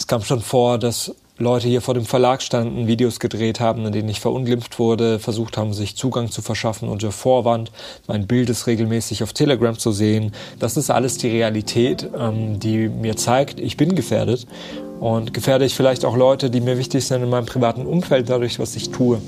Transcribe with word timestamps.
Es 0.00 0.06
kam 0.06 0.22
schon 0.22 0.40
vor, 0.40 0.78
dass 0.78 1.14
Leute 1.36 1.68
hier 1.68 1.82
vor 1.82 1.92
dem 1.92 2.06
Verlag 2.06 2.40
standen, 2.40 2.86
Videos 2.86 3.20
gedreht 3.20 3.60
haben, 3.60 3.84
in 3.84 3.92
denen 3.92 4.08
ich 4.08 4.18
verunglimpft 4.18 4.78
wurde, 4.78 5.18
versucht 5.18 5.58
haben, 5.58 5.74
sich 5.74 5.94
Zugang 5.94 6.30
zu 6.30 6.40
verschaffen 6.40 6.88
unter 6.88 7.12
Vorwand. 7.12 7.70
Mein 8.08 8.26
Bild 8.26 8.48
ist 8.48 8.66
regelmäßig 8.66 9.22
auf 9.22 9.34
Telegram 9.34 9.78
zu 9.78 9.92
sehen. 9.92 10.32
Das 10.58 10.78
ist 10.78 10.90
alles 10.90 11.18
die 11.18 11.28
Realität, 11.28 12.08
ähm, 12.18 12.58
die 12.58 12.88
mir 12.88 13.14
zeigt, 13.16 13.60
ich 13.60 13.76
bin 13.76 13.94
gefährdet. 13.94 14.46
Und 15.00 15.34
gefährde 15.34 15.66
ich 15.66 15.74
vielleicht 15.74 16.06
auch 16.06 16.16
Leute, 16.16 16.48
die 16.48 16.62
mir 16.62 16.78
wichtig 16.78 17.04
sind 17.04 17.22
in 17.22 17.28
meinem 17.28 17.46
privaten 17.46 17.84
Umfeld, 17.84 18.30
dadurch, 18.30 18.58
was 18.58 18.76
ich 18.76 18.88
tue. 18.88 19.20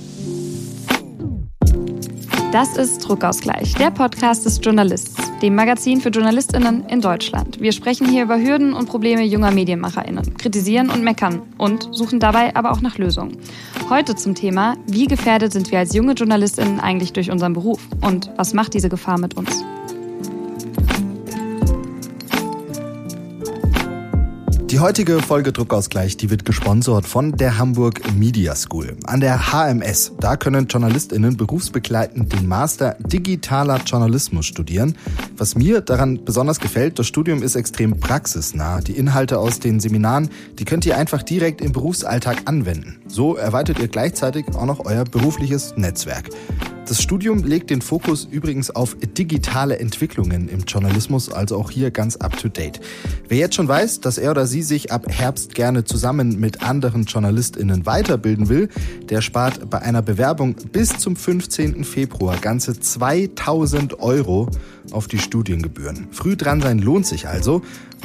Das 2.50 2.78
ist 2.78 3.06
Druckausgleich, 3.06 3.74
der 3.74 3.90
Podcast 3.90 4.46
des 4.46 4.58
Journalists, 4.62 5.21
dem 5.42 5.56
Magazin 5.56 6.00
für 6.00 6.10
JournalistInnen 6.10 6.86
in 6.86 7.00
Deutschland. 7.00 7.60
Wir 7.60 7.72
sprechen 7.72 8.08
hier 8.08 8.22
über 8.22 8.40
Hürden 8.40 8.72
und 8.72 8.88
Probleme 8.88 9.24
junger 9.24 9.50
MedienmacherInnen, 9.50 10.36
kritisieren 10.36 10.88
und 10.88 11.02
meckern 11.02 11.42
und 11.58 11.88
suchen 11.90 12.20
dabei 12.20 12.54
aber 12.54 12.70
auch 12.70 12.80
nach 12.80 12.96
Lösungen. 12.96 13.36
Heute 13.90 14.14
zum 14.14 14.36
Thema, 14.36 14.76
wie 14.86 15.06
gefährdet 15.06 15.52
sind 15.52 15.72
wir 15.72 15.80
als 15.80 15.94
junge 15.94 16.12
JournalistInnen 16.12 16.78
eigentlich 16.78 17.12
durch 17.12 17.30
unseren 17.30 17.54
Beruf 17.54 17.80
und 18.02 18.30
was 18.36 18.54
macht 18.54 18.74
diese 18.74 18.88
Gefahr 18.88 19.18
mit 19.18 19.36
uns? 19.36 19.64
Die 24.72 24.80
heutige 24.80 25.20
Folge 25.20 25.52
Druckausgleich, 25.52 26.16
die 26.16 26.30
wird 26.30 26.46
gesponsert 26.46 27.04
von 27.04 27.36
der 27.36 27.58
Hamburg 27.58 28.00
Media 28.14 28.54
School. 28.54 28.96
An 29.04 29.20
der 29.20 29.52
HMS, 29.52 30.12
da 30.18 30.36
können 30.36 30.66
JournalistInnen 30.66 31.36
berufsbegleitend 31.36 32.32
den 32.32 32.48
Master 32.48 32.96
Digitaler 33.00 33.82
Journalismus 33.84 34.46
studieren. 34.46 34.96
Was 35.36 35.56
mir 35.56 35.82
daran 35.82 36.24
besonders 36.24 36.58
gefällt, 36.58 36.98
das 36.98 37.06
Studium 37.06 37.42
ist 37.42 37.54
extrem 37.54 38.00
praxisnah. 38.00 38.80
Die 38.80 38.92
Inhalte 38.92 39.38
aus 39.40 39.60
den 39.60 39.78
Seminaren, 39.78 40.30
die 40.58 40.64
könnt 40.64 40.86
ihr 40.86 40.96
einfach 40.96 41.22
direkt 41.22 41.60
im 41.60 41.72
Berufsalltag 41.72 42.44
anwenden. 42.46 43.01
So 43.12 43.36
erweitert 43.36 43.78
ihr 43.78 43.88
gleichzeitig 43.88 44.46
auch 44.54 44.64
noch 44.64 44.86
euer 44.86 45.04
berufliches 45.04 45.74
Netzwerk. 45.76 46.30
Das 46.88 47.02
Studium 47.02 47.44
legt 47.44 47.68
den 47.68 47.82
Fokus 47.82 48.24
übrigens 48.24 48.70
auf 48.70 48.96
digitale 48.98 49.78
Entwicklungen 49.78 50.48
im 50.48 50.60
Journalismus, 50.60 51.30
also 51.30 51.58
auch 51.58 51.70
hier 51.70 51.90
ganz 51.90 52.16
up-to-date. 52.16 52.80
Wer 53.28 53.36
jetzt 53.36 53.54
schon 53.54 53.68
weiß, 53.68 54.00
dass 54.00 54.16
er 54.16 54.30
oder 54.30 54.46
sie 54.46 54.62
sich 54.62 54.92
ab 54.92 55.04
Herbst 55.10 55.54
gerne 55.54 55.84
zusammen 55.84 56.40
mit 56.40 56.62
anderen 56.62 57.04
JournalistInnen 57.04 57.84
weiterbilden 57.84 58.48
will, 58.48 58.70
der 59.10 59.20
spart 59.20 59.68
bei 59.68 59.82
einer 59.82 60.00
Bewerbung 60.00 60.56
bis 60.72 60.96
zum 60.96 61.14
15. 61.14 61.84
Februar 61.84 62.38
ganze 62.38 62.80
2000 62.80 64.00
Euro 64.00 64.48
auf 64.90 65.06
die 65.06 65.18
Studiengebühren. 65.18 66.08
Früh 66.12 66.34
dran 66.34 66.62
sein 66.62 66.78
lohnt 66.78 67.06
sich 67.06 67.28
also. 67.28 67.60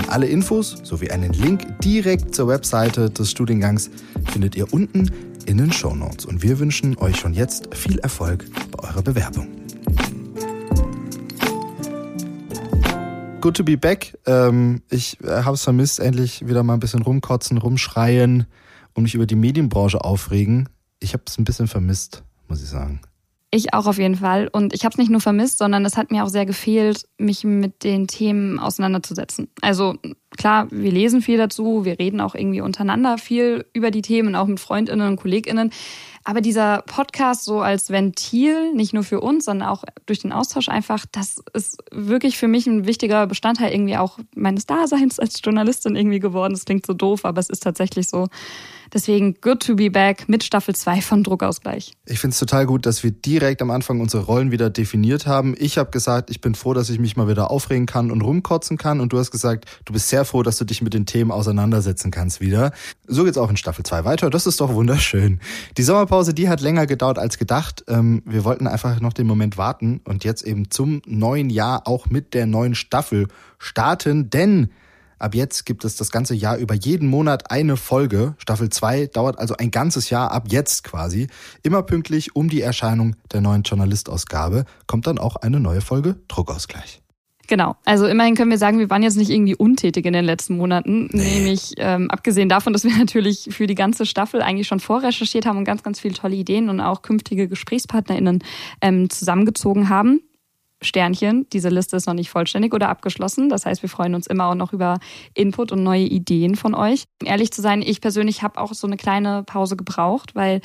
Alle 0.07 0.27
Infos 0.27 0.77
sowie 0.83 1.09
einen 1.11 1.33
Link 1.33 1.81
direkt 1.81 2.33
zur 2.33 2.47
Webseite 2.47 3.09
des 3.09 3.31
Studiengangs 3.31 3.89
findet 4.31 4.55
ihr 4.55 4.71
unten 4.71 5.11
in 5.45 5.57
den 5.57 5.71
Show 5.71 5.95
Notes. 5.95 6.25
Und 6.25 6.43
wir 6.43 6.59
wünschen 6.59 6.97
euch 6.97 7.17
schon 7.17 7.33
jetzt 7.33 7.73
viel 7.75 7.99
Erfolg 7.99 8.45
bei 8.71 8.87
eurer 8.87 9.01
Bewerbung. 9.01 9.47
Good 13.41 13.57
to 13.57 13.63
be 13.63 13.77
back. 13.77 14.17
Ähm, 14.25 14.81
ich 14.89 15.21
äh, 15.23 15.43
habe 15.43 15.55
es 15.55 15.63
vermisst, 15.63 15.99
endlich 15.99 16.47
wieder 16.47 16.63
mal 16.63 16.73
ein 16.73 16.79
bisschen 16.79 17.01
rumkotzen, 17.01 17.57
rumschreien 17.57 18.45
und 18.93 19.03
mich 19.03 19.15
über 19.15 19.25
die 19.25 19.35
Medienbranche 19.35 20.03
aufregen. 20.03 20.67
Ich 20.99 21.13
habe 21.13 21.23
es 21.27 21.37
ein 21.37 21.43
bisschen 21.43 21.67
vermisst, 21.67 22.23
muss 22.47 22.61
ich 22.61 22.69
sagen. 22.69 22.99
Ich 23.57 23.73
auch 23.73 23.87
auf 23.87 23.97
jeden 23.97 24.17
Fall. 24.17 24.49
Und 24.51 24.71
ich 24.75 24.85
habe 24.85 24.93
es 24.93 24.99
nicht 24.99 25.09
nur 25.09 25.19
vermisst, 25.19 25.57
sondern 25.57 25.83
es 25.83 25.97
hat 25.97 26.11
mir 26.11 26.23
auch 26.23 26.29
sehr 26.29 26.45
gefehlt, 26.45 27.05
mich 27.17 27.43
mit 27.43 27.83
den 27.83 28.05
Themen 28.05 28.59
auseinanderzusetzen. 28.59 29.47
Also 29.61 29.95
klar, 30.37 30.67
wir 30.69 30.91
lesen 30.91 31.23
viel 31.23 31.39
dazu, 31.39 31.83
wir 31.83 31.97
reden 31.97 32.21
auch 32.21 32.35
irgendwie 32.35 32.61
untereinander 32.61 33.17
viel 33.17 33.65
über 33.73 33.89
die 33.89 34.03
Themen, 34.03 34.35
auch 34.35 34.45
mit 34.45 34.59
Freundinnen 34.59 35.07
und 35.07 35.15
Kolleginnen. 35.15 35.71
Aber 36.23 36.39
dieser 36.39 36.83
Podcast 36.83 37.45
so 37.45 37.61
als 37.61 37.89
Ventil, 37.89 38.75
nicht 38.75 38.93
nur 38.93 39.03
für 39.03 39.21
uns, 39.21 39.45
sondern 39.45 39.69
auch 39.69 39.83
durch 40.05 40.19
den 40.19 40.31
Austausch 40.31 40.69
einfach, 40.69 41.07
das 41.11 41.41
ist 41.55 41.83
wirklich 41.91 42.37
für 42.37 42.47
mich 42.47 42.67
ein 42.67 42.85
wichtiger 42.85 43.25
Bestandteil 43.25 43.73
irgendwie 43.73 43.97
auch 43.97 44.19
meines 44.35 44.67
Daseins 44.67 45.17
als 45.17 45.41
Journalistin 45.43 45.95
irgendwie 45.95 46.19
geworden. 46.19 46.53
Das 46.53 46.65
klingt 46.65 46.85
so 46.85 46.93
doof, 46.93 47.25
aber 47.25 47.39
es 47.39 47.49
ist 47.49 47.63
tatsächlich 47.63 48.07
so. 48.07 48.27
Deswegen 48.93 49.35
good 49.41 49.61
to 49.65 49.75
be 49.75 49.89
back 49.89 50.29
mit 50.29 50.43
Staffel 50.43 50.75
2 50.75 51.01
von 51.01 51.23
Druckausgleich. 51.23 51.93
Ich 52.05 52.19
finde 52.19 52.33
es 52.33 52.39
total 52.39 52.65
gut, 52.65 52.85
dass 52.85 53.03
wir 53.03 53.11
direkt 53.11 53.61
am 53.61 53.71
Anfang 53.71 53.99
unsere 53.99 54.23
Rollen 54.23 54.51
wieder 54.51 54.69
definiert 54.69 55.27
haben. 55.27 55.55
Ich 55.57 55.77
habe 55.77 55.91
gesagt, 55.91 56.29
ich 56.29 56.41
bin 56.41 56.55
froh, 56.55 56.73
dass 56.73 56.89
ich 56.89 56.99
mich 56.99 57.17
mal 57.17 57.27
wieder 57.27 57.51
aufregen 57.51 57.85
kann 57.85 58.11
und 58.11 58.21
rumkotzen 58.21 58.77
kann. 58.77 58.99
Und 58.99 59.13
du 59.13 59.19
hast 59.19 59.31
gesagt, 59.31 59.65
du 59.85 59.93
bist 59.93 60.09
sehr 60.09 60.25
froh, 60.25 60.43
dass 60.43 60.57
du 60.57 60.65
dich 60.65 60.81
mit 60.81 60.93
den 60.93 61.05
Themen 61.05 61.31
auseinandersetzen 61.31 62.11
kannst 62.11 62.41
wieder. 62.41 62.71
So 63.05 63.23
geht's 63.23 63.37
auch 63.37 63.49
in 63.49 63.57
Staffel 63.57 63.85
2 63.85 64.05
weiter. 64.05 64.29
Das 64.29 64.47
ist 64.47 64.61
doch 64.61 64.73
wunderschön. 64.73 65.39
Die 65.77 65.83
Sommerpause, 65.83 66.33
die 66.33 66.49
hat 66.49 66.61
länger 66.61 66.87
gedauert 66.87 67.19
als 67.19 67.37
gedacht. 67.37 67.83
Ähm, 67.87 68.21
wir 68.25 68.43
wollten 68.43 68.67
einfach 68.67 68.99
noch 69.01 69.13
den 69.13 69.27
Moment 69.27 69.57
warten 69.57 70.01
und 70.05 70.23
jetzt 70.23 70.43
eben 70.43 70.71
zum 70.71 71.01
neuen 71.05 71.49
Jahr 71.49 71.87
auch 71.87 72.07
mit 72.07 72.33
der 72.33 72.45
neuen 72.45 72.75
Staffel 72.75 73.27
starten, 73.59 74.29
denn 74.29 74.69
Ab 75.19 75.35
jetzt 75.35 75.65
gibt 75.65 75.83
es 75.85 75.95
das 75.95 76.11
ganze 76.11 76.35
Jahr 76.35 76.57
über 76.57 76.73
jeden 76.73 77.07
Monat 77.09 77.51
eine 77.51 77.77
Folge. 77.77 78.35
Staffel 78.37 78.69
2 78.69 79.07
dauert 79.07 79.39
also 79.39 79.55
ein 79.57 79.71
ganzes 79.71 80.09
Jahr 80.09 80.31
ab 80.31 80.45
jetzt 80.49 80.83
quasi. 80.83 81.27
Immer 81.63 81.83
pünktlich 81.83 82.35
um 82.35 82.49
die 82.49 82.61
Erscheinung 82.61 83.15
der 83.31 83.41
neuen 83.41 83.63
Journalistausgabe 83.63 84.65
kommt 84.85 85.07
dann 85.07 85.17
auch 85.17 85.35
eine 85.37 85.59
neue 85.59 85.81
Folge 85.81 86.17
Druckausgleich. 86.27 87.01
Genau. 87.47 87.77
Also 87.85 88.05
immerhin 88.07 88.35
können 88.35 88.51
wir 88.51 88.57
sagen, 88.57 88.77
wir 88.77 88.89
waren 88.89 89.03
jetzt 89.03 89.15
nicht 89.15 89.29
irgendwie 89.29 89.55
untätig 89.55 90.05
in 90.05 90.13
den 90.13 90.25
letzten 90.25 90.57
Monaten. 90.57 91.09
Nee. 91.11 91.35
Nämlich 91.35 91.73
ähm, 91.77 92.11
abgesehen 92.11 92.49
davon, 92.49 92.73
dass 92.73 92.83
wir 92.83 92.91
natürlich 92.97 93.47
für 93.51 93.67
die 93.67 93.75
ganze 93.75 94.05
Staffel 94.05 94.41
eigentlich 94.41 94.67
schon 94.67 94.81
vorrecherchiert 94.81 95.45
haben 95.45 95.57
und 95.57 95.63
ganz, 95.63 95.81
ganz 95.81 95.99
viele 95.99 96.13
tolle 96.13 96.35
Ideen 96.35 96.69
und 96.69 96.81
auch 96.81 97.01
künftige 97.01 97.47
GesprächspartnerInnen 97.47 98.43
ähm, 98.81 99.09
zusammengezogen 99.09 99.89
haben. 99.89 100.21
Sternchen, 100.81 101.47
diese 101.51 101.69
Liste 101.69 101.97
ist 101.97 102.05
noch 102.05 102.13
nicht 102.13 102.29
vollständig 102.29 102.73
oder 102.73 102.89
abgeschlossen. 102.89 103.49
Das 103.49 103.65
heißt, 103.65 103.81
wir 103.81 103.89
freuen 103.89 104.13
uns 104.13 104.27
immer 104.27 104.45
auch 104.45 104.55
noch 104.55 104.73
über 104.73 104.99
Input 105.33 105.71
und 105.71 105.83
neue 105.83 106.03
Ideen 106.03 106.55
von 106.55 106.75
euch. 106.75 107.05
Um 107.21 107.27
ehrlich 107.27 107.51
zu 107.51 107.61
sein, 107.61 107.81
ich 107.81 108.01
persönlich 108.01 108.43
habe 108.43 108.59
auch 108.59 108.73
so 108.73 108.85
eine 108.85 108.97
kleine 108.97 109.43
Pause 109.43 109.75
gebraucht, 109.75 110.35
weil 110.35 110.61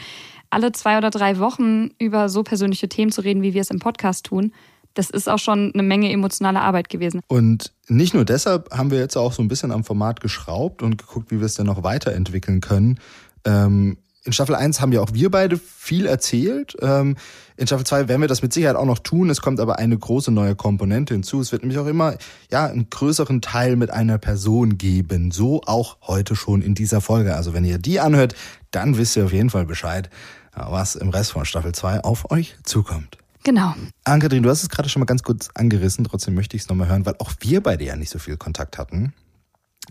alle 0.50 0.72
zwei 0.72 0.98
oder 0.98 1.10
drei 1.10 1.38
Wochen 1.38 1.90
über 1.98 2.28
so 2.28 2.42
persönliche 2.42 2.88
Themen 2.88 3.10
zu 3.10 3.22
reden, 3.22 3.42
wie 3.42 3.54
wir 3.54 3.62
es 3.62 3.70
im 3.70 3.78
Podcast 3.78 4.26
tun, 4.26 4.52
das 4.94 5.08
ist 5.08 5.28
auch 5.28 5.38
schon 5.38 5.72
eine 5.72 5.82
Menge 5.82 6.12
emotionale 6.12 6.60
Arbeit 6.60 6.90
gewesen. 6.90 7.22
Und 7.28 7.72
nicht 7.88 8.12
nur 8.12 8.26
deshalb 8.26 8.70
haben 8.70 8.90
wir 8.90 8.98
jetzt 8.98 9.16
auch 9.16 9.32
so 9.32 9.42
ein 9.42 9.48
bisschen 9.48 9.72
am 9.72 9.84
Format 9.84 10.20
geschraubt 10.20 10.82
und 10.82 10.98
geguckt, 10.98 11.30
wie 11.30 11.38
wir 11.38 11.46
es 11.46 11.54
denn 11.54 11.66
noch 11.66 11.82
weiterentwickeln 11.82 12.60
können. 12.60 13.00
Ähm, 13.44 13.96
in 14.24 14.32
Staffel 14.32 14.54
1 14.54 14.80
haben 14.80 14.92
ja 14.92 15.00
auch 15.00 15.12
wir 15.12 15.30
beide 15.30 15.58
viel 15.58 16.06
erzählt. 16.06 16.76
Ähm, 16.80 17.16
in 17.56 17.66
Staffel 17.66 17.84
2 17.84 18.08
werden 18.08 18.20
wir 18.20 18.28
das 18.28 18.42
mit 18.42 18.52
Sicherheit 18.52 18.76
auch 18.76 18.84
noch 18.84 19.00
tun. 19.00 19.30
Es 19.30 19.40
kommt 19.40 19.58
aber 19.58 19.78
eine 19.78 19.98
große 19.98 20.30
neue 20.30 20.54
Komponente 20.54 21.14
hinzu. 21.14 21.40
Es 21.40 21.50
wird 21.50 21.62
nämlich 21.62 21.78
auch 21.78 21.86
immer 21.86 22.16
ja 22.50 22.66
einen 22.66 22.88
größeren 22.88 23.40
Teil 23.40 23.76
mit 23.76 23.90
einer 23.90 24.18
Person 24.18 24.78
geben. 24.78 25.32
So 25.32 25.62
auch 25.66 25.96
heute 26.02 26.36
schon 26.36 26.62
in 26.62 26.74
dieser 26.74 27.00
Folge. 27.00 27.34
Also 27.34 27.52
wenn 27.52 27.64
ihr 27.64 27.78
die 27.78 27.98
anhört, 27.98 28.34
dann 28.70 28.96
wisst 28.96 29.16
ihr 29.16 29.24
auf 29.24 29.32
jeden 29.32 29.50
Fall 29.50 29.66
Bescheid, 29.66 30.08
was 30.54 30.94
im 30.94 31.08
Rest 31.08 31.32
von 31.32 31.44
Staffel 31.44 31.72
2 31.72 32.04
auf 32.04 32.30
euch 32.30 32.56
zukommt. 32.62 33.18
Genau. 33.44 33.74
Ann-Kathrin, 34.04 34.44
du 34.44 34.50
hast 34.50 34.62
es 34.62 34.68
gerade 34.68 34.88
schon 34.88 35.00
mal 35.00 35.06
ganz 35.06 35.24
kurz 35.24 35.50
angerissen. 35.54 36.04
Trotzdem 36.04 36.34
möchte 36.34 36.56
ich 36.56 36.62
es 36.62 36.68
nochmal 36.68 36.88
hören, 36.88 37.06
weil 37.06 37.16
auch 37.18 37.32
wir 37.40 37.60
beide 37.60 37.84
ja 37.84 37.96
nicht 37.96 38.10
so 38.10 38.20
viel 38.20 38.36
Kontakt 38.36 38.78
hatten. 38.78 39.14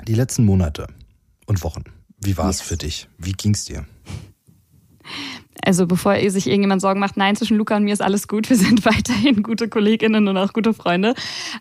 Die 0.07 0.13
letzten 0.13 0.45
Monate 0.45 0.87
und 1.47 1.63
Wochen. 1.63 1.83
Wie 2.23 2.37
war 2.37 2.49
es 2.49 2.59
yes. 2.59 2.67
für 2.67 2.77
dich? 2.77 3.09
Wie 3.17 3.33
ging 3.33 3.53
es 3.53 3.65
dir? 3.65 3.85
Also 5.63 5.85
bevor 5.85 6.15
sich 6.29 6.47
irgendjemand 6.47 6.81
Sorgen 6.81 6.99
macht, 6.99 7.17
nein, 7.17 7.35
zwischen 7.35 7.57
Luca 7.57 7.75
und 7.75 7.83
mir 7.83 7.93
ist 7.93 8.01
alles 8.01 8.27
gut. 8.27 8.49
Wir 8.49 8.57
sind 8.57 8.85
weiterhin 8.85 9.43
gute 9.43 9.69
Kolleginnen 9.69 10.27
und 10.27 10.37
auch 10.37 10.53
gute 10.53 10.73
Freunde. 10.73 11.13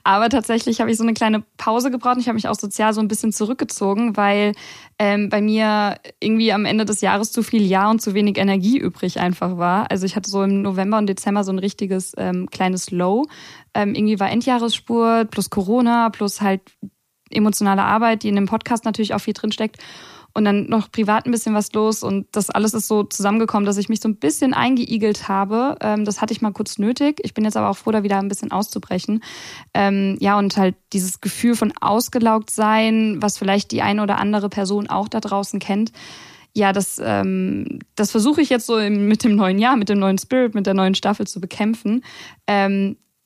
Aber 0.05 0.29
tatsächlich 0.29 0.81
habe 0.81 0.91
ich 0.91 0.97
so 0.97 1.03
eine 1.03 1.13
kleine 1.13 1.43
Pause 1.57 1.91
gebraucht. 1.91 2.17
Ich 2.19 2.27
habe 2.27 2.37
mich 2.37 2.49
auch 2.49 2.55
sozial 2.55 2.95
so 2.95 3.01
ein 3.01 3.09
bisschen 3.09 3.33
zurückgezogen, 3.33 4.17
weil 4.17 4.53
ähm, 4.99 5.29
bei 5.29 5.43
mir 5.43 5.97
irgendwie 6.21 6.53
am 6.53 6.65
Ende 6.65 6.85
des 6.85 7.01
Jahres 7.01 7.33
zu 7.33 7.43
viel 7.43 7.63
Jahr 7.63 7.91
und 7.91 8.01
zu 8.01 8.15
wenig 8.15 8.39
Energie 8.39 8.79
übrig 8.79 9.21
einfach 9.21 9.59
war. 9.59 9.91
Also 9.91 10.07
ich 10.07 10.17
hatte 10.17 10.31
so 10.31 10.43
im 10.43 10.63
November 10.63 10.99
und 10.99 11.07
Dezember 11.07 11.45
so 11.45 11.53
ein 11.53 11.59
richtiges 11.59 12.13
ähm, 12.17 12.49
kleines 12.51 12.91
Low. 12.91 13.27
Ähm, 13.75 13.95
irgendwie 13.95 14.21
war 14.21 14.31
Endjahresspurt 14.31 15.31
plus 15.31 15.51
Corona 15.51 16.11
plus 16.11 16.41
halt 16.41 16.63
emotionale 17.31 17.83
Arbeit, 17.83 18.23
die 18.23 18.29
in 18.29 18.35
dem 18.35 18.47
Podcast 18.47 18.85
natürlich 18.85 19.15
auch 19.15 19.21
viel 19.21 19.35
drinsteckt 19.35 19.79
und 20.35 20.45
dann 20.45 20.67
noch 20.67 20.91
privat 20.91 21.27
ein 21.27 21.33
bisschen 21.33 21.55
was 21.55 21.73
los 21.73 22.03
und 22.03 22.27
das 22.33 22.51
alles 22.51 22.75
ist 22.75 22.89
so 22.89 23.03
zusammengekommen, 23.05 23.67
dass 23.67 23.77
ich 23.77 23.89
mich 23.89 24.01
so 24.01 24.09
ein 24.09 24.17
bisschen 24.17 24.55
eingeigelt 24.55 25.29
habe. 25.29 25.77
Ähm, 25.81 26.05
das 26.05 26.21
hatte 26.21 26.33
ich 26.33 26.43
mal 26.43 26.53
kurz 26.53 26.79
nötig. 26.79 27.21
Ich 27.23 27.35
bin 27.35 27.45
jetzt 27.45 27.57
aber 27.57 27.71
auch 27.71 27.77
froh, 27.77 27.91
da 27.91 28.03
wieder 28.03 28.19
ein 28.19 28.29
bisschen 28.29 28.53
auszubrechen. 28.53 29.23
Ähm, 29.75 30.17
ja, 30.21 30.39
und 30.39 30.57
halt 30.57 30.77
dieses 30.93 31.21
Gefühl 31.21 31.57
von 31.57 31.73
ausgelaugt 31.81 32.51
sein, 32.51 33.19
was 33.21 33.39
vielleicht 33.39 33.73
die 33.73 33.83
eine 33.83 34.03
oder 34.03 34.19
andere 34.19 34.49
Person 34.49 34.89
auch 34.89 35.09
da 35.09 35.21
draußen 35.21 35.59
kennt. 35.59 35.93
Ja, 36.53 36.73
das, 36.73 37.01
ähm, 37.03 37.79
das 37.95 38.11
versuche 38.11 38.41
ich 38.41 38.51
jetzt 38.51 38.67
so 38.67 38.77
mit 38.79 39.23
dem 39.23 39.37
neuen 39.37 39.59
Jahr, 39.59 39.77
mit 39.77 39.89
dem 39.89 40.01
neuen 40.01 40.19
Spirit, 40.19 40.55
mit 40.55 40.67
der 40.67 40.75
neuen 40.75 40.95
Staffel 40.95 41.27
zu 41.27 41.41
bekämpfen. 41.41 42.03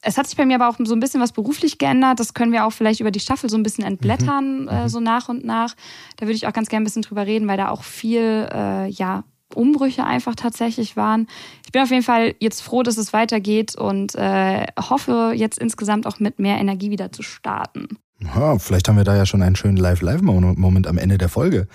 Es 0.05 0.19
hat 0.19 0.27
sich 0.27 0.37
bei 0.37 0.47
mir 0.47 0.57
aber 0.57 0.69
auch 0.69 0.77
so 0.79 0.95
ein 0.95 1.01
bisschen 1.01 1.21
was 1.21 1.33
beruflich 1.33 1.79
geändert. 1.79 2.21
Das 2.21 2.35
können 2.35 2.53
wir 2.53 2.67
auch 2.67 2.73
vielleicht 2.73 3.01
über 3.01 3.11
die 3.11 3.21
Staffel 3.21 3.49
so 3.49 3.57
ein 3.57 3.63
bisschen 3.63 3.85
entblättern, 3.85 4.63
mhm. 4.63 4.69
äh, 4.69 4.89
so 4.89 5.01
nach 5.01 5.29
und 5.29 5.45
nach. 5.45 5.75
Da 6.17 6.27
würde 6.27 6.35
ich 6.35 6.47
auch 6.47 6.53
ganz 6.53 6.69
gerne 6.69 6.83
ein 6.83 6.85
bisschen 6.85 7.03
drüber 7.03 7.27
reden, 7.27 7.49
weil 7.49 7.57
da 7.57 7.71
auch 7.71 7.83
viel, 7.83 8.49
äh, 8.53 8.89
ja, 8.89 9.25
Umbrüche 9.55 10.05
einfach 10.05 10.35
tatsächlich 10.35 10.97
waren. 10.97 11.29
Ich 11.65 11.73
bin 11.73 11.83
auf 11.83 11.91
jeden 11.91 12.03
Fall 12.03 12.35
jetzt 12.41 12.61
froh, 12.61 12.83
dass 12.83 12.97
es 12.97 13.13
weitergeht 13.13 13.77
und 13.77 14.15
äh, 14.15 14.67
hoffe 14.79 15.33
jetzt 15.35 15.59
insgesamt 15.59 16.07
auch 16.07 16.19
mit 16.19 16.39
mehr 16.39 16.59
Energie 16.59 16.91
wieder 16.91 17.13
zu 17.13 17.23
starten. 17.23 17.89
Ja, 18.21 18.59
vielleicht 18.59 18.89
haben 18.89 18.97
wir 18.97 19.05
da 19.05 19.17
ja 19.17 19.27
schon 19.27 19.43
einen 19.43 19.57
schönen 19.57 19.77
Live-Live-Moment 19.77 20.87
am 20.87 20.99
Ende 20.99 21.19
der 21.19 21.29
Folge, 21.29 21.69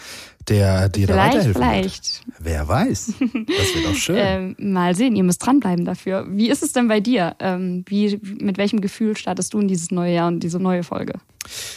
der 0.47 0.89
dir 0.89 1.07
da 1.07 1.15
weiterhelfen 1.15 1.53
Vielleicht. 1.53 2.25
Wird. 2.25 2.37
Wer 2.39 2.67
weiß. 2.67 3.05
Das 3.07 3.75
wird 3.75 3.87
auch 3.87 3.95
schön. 3.95 4.15
ähm, 4.17 4.55
mal 4.59 4.95
sehen, 4.95 5.15
ihr 5.15 5.23
müsst 5.23 5.45
dranbleiben 5.45 5.85
dafür. 5.85 6.25
Wie 6.29 6.49
ist 6.49 6.63
es 6.63 6.73
denn 6.73 6.87
bei 6.87 6.99
dir? 6.99 7.35
Ähm, 7.39 7.83
wie, 7.87 8.19
mit 8.39 8.57
welchem 8.57 8.81
Gefühl 8.81 9.17
startest 9.17 9.53
du 9.53 9.59
in 9.59 9.67
dieses 9.67 9.91
neue 9.91 10.13
Jahr 10.13 10.27
und 10.27 10.39
diese 10.41 10.59
neue 10.59 10.83
Folge? 10.83 11.13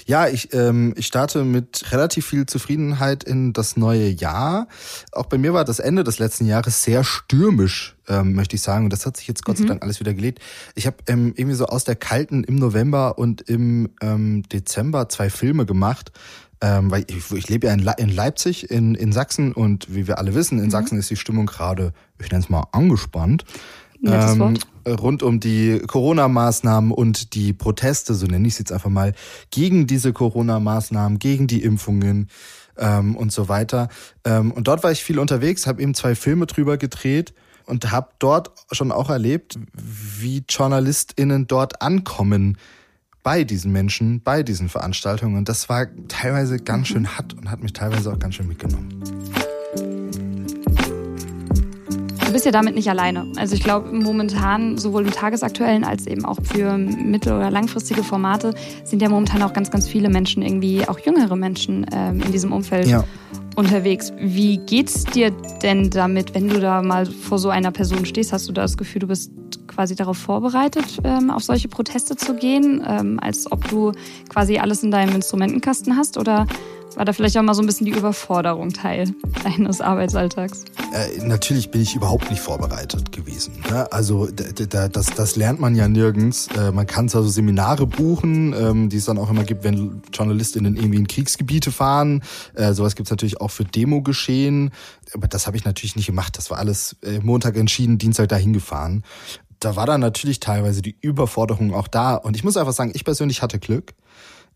Ja, 0.07 0.29
ich, 0.29 0.53
ähm, 0.53 0.93
ich 0.97 1.07
starte 1.07 1.45
mit 1.45 1.93
relativ 1.93 2.27
viel 2.27 2.47
Zufriedenheit 2.47 3.25
in 3.25 3.53
das 3.53 3.77
neue 3.77 4.09
Jahr. 4.09 4.69
Auch 5.13 5.27
bei 5.27 5.39
mir 5.39 5.55
war 5.55 5.65
das 5.65 5.79
Ende 5.79 6.05
des 6.05 6.19
letzten 6.19 6.47
Jahres 6.47 6.83
sehr 6.83 7.05
stürmisch, 7.05 7.97
ähm, 8.09 8.35
möchte 8.35 8.57
ich 8.57 8.63
sagen. 8.63 8.85
Und 8.85 8.93
das 8.93 9.07
hat 9.07 9.17
sich 9.17 9.29
jetzt 9.29 9.45
Gott 9.45 9.57
sei 9.57 9.65
mhm. 9.65 9.69
Dank 9.69 9.83
alles 9.83 10.01
wieder 10.01 10.15
gelegt. 10.15 10.41
Ich 10.75 10.87
habe 10.87 10.97
ähm, 11.07 11.33
irgendwie 11.37 11.57
so 11.57 11.67
aus 11.67 11.85
der 11.85 11.97
kalten 11.97 12.45
im 12.45 12.57
November 12.57 13.19
und 13.19 13.43
im 13.43 13.91
ähm, 14.01 14.43
Dezember 14.49 15.09
zwei 15.09 15.31
Filme 15.31 15.65
gemacht. 15.65 16.13
Ähm, 16.65 16.93
weil 16.93 17.05
ich, 17.09 17.31
ich 17.33 17.49
lebe 17.49 17.67
ja 17.67 17.75
in, 17.75 17.81
Le 17.81 17.93
in 17.99 18.09
Leipzig, 18.09 18.71
in, 18.71 18.95
in 18.95 19.13
Sachsen 19.13 19.53
und 19.53 19.93
wie 19.93 20.07
wir 20.07 20.19
alle 20.19 20.35
wissen, 20.35 20.59
in 20.59 20.67
mhm. 20.67 20.71
Sachsen 20.71 20.97
ist 20.97 21.11
die 21.11 21.17
Stimmung 21.17 21.47
gerade, 21.47 21.93
ich 22.21 22.31
nenne 22.31 22.45
es 22.45 22.49
mal, 22.49 22.65
angespannt. 22.71 23.45
Ähm, 24.05 24.59
rund 24.87 25.23
um 25.23 25.39
die 25.39 25.81
Corona-Maßnahmen 25.87 26.91
und 26.91 27.35
die 27.35 27.53
Proteste, 27.53 28.15
so 28.15 28.27
nenne 28.27 28.49
ich 28.49 28.55
es 28.55 28.59
jetzt 28.59 28.73
einfach 28.73 28.91
mal, 28.91 29.13
gegen 29.51 29.87
diese 29.87 30.13
Corona-Maßnahmen, 30.13 31.21
gegen 31.21 31.47
die 31.47 31.63
Impfungen 31.63 32.29
ähm, 32.77 33.17
und 33.17 33.33
so 33.33 33.49
weiter. 33.49 33.89
Ähm, 34.25 34.51
und 34.51 34.67
dort 34.67 34.83
war 34.83 34.91
ich 34.91 35.05
viel 35.05 35.19
unterwegs, 35.19 35.67
habe 35.67 35.83
eben 35.83 35.95
zwei 35.95 36.15
Filme 36.15 36.47
drüber 36.47 36.79
gedreht 36.79 37.33
und 37.67 37.93
habe 37.93 38.09
dort 38.19 38.51
schon 38.73 38.91
auch 38.91 39.09
erlebt, 39.09 39.59
wie 39.73 40.45
JournalistInnen 40.49 41.47
dort 41.47 41.81
ankommen 41.81 42.59
bei 43.23 43.45
diesen 43.45 43.73
Menschen, 43.73 44.21
bei 44.21 44.43
diesen 44.43 44.69
Veranstaltungen. 44.69 45.37
Und 45.37 45.49
das 45.49 45.69
war 45.69 45.87
teilweise 46.09 46.59
ganz 46.59 46.89
schön 46.89 47.17
hart 47.17 47.35
und 47.35 47.51
hat 47.51 47.63
mich 47.63 47.73
teilweise 47.73 48.13
auch 48.13 48.19
ganz 48.19 48.35
schön 48.35 48.49
mitgenommen. 48.49 49.03
Du 52.27 52.33
bist 52.33 52.47
ja 52.47 52.51
damit 52.51 52.75
nicht 52.75 52.89
alleine. 52.89 53.31
Also 53.37 53.55
ich 53.55 53.63
glaube, 53.63 53.93
momentan, 53.93 54.79
sowohl 54.79 55.05
im 55.05 55.11
tagesaktuellen 55.11 55.85
als 55.85 56.07
eben 56.07 56.25
auch 56.25 56.39
für 56.43 56.79
mittel- 56.79 57.35
oder 57.35 57.51
langfristige 57.51 58.03
Formate, 58.03 58.55
sind 58.85 59.03
ja 59.03 59.11
momentan 59.11 59.43
auch 59.43 59.53
ganz, 59.53 59.71
ganz 59.71 59.87
viele 59.87 60.09
Menschen, 60.09 60.43
irgendwie 60.43 60.89
auch 60.89 60.99
jüngere 60.99 61.37
Menschen 61.37 61.87
ähm, 61.93 62.23
in 62.23 62.33
diesem 62.33 62.53
Umfeld 62.53 62.87
ja. 62.87 63.05
unterwegs. 63.55 64.15
Wie 64.19 64.57
geht's 64.57 65.05
dir 65.05 65.31
denn 65.63 65.91
damit, 65.91 66.35
wenn 66.35 66.49
du 66.49 66.59
da 66.59 66.81
mal 66.81 67.05
vor 67.05 67.39
so 67.39 67.51
einer 67.51 67.71
Person 67.71 68.07
stehst? 68.07 68.33
Hast 68.33 68.49
du 68.49 68.53
da 68.53 68.63
das 68.63 68.79
Gefühl, 68.79 69.01
du 69.01 69.09
bist 69.09 69.31
quasi 69.75 69.95
darauf 69.95 70.19
vorbereitet, 70.19 71.01
ähm, 71.05 71.31
auf 71.31 71.43
solche 71.43 71.69
Proteste 71.69 72.17
zu 72.17 72.35
gehen, 72.35 72.85
ähm, 72.87 73.19
als 73.21 73.51
ob 73.51 73.69
du 73.69 73.93
quasi 74.29 74.59
alles 74.59 74.83
in 74.83 74.91
deinem 74.91 75.15
Instrumentenkasten 75.15 75.97
hast? 75.97 76.19
Oder 76.19 76.47
war 76.97 77.05
da 77.05 77.13
vielleicht 77.13 77.37
auch 77.39 77.43
mal 77.43 77.55
so 77.55 77.63
ein 77.63 77.67
bisschen 77.67 77.87
die 77.87 77.93
Überforderung 77.93 78.71
Teil 78.71 79.15
deines 79.45 79.81
Arbeitsalltags? 79.81 80.65
Äh, 80.93 81.25
natürlich 81.25 81.71
bin 81.71 81.81
ich 81.81 81.95
überhaupt 81.95 82.31
nicht 82.31 82.41
vorbereitet 82.41 83.13
gewesen. 83.13 83.55
Ne? 83.71 83.91
Also 83.93 84.29
das, 84.29 85.07
das 85.07 85.37
lernt 85.37 85.61
man 85.61 85.75
ja 85.75 85.89
nirgends. 85.89 86.49
Äh, 86.49 86.73
man 86.73 86.87
kann 86.87 87.09
zwar 87.09 87.23
so 87.23 87.29
Seminare 87.29 87.87
buchen, 87.87 88.55
ähm, 88.55 88.89
die 88.89 88.99
es 88.99 89.07
dann 89.07 89.19
auch 89.19 89.31
immer 89.31 89.45
gibt, 89.45 89.65
wenn 89.65 90.03
JournalistInnen 90.13 90.77
irgendwie 90.77 90.99
in 90.99 91.09
Kriegsgebiete 91.09 91.73
fahren. 91.73 92.23
Äh, 92.55 92.75
sowas 92.75 92.95
gibt 92.95 93.07
es 93.07 93.11
natürlich 93.11 93.41
auch 93.41 93.51
für 93.51 93.65
Demo-Geschehen. 93.65 94.71
Aber 95.15 95.29
das 95.29 95.47
habe 95.47 95.57
ich 95.57 95.65
natürlich 95.65 95.97
nicht 95.97 96.07
gemacht. 96.07 96.37
Das 96.37 96.51
war 96.51 96.59
alles 96.59 96.97
äh, 97.03 97.21
Montag 97.21 97.57
entschieden, 97.57 97.99
Dienstag 97.99 98.29
dahin 98.29 98.53
gefahren. 98.53 99.03
Da 99.65 99.77
war 99.77 99.87
dann 99.87 100.01
natürlich 100.01 100.41
teilweise 100.41 100.83
die 100.83 100.97
Überforderung 101.01 101.73
auch 101.73 101.89
da. 101.89 102.17
Und 102.17 102.37
ich 102.37 102.45
muss 102.45 102.57
einfach 102.57 102.73
sagen, 102.73 102.93
ich 102.95 103.05
persönlich 103.05 103.43
hatte 103.43 103.59
Glück 103.59 103.95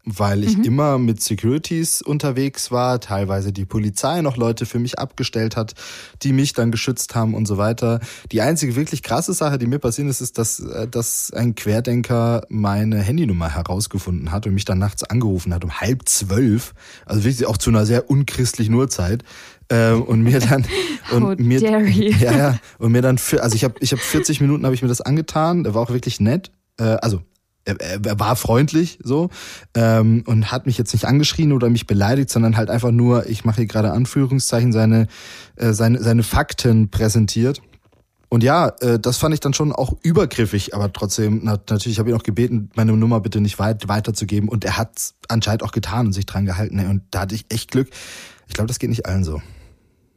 weil 0.06 0.44
ich 0.44 0.56
mhm. 0.56 0.64
immer 0.64 0.99
mit 0.99 1.20
Securities 1.20 2.00
unterwegs 2.00 2.70
war, 2.70 3.00
teilweise 3.00 3.53
die 3.53 3.64
Polizei 3.64 4.20
noch 4.20 4.37
Leute 4.37 4.64
für 4.64 4.79
mich 4.79 5.00
abgestellt 5.00 5.56
hat, 5.56 5.75
die 6.23 6.32
mich 6.32 6.53
dann 6.53 6.70
geschützt 6.70 7.17
haben 7.17 7.35
und 7.35 7.47
so 7.47 7.58
weiter. 7.58 7.99
Die 8.31 8.41
einzige 8.41 8.76
wirklich 8.76 9.03
krasse 9.03 9.32
Sache, 9.32 9.58
die 9.58 9.67
mir 9.67 9.81
passiert 9.81 10.08
ist, 10.08 10.20
ist, 10.20 10.38
dass, 10.38 10.61
äh, 10.61 10.87
dass 10.87 11.32
ein 11.32 11.56
Querdenker 11.56 12.43
meine 12.49 13.00
Handynummer 13.00 13.50
herausgefunden 13.50 14.31
hat 14.31 14.47
und 14.47 14.55
mich 14.55 14.64
dann 14.64 14.79
nachts 14.79 15.03
angerufen 15.03 15.53
hat 15.53 15.64
um 15.64 15.81
halb 15.81 16.08
zwölf, 16.08 16.73
also 17.05 17.25
wirklich 17.25 17.47
auch 17.47 17.56
zu 17.56 17.70
einer 17.70 17.85
sehr 17.85 18.08
unchristlichen 18.08 18.75
Uhrzeit. 18.75 19.25
Äh, 19.68 19.92
und 19.92 20.22
mir 20.22 20.38
dann 20.38 20.64
und 21.12 21.22
oh, 21.24 21.34
mir 21.38 21.60
ja 21.60 22.36
ja 22.36 22.58
und 22.78 22.92
mir 22.92 23.02
dann 23.02 23.18
für 23.18 23.42
also 23.42 23.56
ich 23.56 23.64
habe 23.64 23.74
ich 23.80 23.92
habe 23.92 24.00
40 24.00 24.40
Minuten 24.40 24.64
habe 24.64 24.74
ich 24.76 24.82
mir 24.82 24.88
das 24.88 25.00
angetan 25.00 25.64
der 25.64 25.74
war 25.74 25.82
auch 25.82 25.90
wirklich 25.90 26.20
nett 26.20 26.52
äh, 26.78 26.84
also 26.84 27.20
er, 27.66 27.80
er 27.80 28.18
war 28.18 28.36
freundlich 28.36 28.98
so 29.02 29.28
ähm, 29.74 30.22
und 30.26 30.50
hat 30.50 30.66
mich 30.66 30.78
jetzt 30.78 30.92
nicht 30.92 31.04
angeschrien 31.04 31.52
oder 31.52 31.68
mich 31.68 31.86
beleidigt, 31.86 32.30
sondern 32.30 32.56
halt 32.56 32.70
einfach 32.70 32.92
nur, 32.92 33.28
ich 33.28 33.44
mache 33.44 33.56
hier 33.56 33.66
gerade 33.66 33.92
Anführungszeichen, 33.92 34.72
seine, 34.72 35.08
äh, 35.56 35.72
seine, 35.72 36.02
seine 36.02 36.22
Fakten 36.22 36.90
präsentiert. 36.90 37.60
Und 38.28 38.42
ja, 38.42 38.69
äh, 38.80 38.98
das 38.98 39.19
fand 39.19 39.34
ich 39.34 39.40
dann 39.40 39.54
schon 39.54 39.72
auch 39.72 39.94
übergriffig, 40.02 40.74
aber 40.74 40.92
trotzdem, 40.92 41.40
na, 41.44 41.58
natürlich 41.69 41.98
habe 41.98 42.08
ich 42.08 42.14
ihn 42.14 42.20
auch 42.20 42.24
gebeten, 42.24 42.70
meine 42.74 42.92
Nummer 42.92 43.20
bitte 43.20 43.40
nicht 43.40 43.58
weit, 43.58 43.88
weiterzugeben. 43.88 44.48
Und 44.48 44.64
er 44.64 44.76
hat 44.76 45.14
anscheinend 45.28 45.62
auch 45.62 45.72
getan 45.72 46.06
und 46.06 46.12
sich 46.12 46.26
dran 46.26 46.46
gehalten. 46.46 46.78
Und 46.86 47.02
da 47.10 47.20
hatte 47.20 47.34
ich 47.34 47.46
echt 47.50 47.70
Glück. 47.70 47.88
Ich 48.48 48.54
glaube, 48.54 48.69
das 48.69 48.78
geht 48.78 48.90
nicht 48.90 49.06
allen 49.06 49.24
so. 49.24 49.40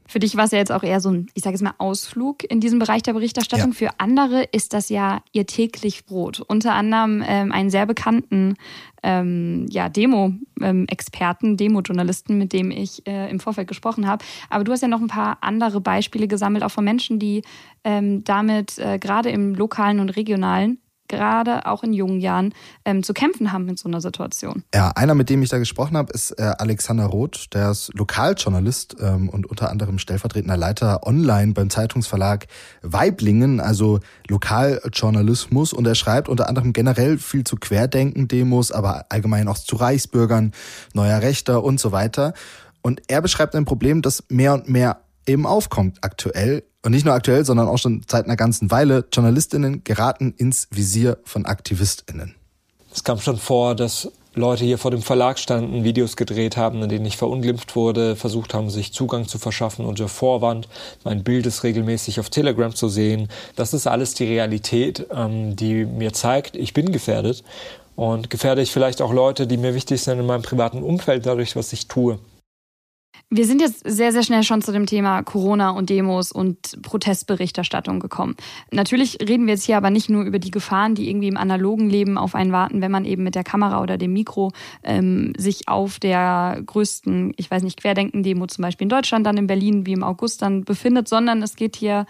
Für 0.09 0.19
dich 0.19 0.35
war 0.35 0.45
es 0.45 0.51
ja 0.51 0.57
jetzt 0.57 0.71
auch 0.71 0.81
eher 0.81 0.99
so 1.01 1.11
ein, 1.11 1.27
ich 1.35 1.43
sage 1.43 1.53
jetzt 1.53 1.61
mal, 1.61 1.75
Ausflug 1.77 2.43
in 2.43 2.59
diesem 2.59 2.79
Bereich 2.79 3.03
der 3.03 3.13
Berichterstattung. 3.13 3.73
Ja. 3.73 3.75
Für 3.75 3.99
andere 3.99 4.41
ist 4.41 4.73
das 4.73 4.89
ja 4.89 5.21
ihr 5.33 5.45
täglich 5.45 6.07
Brot. 6.07 6.39
Unter 6.39 6.73
anderem 6.73 7.23
ähm, 7.23 7.51
einen 7.51 7.69
sehr 7.69 7.85
bekannten 7.85 8.55
ähm, 9.03 9.67
ja, 9.69 9.87
Demo-Experten, 9.87 11.57
Demo-Journalisten, 11.57 12.39
mit 12.39 12.53
dem 12.53 12.71
ich 12.71 13.05
äh, 13.05 13.29
im 13.29 13.39
Vorfeld 13.39 13.67
gesprochen 13.67 14.07
habe. 14.07 14.25
Aber 14.49 14.63
du 14.63 14.71
hast 14.71 14.81
ja 14.81 14.87
noch 14.87 14.99
ein 14.99 15.07
paar 15.07 15.37
andere 15.41 15.79
Beispiele 15.79 16.27
gesammelt, 16.27 16.63
auch 16.63 16.71
von 16.71 16.83
Menschen, 16.83 17.19
die 17.19 17.43
ähm, 17.83 18.23
damit 18.23 18.79
äh, 18.79 18.97
gerade 18.97 19.29
im 19.29 19.53
lokalen 19.53 19.99
und 19.99 20.09
regionalen 20.09 20.79
gerade 21.09 21.65
auch 21.65 21.83
in 21.83 21.91
jungen 21.91 22.21
Jahren 22.21 22.53
ähm, 22.85 23.03
zu 23.03 23.13
kämpfen 23.13 23.51
haben 23.51 23.65
mit 23.65 23.77
so 23.77 23.89
einer 23.89 23.99
Situation. 23.99 24.63
Ja, 24.73 24.91
einer, 24.95 25.15
mit 25.15 25.29
dem 25.29 25.43
ich 25.43 25.49
da 25.49 25.57
gesprochen 25.57 25.97
habe, 25.97 26.13
ist 26.13 26.31
äh, 26.39 26.53
Alexander 26.57 27.05
Roth, 27.05 27.47
der 27.53 27.71
ist 27.71 27.91
Lokaljournalist 27.93 28.95
ähm, 29.01 29.27
und 29.27 29.45
unter 29.45 29.69
anderem 29.69 29.99
stellvertretender 29.99 30.55
Leiter 30.55 31.05
online 31.05 31.53
beim 31.53 31.69
Zeitungsverlag 31.69 32.47
Weiblingen, 32.81 33.59
also 33.59 33.99
Lokaljournalismus. 34.29 35.73
Und 35.73 35.85
er 35.85 35.95
schreibt 35.95 36.29
unter 36.29 36.47
anderem 36.47 36.71
generell 36.71 37.17
viel 37.17 37.43
zu 37.43 37.57
Querdenken-Demos, 37.57 38.71
aber 38.71 39.07
allgemein 39.09 39.47
auch 39.47 39.57
zu 39.57 39.75
Reichsbürgern, 39.75 40.53
neuer 40.93 41.21
Rechter 41.21 41.63
und 41.63 41.79
so 41.79 41.91
weiter. 41.91 42.33
Und 42.81 43.01
er 43.07 43.21
beschreibt 43.21 43.55
ein 43.55 43.65
Problem, 43.65 44.01
das 44.01 44.23
mehr 44.29 44.53
und 44.53 44.69
mehr 44.69 45.01
eben 45.25 45.45
aufkommt 45.45 45.97
aktuell 46.01 46.63
und 46.83 46.91
nicht 46.91 47.05
nur 47.05 47.13
aktuell, 47.13 47.45
sondern 47.45 47.67
auch 47.67 47.77
schon 47.77 48.01
seit 48.07 48.25
einer 48.25 48.37
ganzen 48.37 48.71
Weile, 48.71 49.05
Journalistinnen 49.11 49.83
geraten 49.83 50.33
ins 50.37 50.67
Visier 50.71 51.17
von 51.23 51.45
Aktivistinnen. 51.45 52.35
Es 52.93 53.03
kam 53.03 53.19
schon 53.19 53.37
vor, 53.37 53.75
dass 53.75 54.09
Leute 54.35 54.63
hier 54.63 54.77
vor 54.77 54.91
dem 54.91 55.01
Verlag 55.01 55.39
standen, 55.39 55.83
Videos 55.83 56.15
gedreht 56.15 56.55
haben, 56.55 56.81
in 56.81 56.89
denen 56.89 57.05
ich 57.05 57.17
verunglimpft 57.17 57.75
wurde, 57.75 58.15
versucht 58.15 58.53
haben, 58.53 58.69
sich 58.69 58.93
Zugang 58.93 59.27
zu 59.27 59.37
verschaffen 59.39 59.85
unter 59.85 60.07
Vorwand. 60.07 60.67
Mein 61.03 61.23
Bild 61.23 61.45
ist 61.45 61.63
regelmäßig 61.63 62.19
auf 62.19 62.29
Telegram 62.29 62.73
zu 62.73 62.89
sehen. 62.89 63.27
Das 63.55 63.73
ist 63.73 63.87
alles 63.87 64.13
die 64.13 64.25
Realität, 64.25 65.07
ähm, 65.11 65.55
die 65.55 65.85
mir 65.85 66.13
zeigt, 66.13 66.55
ich 66.55 66.73
bin 66.73 66.91
gefährdet 66.91 67.43
und 67.95 68.29
gefährde 68.29 68.61
ich 68.61 68.71
vielleicht 68.71 69.01
auch 69.01 69.11
Leute, 69.11 69.45
die 69.45 69.57
mir 69.57 69.73
wichtig 69.75 70.01
sind 70.01 70.19
in 70.19 70.25
meinem 70.25 70.43
privaten 70.43 70.83
Umfeld, 70.83 71.25
dadurch, 71.25 71.55
was 71.55 71.73
ich 71.73 71.87
tue. 71.87 72.19
Wir 73.31 73.45
sind 73.45 73.61
jetzt 73.61 73.83
sehr, 73.85 74.11
sehr 74.11 74.23
schnell 74.23 74.41
schon 74.41 74.63
zu 74.63 74.71
dem 74.71 74.87
Thema 74.87 75.21
Corona 75.21 75.69
und 75.69 75.91
Demos 75.91 76.31
und 76.31 76.81
Protestberichterstattung 76.81 77.99
gekommen. 77.99 78.35
Natürlich 78.71 79.19
reden 79.21 79.45
wir 79.45 79.53
jetzt 79.53 79.65
hier 79.65 79.77
aber 79.77 79.91
nicht 79.91 80.09
nur 80.09 80.23
über 80.23 80.39
die 80.39 80.49
Gefahren, 80.49 80.95
die 80.95 81.07
irgendwie 81.07 81.27
im 81.27 81.37
analogen 81.37 81.91
Leben 81.91 82.17
auf 82.17 82.33
einen 82.33 82.51
warten, 82.51 82.81
wenn 82.81 82.91
man 82.91 83.05
eben 83.05 83.21
mit 83.21 83.35
der 83.35 83.43
Kamera 83.43 83.83
oder 83.83 83.99
dem 83.99 84.13
Mikro 84.13 84.51
ähm, 84.81 85.33
sich 85.37 85.67
auf 85.67 85.99
der 85.99 86.59
größten, 86.65 87.33
ich 87.37 87.51
weiß 87.51 87.61
nicht, 87.61 87.79
Querdenken-Demo 87.79 88.47
zum 88.47 88.63
Beispiel 88.63 88.85
in 88.85 88.89
Deutschland, 88.89 89.27
dann 89.27 89.37
in 89.37 89.45
Berlin 89.45 89.85
wie 89.85 89.93
im 89.93 90.03
August 90.03 90.41
dann 90.41 90.63
befindet, 90.63 91.07
sondern 91.07 91.43
es 91.43 91.55
geht 91.55 91.75
hier 91.75 92.07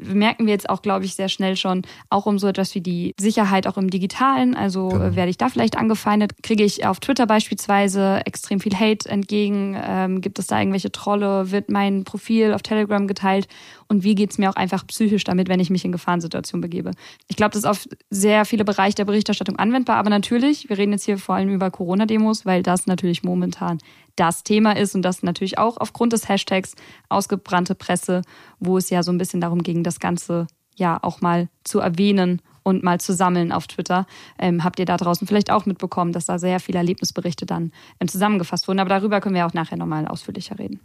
merken 0.00 0.46
wir 0.46 0.52
jetzt 0.52 0.68
auch, 0.68 0.82
glaube 0.82 1.04
ich, 1.04 1.14
sehr 1.14 1.28
schnell 1.28 1.56
schon, 1.56 1.82
auch 2.10 2.26
um 2.26 2.38
so 2.38 2.48
etwas 2.48 2.74
wie 2.74 2.80
die 2.80 3.14
Sicherheit 3.18 3.66
auch 3.66 3.76
im 3.76 3.90
Digitalen. 3.90 4.54
Also 4.54 4.88
genau. 4.88 5.16
werde 5.16 5.30
ich 5.30 5.38
da 5.38 5.48
vielleicht 5.48 5.76
angefeindet? 5.76 6.42
Kriege 6.42 6.64
ich 6.64 6.86
auf 6.86 7.00
Twitter 7.00 7.26
beispielsweise 7.26 8.20
extrem 8.24 8.60
viel 8.60 8.74
Hate 8.74 9.08
entgegen? 9.08 9.76
Ähm, 9.82 10.20
gibt 10.20 10.38
es 10.38 10.46
da 10.46 10.58
irgendwelche 10.58 10.92
Trolle? 10.92 11.50
Wird 11.50 11.70
mein 11.70 12.04
Profil 12.04 12.52
auf 12.54 12.62
Telegram 12.62 13.06
geteilt? 13.06 13.48
Und 13.88 14.04
wie 14.04 14.14
geht 14.14 14.30
es 14.30 14.38
mir 14.38 14.50
auch 14.50 14.56
einfach 14.56 14.86
psychisch 14.86 15.24
damit, 15.24 15.48
wenn 15.48 15.60
ich 15.60 15.70
mich 15.70 15.84
in 15.84 15.92
Gefahrensituationen 15.92 16.62
begebe? 16.62 16.92
Ich 17.28 17.36
glaube, 17.36 17.50
das 17.50 17.60
ist 17.60 17.68
auf 17.68 17.88
sehr 18.10 18.44
viele 18.44 18.64
Bereiche 18.64 18.96
der 18.96 19.04
Berichterstattung 19.04 19.56
anwendbar. 19.56 19.96
Aber 19.96 20.10
natürlich, 20.10 20.68
wir 20.68 20.78
reden 20.78 20.92
jetzt 20.92 21.04
hier 21.04 21.18
vor 21.18 21.34
allem 21.34 21.50
über 21.50 21.70
Corona-Demos, 21.70 22.46
weil 22.46 22.62
das 22.62 22.86
natürlich 22.86 23.22
momentan 23.22 23.78
das 24.16 24.42
Thema 24.42 24.76
ist 24.76 24.94
und 24.94 25.02
das 25.02 25.22
natürlich 25.22 25.58
auch 25.58 25.76
aufgrund 25.76 26.12
des 26.12 26.28
Hashtags 26.28 26.74
ausgebrannte 27.08 27.74
Presse, 27.74 28.22
wo 28.60 28.78
es 28.78 28.90
ja 28.90 29.02
so 29.02 29.12
ein 29.12 29.18
bisschen 29.18 29.40
darum 29.40 29.62
ging, 29.62 29.82
das 29.82 30.00
Ganze 30.00 30.46
ja 30.76 30.98
auch 31.02 31.20
mal 31.20 31.48
zu 31.64 31.80
erwähnen 31.80 32.40
und 32.62 32.82
mal 32.82 33.00
zu 33.00 33.12
sammeln 33.12 33.52
auf 33.52 33.66
Twitter. 33.66 34.06
Ähm, 34.38 34.64
habt 34.64 34.78
ihr 34.78 34.84
da 34.84 34.96
draußen 34.96 35.26
vielleicht 35.26 35.50
auch 35.50 35.66
mitbekommen, 35.66 36.12
dass 36.12 36.26
da 36.26 36.38
sehr 36.38 36.60
viele 36.60 36.78
Erlebnisberichte 36.78 37.46
dann 37.46 37.72
ähm, 38.00 38.08
zusammengefasst 38.08 38.68
wurden. 38.68 38.78
Aber 38.78 38.88
darüber 38.88 39.20
können 39.20 39.34
wir 39.34 39.46
auch 39.46 39.54
nachher 39.54 39.76
nochmal 39.76 40.06
ausführlicher 40.06 40.58
reden. 40.58 40.80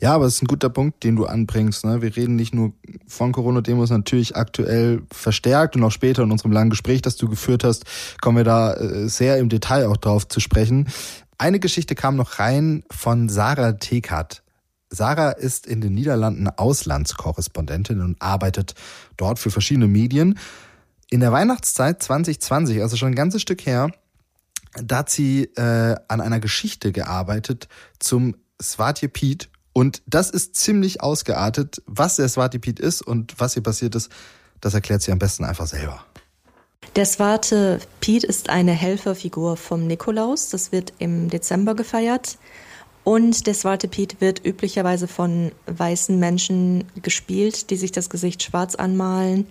Ja, 0.00 0.14
aber 0.14 0.26
es 0.26 0.36
ist 0.36 0.42
ein 0.42 0.46
guter 0.46 0.70
Punkt, 0.70 1.04
den 1.04 1.16
du 1.16 1.26
anbringst. 1.26 1.84
Ne? 1.84 2.02
Wir 2.02 2.16
reden 2.16 2.36
nicht 2.36 2.54
nur 2.54 2.72
von 3.06 3.32
Corona-Demos, 3.32 3.90
natürlich 3.90 4.36
aktuell 4.36 5.02
verstärkt 5.10 5.76
und 5.76 5.84
auch 5.84 5.92
später 5.92 6.22
in 6.22 6.32
unserem 6.32 6.52
langen 6.52 6.70
Gespräch, 6.70 7.02
das 7.02 7.16
du 7.16 7.28
geführt 7.28 7.64
hast, 7.64 7.84
kommen 8.20 8.38
wir 8.38 8.44
da 8.44 8.74
äh, 8.74 9.08
sehr 9.08 9.38
im 9.38 9.48
Detail 9.48 9.86
auch 9.86 9.96
drauf 9.96 10.28
zu 10.28 10.40
sprechen. 10.40 10.88
Eine 11.38 11.60
Geschichte 11.60 11.94
kam 11.94 12.16
noch 12.16 12.40
rein 12.40 12.82
von 12.90 13.28
Sarah 13.28 13.72
Tekert. 13.72 14.42
Sarah 14.90 15.30
ist 15.30 15.68
in 15.68 15.80
den 15.80 15.94
Niederlanden 15.94 16.48
Auslandskorrespondentin 16.48 18.00
und 18.00 18.20
arbeitet 18.20 18.74
dort 19.16 19.38
für 19.38 19.52
verschiedene 19.52 19.86
Medien. 19.86 20.36
In 21.10 21.20
der 21.20 21.30
Weihnachtszeit 21.30 22.02
2020, 22.02 22.82
also 22.82 22.96
schon 22.96 23.08
ein 23.08 23.14
ganzes 23.14 23.40
Stück 23.40 23.64
her, 23.64 23.92
da 24.82 24.98
hat 24.98 25.10
sie 25.10 25.44
äh, 25.44 25.94
an 26.08 26.20
einer 26.20 26.40
Geschichte 26.40 26.90
gearbeitet 26.90 27.68
zum 28.00 28.36
Svatje 28.60 29.08
Piet. 29.08 29.48
Und 29.72 30.02
das 30.06 30.30
ist 30.30 30.56
ziemlich 30.56 31.02
ausgeartet. 31.02 31.82
Was 31.86 32.16
der 32.16 32.28
Svatje 32.28 32.58
Piet 32.58 32.80
ist 32.80 33.00
und 33.00 33.38
was 33.38 33.54
hier 33.54 33.62
passiert 33.62 33.94
ist, 33.94 34.10
das 34.60 34.74
erklärt 34.74 35.02
sie 35.02 35.12
am 35.12 35.20
besten 35.20 35.44
einfach 35.44 35.68
selber. 35.68 36.04
Der 36.96 37.06
Swarte 37.06 37.80
Piet 38.00 38.24
ist 38.24 38.50
eine 38.50 38.72
Helferfigur 38.72 39.56
vom 39.56 39.86
Nikolaus. 39.86 40.48
Das 40.48 40.72
wird 40.72 40.92
im 40.98 41.28
Dezember 41.28 41.74
gefeiert. 41.74 42.38
Und 43.04 43.46
der 43.46 43.54
Swarte 43.54 43.88
Piet 43.88 44.20
wird 44.20 44.44
üblicherweise 44.44 45.08
von 45.08 45.52
weißen 45.66 46.18
Menschen 46.18 46.84
gespielt, 47.02 47.70
die 47.70 47.76
sich 47.76 47.92
das 47.92 48.10
Gesicht 48.10 48.42
schwarz 48.42 48.74
anmalen, 48.74 49.46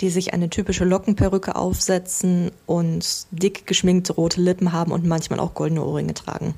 die 0.00 0.10
sich 0.10 0.34
eine 0.34 0.50
typische 0.50 0.84
Lockenperücke 0.84 1.56
aufsetzen 1.56 2.50
und 2.66 3.26
dick 3.30 3.66
geschminkte 3.66 4.12
rote 4.12 4.40
Lippen 4.40 4.72
haben 4.72 4.92
und 4.92 5.06
manchmal 5.06 5.40
auch 5.40 5.54
goldene 5.54 5.84
Ohrringe 5.84 6.14
tragen. 6.14 6.54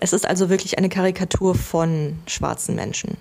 Es 0.00 0.12
ist 0.12 0.26
also 0.26 0.50
wirklich 0.50 0.78
eine 0.78 0.88
Karikatur 0.88 1.54
von 1.54 2.18
schwarzen 2.26 2.74
Menschen. 2.74 3.16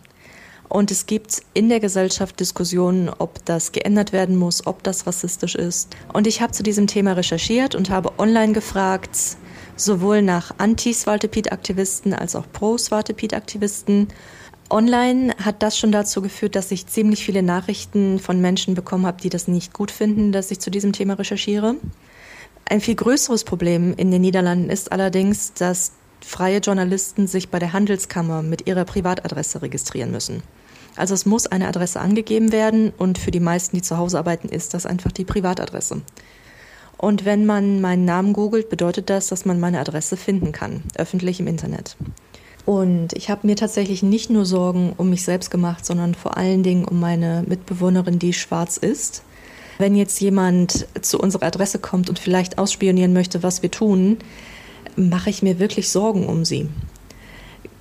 Und 0.70 0.92
es 0.92 1.06
gibt 1.06 1.42
in 1.54 1.70
der 1.70 1.80
Gesellschaft 1.80 2.40
Diskussionen, 2.40 3.10
ob 3.10 3.44
das 3.46 3.72
geändert 3.72 4.12
werden 4.12 4.36
muss, 4.36 4.68
ob 4.68 4.84
das 4.84 5.08
rassistisch 5.08 5.56
ist. 5.56 5.96
Und 6.12 6.28
ich 6.28 6.42
habe 6.42 6.52
zu 6.52 6.62
diesem 6.62 6.88
Thema 6.88 7.14
recherchiert 7.14 7.74
und 7.74 7.90
habe 7.90 8.20
online 8.20 8.54
gefragt, 8.54 9.18
sowohl 9.78 10.22
nach 10.22 10.54
Anti-Swaltepid-Aktivisten 10.58 12.14
als 12.14 12.36
auch 12.36 12.46
Pro-Swaltepid-Aktivisten. 12.52 14.10
Online 14.70 15.34
hat 15.42 15.64
das 15.64 15.78
schon 15.78 15.94
dazu 15.94 16.22
geführt, 16.22 16.56
dass 16.56 16.72
ich 16.72 16.88
ziemlich 16.88 17.24
viele 17.24 17.44
Nachrichten 17.44 18.20
von 18.20 18.42
Menschen 18.42 18.76
bekommen 18.76 19.06
habe, 19.06 19.22
die 19.22 19.30
das 19.30 19.48
nicht 19.48 19.72
gut 19.72 19.92
finden, 19.92 20.34
dass 20.34 20.52
ich 20.52 20.60
zu 20.60 20.70
diesem 20.70 20.92
Thema 20.92 21.14
recherchiere. 21.14 21.76
Ein 22.66 22.82
viel 22.82 22.96
größeres 22.96 23.46
Problem 23.46 23.94
in 23.96 24.12
den 24.12 24.22
Niederlanden 24.22 24.70
ist 24.70 24.92
allerdings, 24.92 25.54
dass 25.54 25.94
freie 26.20 26.60
Journalisten 26.60 27.28
sich 27.28 27.48
bei 27.48 27.60
der 27.60 27.72
Handelskammer 27.72 28.42
mit 28.42 28.68
ihrer 28.68 28.84
Privatadresse 28.84 29.62
registrieren 29.62 30.12
müssen. 30.12 30.44
Also 30.98 31.14
es 31.14 31.26
muss 31.26 31.48
eine 31.48 31.68
Adresse 31.68 32.02
angegeben 32.02 32.52
werden 32.52 32.92
und 32.98 33.18
für 33.18 33.32
die 33.32 33.40
meisten, 33.40 33.78
die 33.78 33.82
zu 33.82 33.98
Hause 33.98 34.18
arbeiten, 34.18 34.50
ist 34.50 34.74
das 34.74 34.86
einfach 34.86 35.12
die 35.12 35.26
Privatadresse. 35.26 36.02
Und 36.98 37.26
wenn 37.26 37.46
man 37.46 37.80
meinen 37.80 38.06
Namen 38.06 38.34
googelt, 38.34 38.70
bedeutet 38.70 39.10
das, 39.10 39.28
dass 39.28 39.46
man 39.46 39.60
meine 39.60 39.80
Adresse 39.80 40.18
finden 40.18 40.52
kann, 40.52 40.82
öffentlich 40.96 41.40
im 41.40 41.48
Internet. 41.48 41.96
Und 42.66 43.14
ich 43.14 43.30
habe 43.30 43.48
mir 43.48 43.56
tatsächlich 43.56 44.04
nicht 44.04 44.30
nur 44.30 44.46
Sorgen 44.46 44.94
um 44.98 45.10
mich 45.10 45.24
selbst 45.24 45.52
gemacht, 45.52 45.86
sondern 45.86 46.16
vor 46.16 46.36
allen 46.36 46.64
Dingen 46.64 46.84
um 46.84 47.00
meine 47.00 47.46
Mitbewohnerin, 47.48 48.20
die 48.20 48.34
schwarz 48.34 48.76
ist. 48.76 49.24
Wenn 49.78 49.96
jetzt 49.96 50.20
jemand 50.20 50.88
zu 51.02 51.20
unserer 51.20 51.46
Adresse 51.46 51.78
kommt 51.80 52.10
und 52.10 52.18
vielleicht 52.18 52.58
ausspionieren 52.58 53.14
möchte, 53.14 53.44
was 53.44 53.62
wir 53.62 53.72
tun, 53.72 54.18
mache 54.96 55.30
ich 55.30 55.44
mir 55.44 55.60
wirklich 55.60 55.90
Sorgen 55.90 56.26
um 56.26 56.44
sie. 56.44 56.68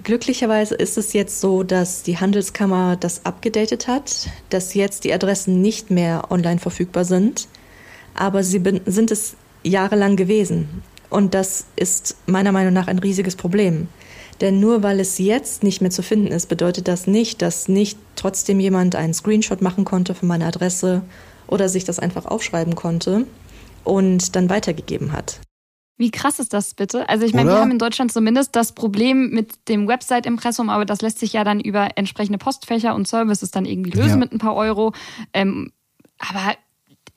Glücklicherweise 0.07 0.77
ist 0.77 0.97
es 0.99 1.15
jetzt 1.15 1.41
so, 1.41 1.65
dass 1.65 2.05
die 2.05 2.17
Handelskammer 2.17 2.95
das 2.95 3.27
abgedatet 3.27 3.89
hat, 3.89 4.29
dass 4.51 4.75
jetzt 4.75 5.03
die 5.03 5.13
Adressen 5.13 5.61
nicht 5.61 5.91
mehr 5.91 6.31
online 6.31 6.61
verfügbar 6.61 7.05
sind, 7.05 7.49
aber 8.15 8.45
sie 8.45 8.63
sind 8.87 9.11
es 9.11 9.35
jahrelang 9.65 10.15
gewesen. 10.15 10.85
Und 11.11 11.35
das 11.35 11.65
ist 11.75 12.15
meiner 12.27 12.53
Meinung 12.53 12.73
nach 12.73 12.87
ein 12.87 13.01
riesiges 13.01 13.35
Problem. 13.35 13.89
Denn 14.41 14.61
nur 14.61 14.85
weil 14.85 15.01
es 15.01 15.19
jetzt 15.19 15.65
nicht 15.65 15.81
mehr 15.81 15.91
zu 15.91 16.05
finden 16.05 16.29
ist, 16.29 16.49
bedeutet 16.49 16.87
das 16.87 17.09
nicht, 17.09 17.43
dass 17.43 17.67
nicht 17.67 17.99
trotzdem 18.15 18.61
jemand 18.61 18.95
einen 18.95 19.13
Screenshot 19.13 19.61
machen 19.61 19.85
konnte 19.85 20.15
von 20.15 20.29
meiner 20.29 20.47
Adresse 20.47 21.03
oder 21.49 21.69
sich 21.69 21.83
das 21.83 21.99
einfach 21.99 22.27
aufschreiben 22.27 22.77
konnte 22.77 23.27
und 23.83 24.37
dann 24.37 24.51
weitergegeben 24.51 25.11
hat. 25.11 25.41
Wie 25.99 26.11
krass 26.11 26.39
ist 26.39 26.53
das 26.53 26.75
bitte? 26.75 27.09
Also 27.09 27.25
ich 27.25 27.33
meine, 27.33 27.51
wir 27.51 27.59
haben 27.59 27.71
in 27.71 27.79
Deutschland 27.79 28.13
zumindest 28.13 28.55
das 28.55 28.73
Problem 28.73 29.31
mit 29.31 29.69
dem 29.69 29.89
Website-Impressum, 29.89 30.69
aber 30.69 30.85
das 30.85 31.01
lässt 31.01 31.19
sich 31.19 31.33
ja 31.33 31.43
dann 31.43 31.59
über 31.59 31.97
entsprechende 31.97 32.39
Postfächer 32.39 32.95
und 32.95 33.09
Services 33.09 33.51
dann 33.51 33.65
irgendwie 33.65 33.93
lösen 33.93 34.11
ja. 34.11 34.17
mit 34.17 34.33
ein 34.33 34.39
paar 34.39 34.55
Euro. 34.55 34.93
Ähm, 35.33 35.73
aber 36.19 36.55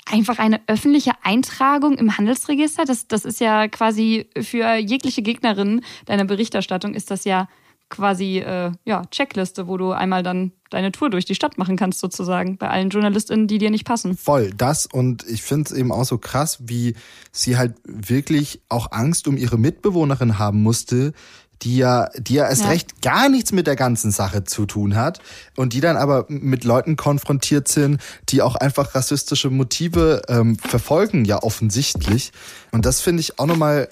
einfach 0.09 0.39
eine 0.39 0.61
öffentliche 0.67 1.11
Eintragung 1.23 1.97
im 1.97 2.17
Handelsregister, 2.17 2.85
das, 2.85 3.07
das 3.07 3.25
ist 3.25 3.39
ja 3.39 3.67
quasi 3.67 4.29
für 4.41 4.75
jegliche 4.75 5.21
Gegnerin 5.21 5.81
deiner 6.05 6.25
Berichterstattung 6.25 6.93
ist 6.93 7.11
das 7.11 7.25
ja 7.25 7.47
quasi 7.89 8.39
äh, 8.39 8.71
ja, 8.85 9.03
Checkliste, 9.11 9.67
wo 9.67 9.77
du 9.77 9.91
einmal 9.91 10.23
dann 10.23 10.51
deine 10.69 10.91
Tour 10.91 11.09
durch 11.09 11.25
die 11.25 11.35
Stadt 11.35 11.57
machen 11.57 11.75
kannst, 11.75 11.99
sozusagen, 11.99 12.57
bei 12.57 12.69
allen 12.69 12.89
JournalistInnen, 12.89 13.47
die 13.47 13.57
dir 13.57 13.71
nicht 13.71 13.85
passen. 13.85 14.15
Voll, 14.15 14.51
das 14.55 14.85
und 14.85 15.27
ich 15.27 15.41
finde 15.41 15.69
es 15.69 15.77
eben 15.77 15.91
auch 15.91 16.05
so 16.05 16.17
krass, 16.17 16.59
wie 16.61 16.95
sie 17.31 17.57
halt 17.57 17.75
wirklich 17.83 18.61
auch 18.69 18.91
Angst 18.91 19.27
um 19.27 19.37
ihre 19.37 19.57
Mitbewohnerin 19.57 20.37
haben 20.37 20.61
musste, 20.61 21.13
die 21.61 21.77
ja, 21.77 22.09
die 22.17 22.35
ja 22.35 22.47
erst 22.47 22.63
ja. 22.63 22.69
recht 22.69 23.01
gar 23.01 23.29
nichts 23.29 23.51
mit 23.51 23.67
der 23.67 23.75
ganzen 23.75 24.11
Sache 24.11 24.43
zu 24.43 24.65
tun 24.65 24.95
hat 24.95 25.19
und 25.57 25.73
die 25.73 25.81
dann 25.81 25.97
aber 25.97 26.25
mit 26.29 26.63
Leuten 26.63 26.95
konfrontiert 26.95 27.67
sind, 27.67 28.01
die 28.29 28.41
auch 28.41 28.55
einfach 28.55 28.95
rassistische 28.95 29.49
Motive 29.49 30.21
ähm, 30.29 30.57
verfolgen, 30.57 31.25
ja 31.25 31.41
offensichtlich. 31.43 32.31
Und 32.71 32.85
das 32.85 33.01
finde 33.01 33.21
ich 33.21 33.39
auch 33.39 33.45
nochmal 33.45 33.89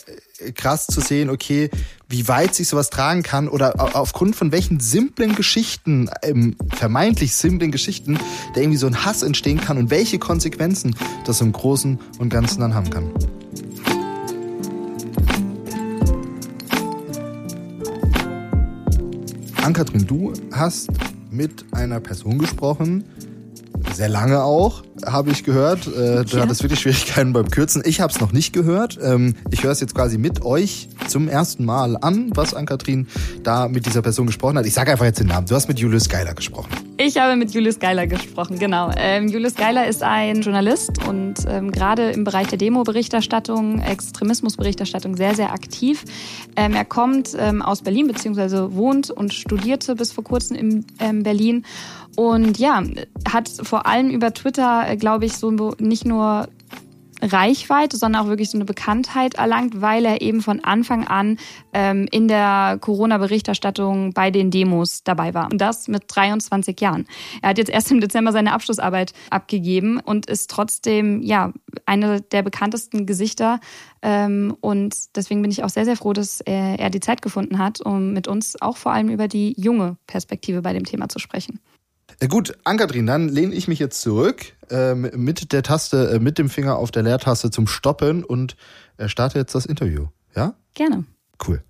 krass 0.56 0.88
zu 0.88 1.02
sehen, 1.02 1.30
okay, 1.30 1.70
wie 2.10 2.28
weit 2.28 2.56
sich 2.56 2.68
sowas 2.68 2.90
tragen 2.90 3.24
kann 3.24 3.48
oder 3.48 3.96
aufgrund 3.96 4.36
von 4.36 4.52
welchen 4.52 4.80
simplen 4.80 5.36
Geschichten, 5.36 6.10
ähm, 6.24 6.56
vermeintlich 6.76 7.34
simplen 7.36 7.72
Geschichten, 7.72 8.18
da 8.54 8.62
irgendwie 8.62 8.78
so 8.78 8.88
ein 8.88 9.06
Hass 9.06 9.24
entstehen 9.24 9.60
kann 9.60 9.78
und 9.78 9.90
welche 9.90 10.20
Konsequenzen 10.20 10.96
das 11.26 11.42
im 11.42 11.52
Großen 11.52 12.00
und 12.20 12.30
Ganzen 12.30 12.62
dann 12.62 12.74
haben 12.74 12.90
kann. 12.90 13.12
Ankatrin, 19.64 20.08
du 20.08 20.32
hast 20.54 20.90
mit 21.30 21.66
einer 21.74 22.00
Person 22.00 22.38
gesprochen, 22.38 23.04
sehr 23.94 24.08
lange 24.08 24.42
auch, 24.44 24.84
habe 25.06 25.32
ich 25.32 25.44
gehört. 25.44 25.88
Äh, 25.88 26.26
du 26.26 26.38
ja. 26.38 26.42
hattest 26.42 26.64
wirklich 26.64 26.80
Schwierigkeiten 26.80 27.34
beim 27.34 27.50
Kürzen. 27.50 27.82
Ich 27.86 28.02
habe 28.02 28.12
es 28.12 28.20
noch 28.20 28.32
nicht 28.32 28.54
gehört. 28.54 28.98
Ähm, 29.02 29.36
ich 29.52 29.64
höre 29.64 29.72
es 29.72 29.80
jetzt 29.80 29.96
quasi 29.96 30.18
mit 30.18 30.44
euch 30.44 30.90
zum 31.08 31.28
ersten 31.28 31.66
Mal 31.66 31.98
an, 31.98 32.32
was 32.36 32.54
Ann-Kathrin 32.54 33.08
da 33.44 33.68
mit 33.68 33.86
dieser 33.86 34.02
Person 34.02 34.28
gesprochen 34.28 34.58
hat. 34.58 34.66
Ich 34.66 34.74
sage 34.74 34.92
einfach 34.92 35.06
jetzt 35.06 35.20
den 35.20 35.28
Namen. 35.28 35.48
Du 35.48 35.56
hast 35.56 35.68
mit 35.68 35.80
Julius 35.80 36.10
Geiler 36.10 36.34
gesprochen. 36.34 36.87
Ich 37.00 37.16
habe 37.18 37.36
mit 37.36 37.52
Julius 37.52 37.78
Geiler 37.78 38.08
gesprochen, 38.08 38.58
genau. 38.58 38.90
Ähm, 38.98 39.28
Julius 39.28 39.54
Geiler 39.54 39.86
ist 39.86 40.02
ein 40.02 40.42
Journalist 40.42 41.08
und 41.08 41.36
ähm, 41.48 41.72
gerade 41.72 42.10
im 42.10 42.24
Bereich 42.24 42.48
der 42.48 42.58
Demo-Berichterstattung, 42.58 43.80
Extremismus-Berichterstattung 43.82 45.16
sehr, 45.16 45.36
sehr 45.36 45.52
aktiv. 45.52 46.06
Ähm, 46.56 46.74
er 46.74 46.86
kommt 46.86 47.38
ähm, 47.38 47.62
aus 47.62 47.84
Berlin 47.84 48.08
beziehungsweise 48.08 48.74
wohnt 48.74 49.12
und 49.12 49.32
studierte 49.32 49.94
bis 49.94 50.12
vor 50.12 50.24
kurzem 50.24 50.58
in 50.58 50.86
ähm, 51.00 51.22
Berlin 51.22 51.66
und 52.16 52.58
ja, 52.58 52.82
hat 53.32 53.48
vor 53.48 53.86
allem 53.86 54.10
über 54.10 54.34
Twitter, 54.34 54.90
äh, 54.90 54.98
glaube 54.98 55.26
ich, 55.26 55.38
so 55.38 55.52
nicht 55.78 56.04
nur 56.04 56.48
Reichweite, 57.22 57.98
sondern 57.98 58.24
auch 58.24 58.28
wirklich 58.28 58.50
so 58.50 58.58
eine 58.58 58.66
Bekanntheit 58.66 59.36
erlangt, 59.36 59.82
weil 59.82 60.06
er 60.06 60.22
eben 60.22 60.42
von 60.42 60.64
Anfang 60.64 61.08
an 61.08 61.38
ähm, 61.74 62.08
in 62.12 62.28
der 62.28 62.78
Corona-Berichterstattung 62.80 64.14
bei 64.14 64.32
den 64.32 64.52
Demos 64.52 65.04
dabei 65.04 65.34
war. 65.34 65.50
Und 65.52 65.60
das 65.60 65.88
mit 65.88 66.04
23 66.08 66.80
Jahren. 66.80 67.06
Er 67.42 67.50
hat 67.50 67.58
jetzt 67.58 67.70
erst 67.70 67.92
im 67.92 68.02
Dezember 68.02 68.32
seine 68.32 68.54
Abschlussarbeit 68.54 69.14
abgegeben 69.30 70.00
und 70.00 70.28
ist 70.28 70.50
trotzdem 70.50 71.22
ja 71.22 71.54
eine 71.86 72.22
der 72.22 72.44
bekanntesten 72.44 73.06
Gesichter. 73.06 73.60
Ähm, 74.02 74.56
und 74.62 74.96
deswegen 75.16 75.42
bin 75.42 75.52
ich 75.52 75.64
auch 75.64 75.70
sehr, 75.70 75.86
sehr 75.86 75.98
froh, 75.98 76.14
dass 76.14 76.42
er, 76.42 76.80
er 76.80 76.90
die 76.90 77.00
Zeit 77.00 77.22
gefunden 77.22 77.58
hat, 77.58 77.82
um 77.82 78.14
mit 78.14 78.28
uns 78.28 78.62
auch 78.62 78.78
vor 78.78 78.92
allem 78.92 79.10
über 79.10 79.28
die 79.28 79.54
junge 79.58 79.98
Perspektive 80.08 80.62
bei 80.62 80.74
dem 80.74 80.86
Thema 80.86 81.10
zu 81.10 81.20
sprechen. 81.20 81.60
Äh, 82.20 82.28
gut, 82.28 82.58
Ankatrin, 82.64 83.06
dann 83.06 83.30
lehne 83.30 83.54
ich 83.54 83.68
mich 83.68 83.80
jetzt 83.80 84.02
zurück 84.02 84.57
äh, 84.70 84.96
mit 84.96 85.52
der 85.54 85.64
Taste, 85.64 86.12
äh, 86.12 86.20
mit 86.20 86.38
dem 86.38 86.50
Finger 86.50 86.78
auf 86.78 86.92
der 86.92 87.04
Leertaste 87.04 87.52
zum 87.52 87.68
Stoppen 87.68 88.24
und 88.24 88.56
äh, 88.98 89.08
starte 89.08 89.40
jetzt 89.40 89.56
das 89.56 89.66
Interview. 89.66 90.08
Ja? 90.36 90.56
Gerne. 90.74 91.06
Cool. 91.46 91.64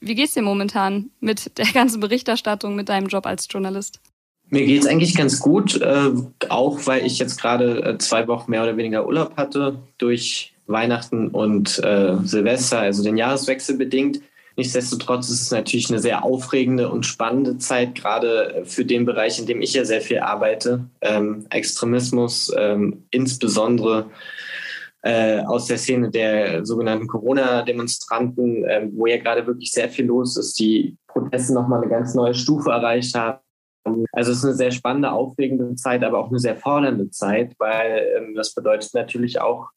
Wie 0.00 0.14
geht's 0.14 0.34
dir 0.34 0.42
momentan 0.42 1.10
mit 1.20 1.58
der 1.58 1.66
ganzen 1.66 2.00
Berichterstattung, 2.00 2.74
mit 2.74 2.88
deinem 2.88 3.06
Job 3.08 3.26
als 3.26 3.46
Journalist? 3.50 4.00
Mir 4.48 4.66
geht's 4.66 4.86
eigentlich 4.86 5.14
ganz 5.14 5.40
gut, 5.40 5.80
äh, 5.80 6.10
auch 6.48 6.86
weil 6.86 7.06
ich 7.06 7.18
jetzt 7.18 7.40
gerade 7.40 7.84
äh, 7.84 7.98
zwei 7.98 8.28
Wochen 8.28 8.50
mehr 8.50 8.62
oder 8.62 8.76
weniger 8.76 9.06
Urlaub 9.06 9.36
hatte 9.36 9.78
durch 9.98 10.52
Weihnachten 10.66 11.28
und 11.28 11.68
Silvester, 11.68 12.78
also 12.78 13.02
den 13.02 13.16
Jahreswechsel 13.16 13.76
bedingt. 13.76 14.20
Nichtsdestotrotz 14.56 15.28
ist 15.30 15.42
es 15.42 15.50
natürlich 15.50 15.90
eine 15.90 15.98
sehr 15.98 16.24
aufregende 16.24 16.90
und 16.90 17.06
spannende 17.06 17.58
Zeit, 17.58 17.94
gerade 17.94 18.62
für 18.64 18.84
den 18.84 19.04
Bereich, 19.04 19.38
in 19.38 19.46
dem 19.46 19.62
ich 19.62 19.74
ja 19.74 19.84
sehr 19.84 20.00
viel 20.00 20.18
arbeite. 20.18 20.88
Ähm, 21.00 21.46
Extremismus, 21.50 22.52
ähm, 22.56 23.04
insbesondere 23.10 24.10
äh, 25.02 25.40
aus 25.40 25.66
der 25.66 25.78
Szene 25.78 26.10
der 26.10 26.64
sogenannten 26.64 27.08
Corona-Demonstranten, 27.08 28.64
äh, 28.64 28.88
wo 28.92 29.06
ja 29.06 29.18
gerade 29.18 29.46
wirklich 29.46 29.72
sehr 29.72 29.88
viel 29.88 30.06
los 30.06 30.36
ist, 30.36 30.58
die 30.58 30.96
Proteste 31.08 31.54
nochmal 31.54 31.80
eine 31.80 31.90
ganz 31.90 32.14
neue 32.14 32.34
Stufe 32.34 32.70
erreicht 32.70 33.14
haben. 33.14 33.40
Also 34.12 34.30
es 34.30 34.38
ist 34.38 34.44
eine 34.44 34.54
sehr 34.54 34.70
spannende, 34.70 35.10
aufregende 35.10 35.74
Zeit, 35.74 36.04
aber 36.04 36.18
auch 36.18 36.28
eine 36.28 36.38
sehr 36.38 36.56
fordernde 36.56 37.10
Zeit, 37.10 37.54
weil 37.58 38.06
ähm, 38.16 38.34
das 38.36 38.54
bedeutet 38.54 38.94
natürlich 38.94 39.40
auch, 39.40 39.70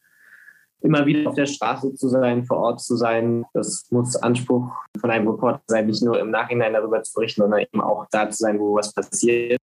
immer 0.86 1.06
wieder 1.06 1.30
auf 1.30 1.36
der 1.36 1.46
Straße 1.46 1.94
zu 1.96 2.08
sein, 2.10 2.46
vor 2.46 2.58
Ort 2.58 2.82
zu 2.82 2.96
sein. 2.96 3.46
Das 3.54 3.88
muss 3.92 4.16
Anspruch 4.16 4.72
von 5.00 5.10
einem 5.10 5.28
Reporter 5.28 5.62
sein, 5.68 5.88
nicht 5.88 6.04
nur 6.04 6.20
im 6.20 6.32
Nachhinein 6.32 6.74
darüber 6.74 7.02
zu 7.04 7.14
berichten, 7.16 7.42
sondern 7.42 7.62
eben 7.62 7.82
auch 7.82 8.06
da 8.12 8.30
zu 8.30 8.38
sein, 8.38 8.60
wo 8.60 8.76
was 8.76 8.94
passiert. 8.94 9.60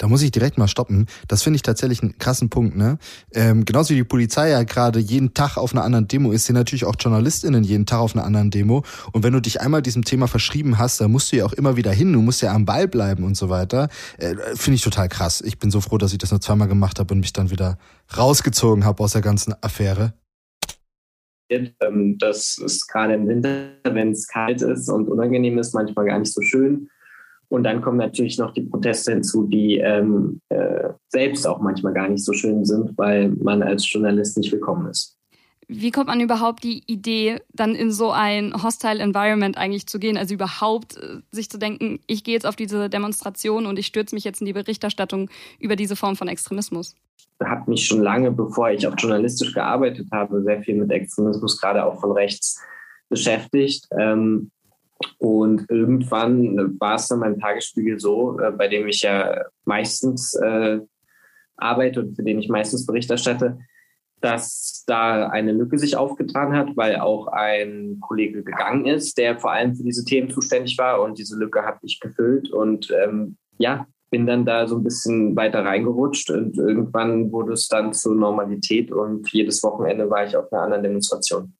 Da 0.00 0.08
muss 0.08 0.22
ich 0.22 0.30
direkt 0.30 0.56
mal 0.56 0.66
stoppen. 0.66 1.04
Das 1.28 1.42
finde 1.42 1.56
ich 1.56 1.62
tatsächlich 1.62 2.02
einen 2.02 2.16
krassen 2.16 2.48
Punkt, 2.48 2.74
ne? 2.74 2.96
Ähm, 3.34 3.66
genauso 3.66 3.90
wie 3.90 3.96
die 3.96 4.04
Polizei 4.04 4.48
ja 4.48 4.62
gerade 4.62 4.98
jeden 4.98 5.34
Tag 5.34 5.58
auf 5.58 5.74
einer 5.74 5.84
anderen 5.84 6.08
Demo 6.08 6.32
ist, 6.32 6.46
sind 6.46 6.56
natürlich 6.56 6.86
auch 6.86 6.94
JournalistInnen 6.98 7.62
jeden 7.64 7.84
Tag 7.84 7.98
auf 7.98 8.16
einer 8.16 8.24
anderen 8.24 8.50
Demo. 8.50 8.82
Und 9.12 9.24
wenn 9.24 9.34
du 9.34 9.40
dich 9.40 9.60
einmal 9.60 9.82
diesem 9.82 10.02
Thema 10.02 10.26
verschrieben 10.26 10.78
hast, 10.78 11.02
dann 11.02 11.12
musst 11.12 11.32
du 11.32 11.36
ja 11.36 11.44
auch 11.44 11.52
immer 11.52 11.76
wieder 11.76 11.92
hin. 11.92 12.14
Du 12.14 12.22
musst 12.22 12.40
ja 12.40 12.54
am 12.54 12.64
Ball 12.64 12.88
bleiben 12.88 13.24
und 13.24 13.36
so 13.36 13.50
weiter. 13.50 13.90
Äh, 14.16 14.36
finde 14.54 14.76
ich 14.76 14.82
total 14.82 15.10
krass. 15.10 15.42
Ich 15.42 15.58
bin 15.58 15.70
so 15.70 15.82
froh, 15.82 15.98
dass 15.98 16.12
ich 16.12 16.18
das 16.18 16.30
nur 16.30 16.40
zweimal 16.40 16.68
gemacht 16.68 16.98
habe 16.98 17.12
und 17.12 17.20
mich 17.20 17.34
dann 17.34 17.50
wieder 17.50 17.76
rausgezogen 18.16 18.86
habe 18.86 19.02
aus 19.02 19.12
der 19.12 19.20
ganzen 19.20 19.54
Affäre. 19.60 20.14
Ähm, 21.50 22.16
das 22.18 22.56
ist 22.56 22.88
gerade 22.88 23.12
im 23.12 23.28
Winter, 23.28 23.72
wenn 23.84 24.12
es 24.12 24.26
kalt 24.28 24.62
ist 24.62 24.88
und 24.88 25.08
unangenehm 25.08 25.58
ist, 25.58 25.74
manchmal 25.74 26.06
gar 26.06 26.18
nicht 26.18 26.32
so 26.32 26.40
schön. 26.40 26.88
Und 27.50 27.64
dann 27.64 27.82
kommen 27.82 27.98
natürlich 27.98 28.38
noch 28.38 28.54
die 28.54 28.62
Proteste 28.62 29.10
hinzu, 29.10 29.46
die 29.48 29.78
ähm, 29.78 30.40
äh, 30.50 30.90
selbst 31.08 31.46
auch 31.48 31.60
manchmal 31.60 31.92
gar 31.92 32.08
nicht 32.08 32.24
so 32.24 32.32
schön 32.32 32.64
sind, 32.64 32.96
weil 32.96 33.30
man 33.30 33.62
als 33.62 33.90
Journalist 33.92 34.38
nicht 34.38 34.52
willkommen 34.52 34.88
ist. 34.88 35.18
Wie 35.66 35.90
kommt 35.90 36.06
man 36.06 36.20
überhaupt 36.20 36.62
die 36.62 36.84
Idee, 36.86 37.40
dann 37.52 37.74
in 37.74 37.90
so 37.90 38.12
ein 38.12 38.54
hostile 38.62 39.00
Environment 39.00 39.58
eigentlich 39.58 39.88
zu 39.88 39.98
gehen? 39.98 40.16
Also 40.16 40.34
überhaupt 40.34 40.96
äh, 40.96 41.18
sich 41.32 41.50
zu 41.50 41.58
denken, 41.58 41.98
ich 42.06 42.22
gehe 42.22 42.34
jetzt 42.34 42.46
auf 42.46 42.54
diese 42.54 42.88
Demonstration 42.88 43.66
und 43.66 43.80
ich 43.80 43.86
stürze 43.86 44.14
mich 44.14 44.22
jetzt 44.22 44.40
in 44.40 44.46
die 44.46 44.52
Berichterstattung 44.52 45.28
über 45.58 45.74
diese 45.74 45.96
Form 45.96 46.14
von 46.14 46.28
Extremismus? 46.28 46.94
Ich 47.40 47.46
habe 47.46 47.68
mich 47.68 47.84
schon 47.84 48.02
lange, 48.02 48.30
bevor 48.30 48.70
ich 48.70 48.86
auch 48.86 48.94
journalistisch 48.96 49.54
gearbeitet 49.54 50.06
habe, 50.12 50.42
sehr 50.42 50.62
viel 50.62 50.76
mit 50.76 50.92
Extremismus, 50.92 51.60
gerade 51.60 51.84
auch 51.84 52.00
von 52.00 52.12
rechts, 52.12 52.60
beschäftigt. 53.08 53.88
Ähm, 53.98 54.52
und 55.18 55.66
irgendwann 55.70 56.78
war 56.80 56.96
es 56.96 57.08
dann 57.08 57.20
beim 57.20 57.38
Tagesspiegel 57.38 57.98
so, 57.98 58.38
äh, 58.38 58.50
bei 58.50 58.68
dem 58.68 58.86
ich 58.88 59.02
ja 59.02 59.44
meistens 59.64 60.34
äh, 60.34 60.80
arbeite 61.56 62.00
und 62.00 62.16
für 62.16 62.22
den 62.22 62.38
ich 62.38 62.48
meistens 62.48 62.86
Bericht 62.86 63.10
erstatte, 63.10 63.58
dass 64.20 64.84
da 64.86 65.28
eine 65.28 65.52
Lücke 65.52 65.78
sich 65.78 65.96
aufgetan 65.96 66.54
hat, 66.54 66.76
weil 66.76 66.96
auch 66.96 67.28
ein 67.28 67.98
Kollege 68.00 68.42
gegangen 68.42 68.86
ist, 68.86 69.16
der 69.16 69.38
vor 69.38 69.52
allem 69.52 69.74
für 69.74 69.82
diese 69.82 70.04
Themen 70.04 70.30
zuständig 70.30 70.76
war 70.78 71.02
und 71.02 71.18
diese 71.18 71.38
Lücke 71.38 71.64
hat 71.64 71.82
mich 71.82 72.00
gefüllt 72.00 72.50
und 72.50 72.90
ähm, 72.90 73.36
ja, 73.58 73.86
bin 74.10 74.26
dann 74.26 74.44
da 74.44 74.66
so 74.66 74.76
ein 74.76 74.84
bisschen 74.84 75.36
weiter 75.36 75.64
reingerutscht 75.64 76.30
und 76.30 76.58
irgendwann 76.58 77.30
wurde 77.32 77.52
es 77.52 77.68
dann 77.68 77.92
zur 77.92 78.14
Normalität 78.14 78.90
und 78.90 79.30
jedes 79.32 79.62
Wochenende 79.62 80.10
war 80.10 80.24
ich 80.24 80.36
auf 80.36 80.52
einer 80.52 80.62
anderen 80.62 80.82
Demonstration. 80.82 81.54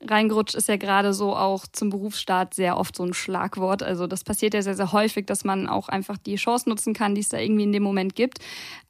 Reingerutscht 0.00 0.54
ist 0.54 0.68
ja 0.68 0.76
gerade 0.76 1.12
so 1.12 1.34
auch 1.34 1.66
zum 1.72 1.90
Berufsstart 1.90 2.54
sehr 2.54 2.76
oft 2.76 2.94
so 2.94 3.02
ein 3.02 3.14
Schlagwort. 3.14 3.82
Also 3.82 4.06
das 4.06 4.22
passiert 4.22 4.54
ja 4.54 4.62
sehr, 4.62 4.76
sehr 4.76 4.92
häufig, 4.92 5.26
dass 5.26 5.44
man 5.44 5.66
auch 5.66 5.88
einfach 5.88 6.16
die 6.18 6.36
Chance 6.36 6.68
nutzen 6.68 6.94
kann, 6.94 7.16
die 7.16 7.20
es 7.20 7.30
da 7.30 7.38
irgendwie 7.38 7.64
in 7.64 7.72
dem 7.72 7.82
Moment 7.82 8.14
gibt. 8.14 8.38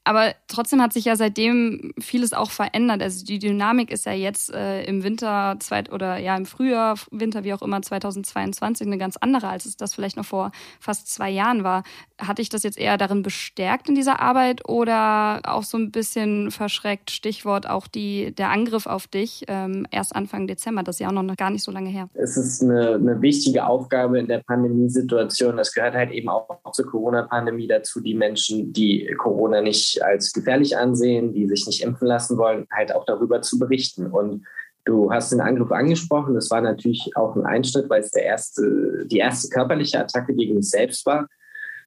Aber 0.09 0.33
trotzdem 0.47 0.81
hat 0.81 0.95
sich 0.95 1.05
ja 1.05 1.17
seitdem 1.17 1.93
vieles 2.01 2.33
auch 2.33 2.51
verändert. 2.51 3.03
Also 3.03 3.27
die 3.27 3.39
Dynamik 3.39 3.91
ist 3.91 4.07
ja 4.07 4.13
jetzt 4.13 4.51
äh, 4.51 4.83
im 4.85 5.05
Winter 5.05 5.57
zweit 5.61 5.93
oder 5.93 6.17
ja 6.17 6.35
im 6.35 6.47
Frühjahr, 6.47 6.97
Winter 7.11 7.45
wie 7.45 7.53
auch 7.53 7.61
immer 7.61 7.83
2022 7.83 8.87
eine 8.87 8.97
ganz 8.97 9.19
andere, 9.19 9.49
als 9.49 9.67
es 9.67 9.77
das 9.77 9.95
vielleicht 9.95 10.17
noch 10.17 10.25
vor 10.25 10.51
fast 10.81 11.13
zwei 11.13 11.29
Jahren 11.29 11.63
war. 11.63 11.83
Hatte 12.17 12.41
ich 12.41 12.49
das 12.49 12.63
jetzt 12.63 12.79
eher 12.79 12.97
darin 12.97 13.23
bestärkt 13.23 13.91
in 13.91 13.95
dieser 13.95 14.19
Arbeit 14.19 14.67
oder 14.67 15.43
auch 15.45 15.63
so 15.63 15.77
ein 15.77 15.93
bisschen 15.93 16.53
verschreckt? 16.53 17.11
Stichwort 17.11 17.69
auch 17.69 17.87
die, 17.87 18.35
der 18.35 18.49
Angriff 18.49 18.87
auf 18.87 19.09
dich 19.09 19.45
ähm, 19.49 19.87
erst 19.91 20.17
Anfang 20.17 20.47
Dezember. 20.47 20.85
Das 20.85 20.97
ist 20.97 21.01
ja 21.01 21.09
auch 21.09 21.13
noch 21.13 21.37
gar 21.37 21.51
nicht 21.51 21.65
so 21.65 21.71
lange 21.71 21.91
her. 21.91 22.09
Es 22.15 22.39
ist 22.39 22.63
eine, 22.63 22.95
eine 22.95 23.21
wichtige 23.21 23.67
Aufgabe 23.67 24.19
in 24.19 24.27
der 24.27 24.39
Pandemiesituation. 24.39 25.59
Das 25.59 25.75
gehört 25.75 25.93
halt 25.93 26.13
eben 26.13 26.31
auch 26.31 26.49
zur 26.73 26.87
Corona-Pandemie 26.87 27.67
dazu, 27.67 28.01
die 28.01 28.15
Menschen, 28.15 28.73
die 28.73 29.15
Corona 29.19 29.61
nicht 29.61 29.98
als 30.03 30.33
gefährlich 30.33 30.77
ansehen, 30.77 31.33
die 31.33 31.47
sich 31.47 31.67
nicht 31.67 31.83
impfen 31.83 32.09
lassen 32.09 32.39
wollen, 32.39 32.67
halt 32.73 32.95
auch 32.95 33.05
darüber 33.05 33.43
zu 33.43 33.59
berichten. 33.59 34.07
Und 34.07 34.45
du 34.85 35.13
hast 35.13 35.33
den 35.33 35.41
Angriff 35.41 35.71
angesprochen. 35.71 36.35
Das 36.35 36.51
war 36.51 36.61
natürlich 36.61 37.11
auch 37.15 37.37
ein 37.37 37.47
Einschnitt, 37.47 37.89
weil 37.91 38.01
es 38.01 38.11
der 38.11 38.25
erste, 38.25 39.07
die 39.07 39.19
erste 39.19 39.49
körperliche 39.49 40.01
Attacke 40.01 40.35
gegen 40.35 40.57
mich 40.57 40.71
selbst 40.71 41.05
war. 41.07 41.29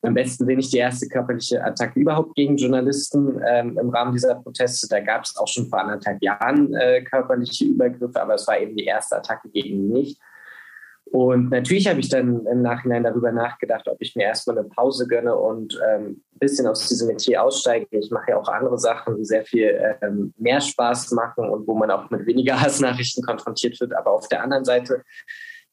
Am 0.04 0.15
besten 0.15 0.45
sehe 0.45 0.58
ich 0.58 0.69
die 0.69 0.78
erste 0.78 1.08
körperliche 1.08 1.63
Attacke 1.63 2.00
überhaupt 2.00 2.34
gegen 2.36 2.58
Journalisten 2.58 3.39
ähm, 3.47 3.78
im 3.80 3.89
Rahmen 3.89 4.13
dieser 4.13 4.36
Proteste. 4.36 4.88
Da 4.88 5.00
gab 5.00 5.24
es 5.24 5.38
auch 5.38 5.47
schon 5.47 5.67
vor 5.67 5.80
anderthalb 5.80 6.21
Jahren 6.24 6.74
äh, 6.74 7.04
körperliche 7.04 7.65
Übergriffe, 7.65 8.19
aber 8.19 8.34
es 8.34 8.47
war 8.47 8.60
eben 8.60 8.76
die 8.76 8.86
erste 8.86 9.17
Attacke 9.17 9.50
gegen 9.50 9.89
mich. 9.89 10.17
Und 11.12 11.50
natürlich 11.50 11.89
habe 11.89 12.00
ich 12.00 12.08
dann 12.08 12.45
im 12.45 12.62
Nachhinein 12.62 13.04
darüber 13.04 13.34
nachgedacht, 13.34 13.88
ob 13.89 13.97
ich 14.00 14.15
mir 14.15 14.24
erstmal 14.24 14.58
eine 14.58 14.69
Pause 14.69 15.08
gönne 15.08 15.36
und 15.36 15.78
ähm, 15.89 16.24
ein 16.34 16.39
bisschen 16.39 16.67
aus 16.67 16.88
diesem 16.88 17.10
Metier 17.10 17.43
aussteige. 17.43 17.86
Ich 17.91 18.12
mache 18.12 18.32
ja 18.32 18.38
auch 18.38 18.47
andere 18.47 18.80
Sachen, 18.80 19.17
die 19.17 19.26
sehr 19.26 19.43
viel 19.43 19.78
ähm, 20.02 20.34
mehr 20.38 20.62
Spaß 20.62 21.12
machen 21.12 21.50
und 21.50 21.67
wo 21.67 21.76
man 21.76 21.91
auch 21.91 22.10
mit 22.12 22.26
weniger 22.26 22.62
Hassnachrichten 22.62 23.24
konfrontiert 23.24 23.78
wird. 23.82 23.93
Aber 23.93 24.12
auf 24.12 24.30
der 24.30 24.41
anderen 24.41 24.63
Seite 24.63 25.04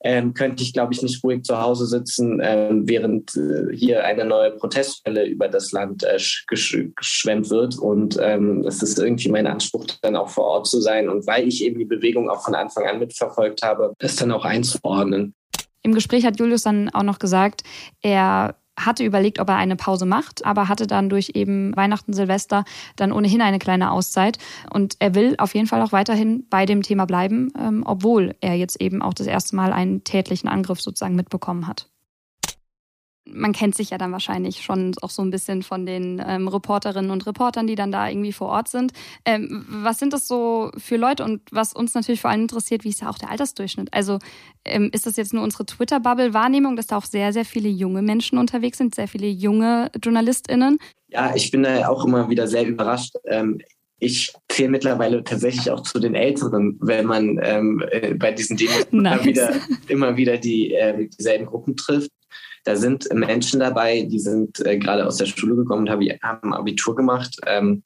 ähm, 0.01 0.35
könnte 0.35 0.63
ich, 0.63 0.73
glaube 0.73 0.93
ich, 0.93 1.03
nicht 1.03 1.23
ruhig 1.25 1.43
zu 1.43 1.61
Hause 1.61 1.87
sitzen, 1.87 2.41
ähm, 2.43 2.89
während 2.89 3.37
äh, 3.37 3.75
hier 3.75 4.05
eine 4.05 4.25
neue 4.25 4.53
Protestwelle 4.53 5.27
über 5.27 5.49
das 5.49 5.73
Land 5.73 6.05
äh, 6.05 6.19
gesch 6.47 6.89
geschwemmt 6.97 7.51
wird. 7.51 7.79
Und 7.79 8.19
ähm, 8.21 8.65
es 8.67 8.83
ist 8.83 8.99
irgendwie 8.99 9.31
mein 9.31 9.47
Anspruch, 9.47 9.87
dann 10.03 10.17
auch 10.17 10.29
vor 10.29 10.45
Ort 10.45 10.67
zu 10.67 10.81
sein. 10.81 11.09
Und 11.09 11.27
weil 11.27 11.49
ich 11.49 11.65
eben 11.65 11.79
die 11.79 11.85
Bewegung 11.85 12.31
auch 12.31 12.43
von 12.43 12.55
Anfang 12.55 12.87
an 12.87 12.99
mitverfolgt 12.99 13.63
habe, 13.63 13.93
das 13.99 14.17
dann 14.17 14.33
auch 14.33 14.45
einzuordnen. 14.45 15.35
Im 15.83 15.95
Gespräch 15.95 16.25
hat 16.25 16.39
Julius 16.39 16.63
dann 16.63 16.91
auch 16.91 17.03
noch 17.03 17.19
gesagt, 17.19 17.63
er 18.03 18.57
hatte 18.79 19.05
überlegt, 19.05 19.39
ob 19.39 19.49
er 19.49 19.57
eine 19.57 19.77
Pause 19.77 20.07
macht, 20.07 20.45
aber 20.45 20.69
hatte 20.69 20.87
dann 20.87 21.09
durch 21.09 21.33
eben 21.35 21.77
Weihnachten, 21.77 22.13
Silvester 22.13 22.65
dann 22.97 23.13
ohnehin 23.13 23.43
eine 23.43 23.59
kleine 23.59 23.91
Auszeit. 23.91 24.39
Und 24.73 24.97
er 24.99 25.15
will 25.15 25.35
auf 25.39 25.55
jeden 25.55 25.67
Fall 25.67 25.83
auch 25.83 25.93
weiterhin 25.93 26.47
bei 26.49 26.67
dem 26.67 26.83
Thema 26.83 27.05
bleiben, 27.05 27.53
ähm, 27.59 27.83
obwohl 27.85 28.35
er 28.41 28.55
jetzt 28.55 28.81
eben 28.81 29.03
auch 29.03 29.15
das 29.15 29.27
erste 29.27 29.57
Mal 29.57 29.73
einen 29.73 30.05
tätlichen 30.05 30.49
Angriff 30.49 30.81
sozusagen 30.81 31.15
mitbekommen 31.15 31.67
hat 31.67 31.89
man 33.33 33.53
kennt 33.53 33.75
sich 33.75 33.91
ja 33.91 33.99
dann 33.99 34.13
wahrscheinlich 34.13 34.63
schon 34.63 34.95
auch 35.03 35.11
so 35.11 35.23
ein 35.23 35.31
bisschen 35.31 35.63
von 35.63 35.87
den 35.87 36.23
ähm, 36.27 36.49
Reporterinnen 36.49 37.11
und 37.11 37.27
Reportern, 37.27 37.67
die 37.67 37.75
dann 37.75 37.93
da 37.93 38.09
irgendwie 38.09 38.33
vor 38.33 38.49
Ort 38.49 38.69
sind. 38.69 38.93
Ähm, 39.25 39.65
was 39.69 39.99
sind 39.99 40.13
das 40.13 40.27
so 40.27 40.71
für 40.77 40.97
Leute 40.97 41.25
und 41.25 41.43
was 41.51 41.73
uns 41.73 41.95
natürlich 41.95 42.21
vor 42.21 42.31
allem 42.31 42.43
interessiert, 42.43 42.85
wie 42.85 42.91
ist 42.91 43.03
da 43.03 43.11
auch 43.11 43.19
der 43.19 43.31
Altersdurchschnitt? 43.31 43.89
Also 43.93 44.19
ähm, 44.65 44.91
ist 44.93 45.07
das 45.07 45.17
jetzt 45.17 45.35
nur 45.35 45.43
unsere 45.43 45.67
Twitter-Bubble-Wahrnehmung, 45.67 46.77
dass 46.77 46.87
da 46.87 46.97
auch 46.97 47.05
sehr, 47.05 47.33
sehr 47.33 47.45
viele 47.45 47.69
junge 47.69 48.03
Menschen 48.03 48.39
unterwegs 48.39 48.79
sind, 48.79 48.95
sehr 48.95 49.09
viele 49.09 49.27
junge 49.27 49.91
JournalistInnen? 50.03 50.79
Ja, 51.09 51.35
ich 51.35 51.51
bin 51.51 51.63
da 51.63 51.89
auch 51.89 52.05
immer 52.05 52.29
wieder 52.29 52.47
sehr 52.47 52.67
überrascht. 52.67 53.15
Ähm, 53.25 53.59
ich 54.01 54.33
zähle 54.49 54.69
mittlerweile 54.69 55.25
tatsächlich 55.25 55.71
auch 55.71 55.83
zu 55.83 55.99
den 55.99 56.15
Älteren, 56.15 56.79
wenn 56.81 57.07
man 57.07 57.41
ähm, 57.43 57.83
äh, 57.91 58.15
bei 58.15 58.31
diesen 58.31 58.57
Demos 58.57 58.87
nice. 58.93 59.21
immer 59.21 59.25
wieder, 59.25 59.55
immer 59.89 60.17
wieder 60.17 60.37
die, 60.37 60.73
äh, 60.73 61.09
dieselben 61.09 61.47
Gruppen 61.47 61.77
trifft. 61.77 62.11
Da 62.65 62.77
sind 62.77 63.13
Menschen 63.13 63.61
dabei, 63.61 64.03
die 64.03 64.19
sind 64.19 64.65
äh, 64.65 64.79
gerade 64.79 65.07
aus 65.07 65.17
der 65.17 65.27
Schule 65.27 65.57
gekommen 65.57 65.89
und 65.89 66.21
haben 66.23 66.55
Abitur 66.55 66.97
gemacht 66.97 67.37
ähm, 67.47 67.83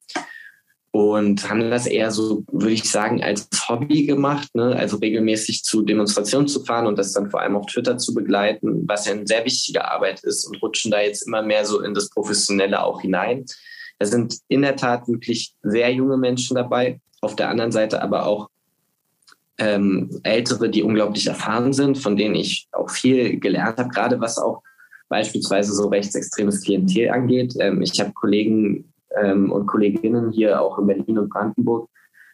und 0.91 1.49
haben 1.49 1.71
das 1.71 1.87
eher 1.87 2.11
so, 2.11 2.43
würde 2.51 2.73
ich 2.73 2.89
sagen, 2.89 3.23
als 3.23 3.49
Hobby 3.67 4.05
gemacht, 4.05 4.53
ne? 4.53 4.75
also 4.75 4.97
regelmäßig 4.97 5.63
zu 5.63 5.81
Demonstrationen 5.81 6.47
zu 6.47 6.63
fahren 6.63 6.85
und 6.85 6.99
das 6.99 7.13
dann 7.13 7.31
vor 7.31 7.41
allem 7.41 7.55
auf 7.55 7.65
Twitter 7.65 7.97
zu 7.97 8.13
begleiten, 8.13 8.83
was 8.87 9.07
ja 9.07 9.13
eine 9.13 9.25
sehr 9.25 9.43
wichtige 9.43 9.89
Arbeit 9.89 10.23
ist 10.23 10.45
und 10.45 10.61
rutschen 10.61 10.91
da 10.91 11.01
jetzt 11.01 11.25
immer 11.25 11.41
mehr 11.41 11.65
so 11.65 11.81
in 11.81 11.95
das 11.95 12.09
Professionelle 12.11 12.83
auch 12.83 13.01
hinein. 13.01 13.45
Da 13.97 14.05
sind 14.05 14.37
in 14.47 14.61
der 14.61 14.75
Tat 14.75 15.07
wirklich 15.07 15.55
sehr 15.63 15.91
junge 15.91 16.17
Menschen 16.17 16.55
dabei, 16.55 16.99
auf 17.21 17.35
der 17.35 17.49
anderen 17.49 17.71
Seite 17.71 18.03
aber 18.03 18.27
auch 18.27 18.49
ähm, 19.57 20.09
Ältere, 20.23 20.69
die 20.69 20.83
unglaublich 20.83 21.27
erfahren 21.27 21.73
sind, 21.73 21.97
von 21.97 22.15
denen 22.15 22.35
ich 22.35 22.67
auch 22.71 22.89
viel 22.89 23.39
gelernt 23.39 23.77
habe, 23.77 23.89
gerade 23.89 24.19
was 24.19 24.37
auch 24.37 24.63
beispielsweise 25.09 25.73
so 25.73 25.89
rechtsextremes 25.89 26.61
Klientel 26.63 27.09
angeht. 27.09 27.53
Ähm, 27.59 27.81
ich 27.81 27.99
habe 27.99 28.13
Kollegen 28.13 28.91
ähm, 29.15 29.51
und 29.51 29.67
Kolleginnen 29.67 30.31
hier 30.31 30.61
auch 30.61 30.79
in 30.79 30.87
Berlin 30.87 31.19
und 31.19 31.29
Brandenburg, 31.29 31.89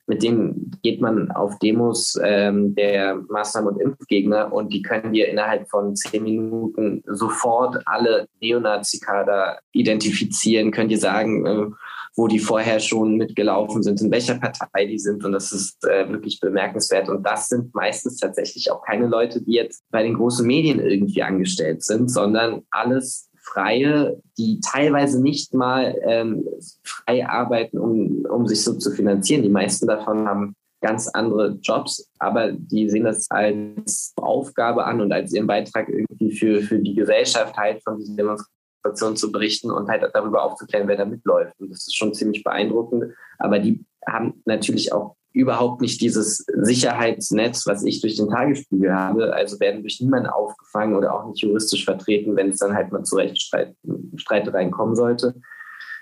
mit 0.07 0.23
denen 0.23 0.71
geht 0.81 1.01
man 1.01 1.29
auf 1.31 1.59
Demos 1.59 2.19
ähm, 2.23 2.73
der 2.73 3.17
Maßnahmen- 3.17 3.67
und 3.67 3.81
Impfgegner 3.81 4.51
und 4.51 4.73
die 4.73 4.81
können 4.81 5.13
dir 5.13 5.27
innerhalb 5.27 5.69
von 5.69 5.95
zehn 5.95 6.23
Minuten 6.23 7.03
sofort 7.05 7.83
alle 7.85 8.27
Neonazi-Kader 8.41 9.59
identifizieren, 9.71 10.71
können 10.71 10.89
dir 10.89 10.97
sagen, 10.97 11.45
äh, 11.45 11.67
wo 12.15 12.27
die 12.27 12.39
vorher 12.39 12.79
schon 12.79 13.15
mitgelaufen 13.15 13.83
sind, 13.83 14.01
in 14.01 14.11
welcher 14.11 14.35
Partei 14.35 14.85
die 14.85 14.99
sind. 14.99 15.23
Und 15.23 15.31
das 15.31 15.51
ist 15.51 15.83
äh, 15.85 16.09
wirklich 16.09 16.39
bemerkenswert. 16.39 17.09
Und 17.09 17.23
das 17.23 17.47
sind 17.47 17.73
meistens 17.73 18.17
tatsächlich 18.17 18.71
auch 18.71 18.81
keine 18.83 19.07
Leute, 19.07 19.41
die 19.41 19.53
jetzt 19.53 19.83
bei 19.91 20.03
den 20.03 20.15
großen 20.15 20.45
Medien 20.45 20.79
irgendwie 20.79 21.23
angestellt 21.23 21.83
sind, 21.83 22.09
sondern 22.09 22.63
alles 22.71 23.29
Freie, 23.41 24.21
die 24.37 24.59
teilweise 24.59 25.21
nicht 25.21 25.53
mal 25.53 25.95
ähm, 26.03 26.45
frei 26.83 27.27
arbeiten, 27.27 27.79
um, 27.79 28.25
um 28.25 28.47
sich 28.47 28.63
so 28.63 28.73
zu 28.73 28.91
finanzieren. 28.91 29.41
Die 29.41 29.49
meisten 29.49 29.87
davon 29.87 30.27
haben 30.27 30.55
ganz 30.81 31.07
andere 31.07 31.57
Jobs, 31.61 32.09
aber 32.19 32.51
die 32.51 32.89
sehen 32.89 33.03
das 33.03 33.29
als 33.29 34.13
Aufgabe 34.17 34.85
an 34.85 35.01
und 35.01 35.11
als 35.11 35.33
ihren 35.33 35.47
Beitrag 35.47 35.89
irgendwie 35.89 36.31
für, 36.31 36.61
für 36.61 36.79
die 36.79 36.93
Gesellschaft 36.93 37.57
halt 37.57 37.83
von 37.83 37.97
diesen 37.97 38.15
Demonstrationen 38.15 38.58
zu 38.93 39.31
berichten 39.31 39.71
und 39.71 39.89
halt 39.89 40.09
darüber 40.13 40.43
aufzuklären, 40.43 40.87
wer 40.87 40.97
da 40.97 41.05
mitläuft. 41.05 41.59
Und 41.59 41.69
das 41.69 41.87
ist 41.87 41.95
schon 41.95 42.13
ziemlich 42.13 42.43
beeindruckend. 42.43 43.13
Aber 43.37 43.59
die 43.59 43.85
haben 44.05 44.41
natürlich 44.45 44.93
auch 44.93 45.15
überhaupt 45.31 45.81
nicht 45.81 46.01
dieses 46.01 46.45
Sicherheitsnetz, 46.53 47.67
was 47.67 47.83
ich 47.83 48.01
durch 48.01 48.15
den 48.15 48.29
Tagesspiegel 48.29 48.93
habe. 48.93 49.33
Also 49.33 49.59
werden 49.59 49.81
durch 49.81 49.99
niemanden 50.01 50.29
aufgefangen 50.29 50.95
oder 50.95 51.13
auch 51.13 51.27
nicht 51.27 51.41
juristisch 51.41 51.85
vertreten, 51.85 52.35
wenn 52.35 52.49
es 52.49 52.57
dann 52.57 52.73
halt 52.73 52.91
mal 52.91 53.03
zu 53.03 53.15
Rechtsstreitereien 53.15 54.71
kommen 54.71 54.95
sollte. 54.95 55.35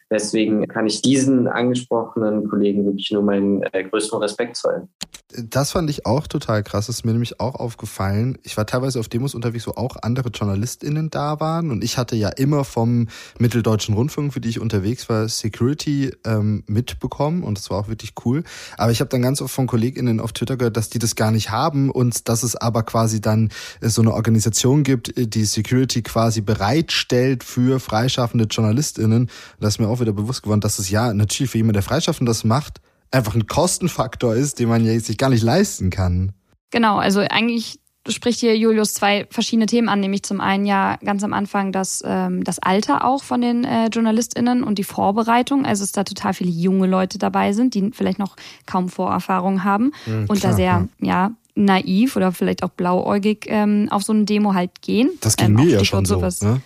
Deswegen 0.09 0.67
kann 0.67 0.87
ich 0.87 1.01
diesen 1.01 1.47
angesprochenen 1.47 2.47
Kollegen 2.47 2.85
wirklich 2.85 3.11
nur 3.11 3.23
meinen 3.23 3.63
äh, 3.73 3.83
größten 3.83 4.19
Respekt 4.19 4.55
zollen. 4.55 4.87
Das 5.33 5.71
fand 5.71 5.89
ich 5.89 6.05
auch 6.05 6.25
total 6.25 6.63
krass. 6.63 6.87
Das 6.87 6.97
ist 6.97 7.05
mir 7.05 7.11
nämlich 7.11 7.41
auch 7.41 7.55
aufgefallen. 7.55 8.37
Ich 8.43 8.55
war 8.55 8.65
teilweise 8.65 8.99
auf 9.01 9.09
Demos 9.09 9.35
unterwegs, 9.35 9.67
wo 9.67 9.71
auch 9.71 9.97
andere 10.01 10.29
JournalistInnen 10.29 11.09
da 11.09 11.41
waren. 11.41 11.69
Und 11.69 11.83
ich 11.83 11.97
hatte 11.97 12.15
ja 12.15 12.29
immer 12.29 12.63
vom 12.63 13.09
Mitteldeutschen 13.37 13.93
Rundfunk, 13.93 14.33
für 14.33 14.39
die 14.39 14.47
ich 14.47 14.61
unterwegs 14.61 15.09
war, 15.09 15.27
Security 15.27 16.13
ähm, 16.25 16.63
mitbekommen. 16.67 17.43
Und 17.43 17.57
das 17.57 17.69
war 17.69 17.79
auch 17.79 17.87
wirklich 17.89 18.13
cool. 18.23 18.43
Aber 18.77 18.93
ich 18.93 19.01
habe 19.01 19.09
dann 19.09 19.21
ganz 19.21 19.41
oft 19.41 19.53
von 19.53 19.67
KollegInnen 19.67 20.21
auf 20.21 20.31
Twitter 20.31 20.55
gehört, 20.55 20.77
dass 20.77 20.89
die 20.89 20.99
das 20.99 21.17
gar 21.17 21.31
nicht 21.31 21.51
haben 21.51 21.91
und 21.91 22.29
dass 22.29 22.43
es 22.43 22.55
aber 22.55 22.83
quasi 22.83 23.19
dann 23.19 23.49
äh, 23.81 23.89
so 23.89 24.01
eine 24.01 24.13
Organisation 24.13 24.83
gibt, 24.83 25.17
äh, 25.17 25.27
die 25.27 25.43
Security 25.43 26.03
quasi 26.03 26.39
bereitstellt 26.39 27.43
für 27.43 27.81
freischaffende 27.81 28.45
JournalistInnen. 28.45 29.29
Das 29.59 29.73
ist 29.73 29.79
mir 29.79 29.89
auch 29.89 29.96
wieder 29.99 30.13
bewusst 30.13 30.43
geworden, 30.43 30.61
dass 30.61 30.79
es 30.79 30.89
ja 30.89 31.13
natürlich 31.13 31.51
für 31.51 31.57
jemanden, 31.57 31.73
der 31.73 31.83
freischaffend 31.83 32.27
das 32.27 32.43
macht, 32.43 32.81
einfach 33.11 33.35
ein 33.35 33.47
Kostenfaktor 33.47 34.35
ist, 34.35 34.59
den 34.59 34.69
man 34.69 34.85
ja 34.85 34.99
sich 34.99 35.17
gar 35.17 35.29
nicht 35.29 35.43
leisten 35.43 35.89
kann. 35.89 36.33
Genau, 36.71 36.97
also 36.97 37.21
eigentlich 37.21 37.79
spricht 38.09 38.39
hier 38.39 38.57
Julius 38.57 38.93
zwei 38.93 39.27
verschiedene 39.29 39.65
Themen 39.65 39.89
an, 39.89 39.99
nämlich 39.99 40.23
zum 40.23 40.41
einen 40.41 40.65
ja 40.65 40.97
ganz 41.03 41.23
am 41.23 41.33
Anfang 41.33 41.71
das, 41.71 42.03
ähm, 42.05 42.43
das 42.43 42.59
Alter 42.59 43.05
auch 43.05 43.23
von 43.23 43.41
den 43.41 43.63
äh, 43.63 43.87
JournalistInnen 43.87 44.63
und 44.63 44.77
die 44.77 44.83
Vorbereitung, 44.83 45.65
also 45.65 45.83
dass 45.83 45.91
da 45.91 46.03
total 46.03 46.33
viele 46.33 46.49
junge 46.49 46.87
Leute 46.87 47.17
dabei 47.17 47.53
sind, 47.53 47.73
die 47.73 47.91
vielleicht 47.93 48.19
noch 48.19 48.35
kaum 48.65 48.89
Vorerfahrung 48.89 49.63
haben 49.63 49.91
mhm, 50.05 50.25
und 50.27 50.39
klar, 50.39 50.51
da 50.51 50.55
sehr, 50.55 50.87
ja. 50.99 51.07
ja. 51.07 51.31
naiv 51.55 52.15
oder 52.15 52.31
vielleicht 52.31 52.63
auch 52.63 52.69
blauäugig 52.69 53.45
ähm, 53.47 53.87
auf 53.91 54.03
so 54.03 54.13
eine 54.13 54.25
Demo 54.25 54.53
halt 54.53 54.81
gehen. 54.81 55.09
Das 55.21 55.35
ging 55.35 55.47
ähm, 55.47 55.53
mir 55.55 55.69
ja 55.69 55.85
schon 55.85 56.05
so. 56.05 56.19
Ne? 56.19 56.61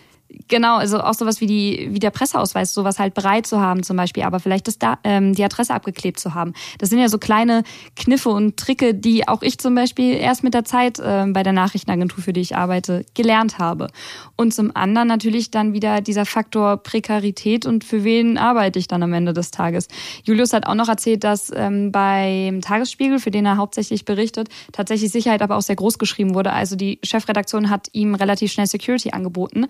Genau, 0.48 0.78
also 0.78 1.02
auch 1.02 1.14
sowas 1.14 1.42
wie 1.42 1.48
die 1.48 1.90
wie 1.92 2.00
der 2.00 2.10
Presseausweis, 2.10 2.74
sowas 2.74 3.00
halt 3.00 3.14
bereit 3.14 3.46
zu 3.46 3.60
haben 3.60 3.84
zum 3.84 3.98
Beispiel, 3.98 4.24
aber 4.24 4.40
vielleicht 4.40 4.68
das 4.68 4.78
da, 4.78 4.98
ähm, 5.04 5.34
die 5.34 5.44
Adresse 5.44 5.74
abgeklebt 5.74 6.20
zu 6.20 6.34
haben. 6.34 6.54
Das 6.78 6.90
sind 6.90 7.00
ja 7.00 7.10
so 7.10 7.18
kleine 7.18 7.64
Kniffe 7.96 8.30
und 8.30 8.58
Tricke, 8.58 8.94
die 8.94 9.28
auch 9.28 9.42
ich 9.42 9.58
zum 9.58 9.76
Beispiel 9.76 10.16
erst 10.16 10.44
mit 10.44 10.54
der 10.54 10.64
Zeit 10.64 11.00
äh, 11.00 11.26
bei 11.28 11.44
der 11.44 11.54
Nachrichtenagentur, 11.54 12.24
für 12.24 12.34
die 12.34 12.42
ich 12.42 12.56
arbeite, 12.56 13.06
gelernt 13.14 13.60
habe. 13.60 13.88
Und 14.36 14.54
zum 14.54 14.76
anderen 14.76 15.08
natürlich 15.08 15.52
dann 15.52 15.74
wieder 15.74 16.02
dieser 16.02 16.26
Faktor 16.26 16.78
Prekarität 16.78 17.66
und 17.66 17.84
für 17.84 18.04
wen 18.04 18.38
arbeite 18.38 18.80
ich 18.80 18.88
dann 18.88 19.04
am 19.04 19.14
Ende 19.14 19.34
des 19.34 19.52
Tages. 19.52 19.88
Julius 20.24 20.54
hat 20.54 20.66
auch 20.66 20.76
noch 20.76 20.90
erzählt, 20.90 21.24
dass 21.24 21.52
ähm, 21.54 21.92
beim 21.92 22.62
Tagesspiegel, 22.62 23.20
für 23.20 23.32
den 23.32 23.46
er 23.46 23.58
hauptsächlich 23.58 24.06
berichtet, 24.06 24.50
tatsächlich 24.72 25.12
Sicherheit 25.12 25.42
aber 25.42 25.58
auch 25.58 25.62
sehr 25.62 25.76
groß 25.76 26.00
geschrieben 26.00 26.36
wurde. 26.36 26.54
Also 26.54 26.76
die 26.76 27.00
Chefredaktion 27.04 27.70
hat 27.70 27.90
ihm 27.92 28.16
relativ 28.16 28.52
schnell 28.52 28.68
Security 28.68 29.12
angeboten. 29.12 29.68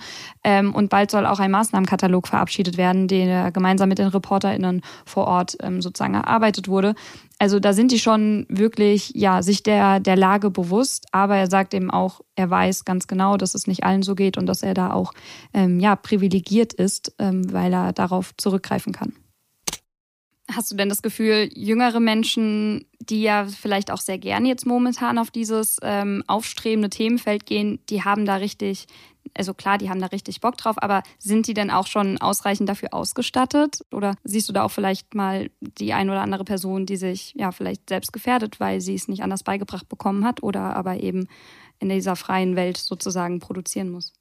Ähm, 0.51 0.75
und 0.75 0.89
bald 0.89 1.11
soll 1.11 1.25
auch 1.25 1.39
ein 1.39 1.51
Maßnahmenkatalog 1.51 2.27
verabschiedet 2.27 2.75
werden, 2.75 3.07
der 3.07 3.51
gemeinsam 3.51 3.87
mit 3.87 3.99
den 3.99 4.07
ReporterInnen 4.07 4.81
vor 5.05 5.25
Ort 5.27 5.55
ähm, 5.61 5.81
sozusagen 5.81 6.13
erarbeitet 6.13 6.67
wurde. 6.67 6.93
Also 7.39 7.61
da 7.61 7.71
sind 7.71 7.91
die 7.91 7.99
schon 7.99 8.45
wirklich, 8.49 9.13
ja, 9.15 9.41
sich 9.41 9.63
der, 9.63 10.01
der 10.01 10.17
Lage 10.17 10.51
bewusst, 10.51 11.07
aber 11.13 11.37
er 11.37 11.49
sagt 11.49 11.73
eben 11.73 11.89
auch, 11.89 12.19
er 12.35 12.49
weiß 12.49 12.83
ganz 12.83 13.07
genau, 13.07 13.37
dass 13.37 13.55
es 13.55 13.65
nicht 13.65 13.85
allen 13.85 14.03
so 14.03 14.13
geht 14.13 14.37
und 14.37 14.45
dass 14.45 14.61
er 14.61 14.73
da 14.73 14.91
auch, 14.91 15.13
ähm, 15.53 15.79
ja, 15.79 15.95
privilegiert 15.95 16.73
ist, 16.73 17.15
ähm, 17.17 17.51
weil 17.53 17.73
er 17.73 17.93
darauf 17.93 18.35
zurückgreifen 18.35 18.91
kann. 18.91 19.13
Hast 20.53 20.69
du 20.69 20.75
denn 20.75 20.89
das 20.89 21.01
Gefühl, 21.01 21.49
jüngere 21.53 22.01
Menschen, 22.01 22.85
die 22.99 23.21
ja 23.21 23.45
vielleicht 23.45 23.89
auch 23.89 24.01
sehr 24.01 24.17
gerne 24.17 24.49
jetzt 24.49 24.65
momentan 24.65 25.17
auf 25.17 25.31
dieses 25.31 25.77
ähm, 25.81 26.23
aufstrebende 26.27 26.89
Themenfeld 26.89 27.45
gehen, 27.45 27.79
die 27.89 28.03
haben 28.03 28.25
da 28.25 28.35
richtig 28.35 28.87
also 29.37 29.53
klar, 29.53 29.77
die 29.77 29.89
haben 29.89 30.01
da 30.01 30.07
richtig 30.07 30.41
Bock 30.41 30.57
drauf, 30.57 30.75
aber 30.81 31.03
sind 31.19 31.47
die 31.47 31.53
denn 31.53 31.71
auch 31.71 31.87
schon 31.87 32.19
ausreichend 32.19 32.67
dafür 32.69 32.93
ausgestattet? 32.93 33.81
Oder 33.91 34.15
siehst 34.23 34.49
du 34.49 34.53
da 34.53 34.63
auch 34.63 34.71
vielleicht 34.71 35.15
mal 35.15 35.49
die 35.61 35.93
ein 35.93 36.09
oder 36.09 36.21
andere 36.21 36.43
Person, 36.43 36.85
die 36.85 36.97
sich 36.97 37.33
ja 37.35 37.51
vielleicht 37.51 37.89
selbst 37.89 38.13
gefährdet, 38.13 38.59
weil 38.59 38.81
sie 38.81 38.95
es 38.95 39.07
nicht 39.07 39.23
anders 39.23 39.43
beigebracht 39.43 39.87
bekommen 39.89 40.25
hat 40.25 40.43
oder 40.43 40.75
aber 40.75 40.99
eben 40.99 41.27
in 41.79 41.89
dieser 41.89 42.15
freien 42.15 42.55
Welt 42.55 42.77
sozusagen 42.77 43.39
produzieren 43.39 43.89
muss? 43.89 44.13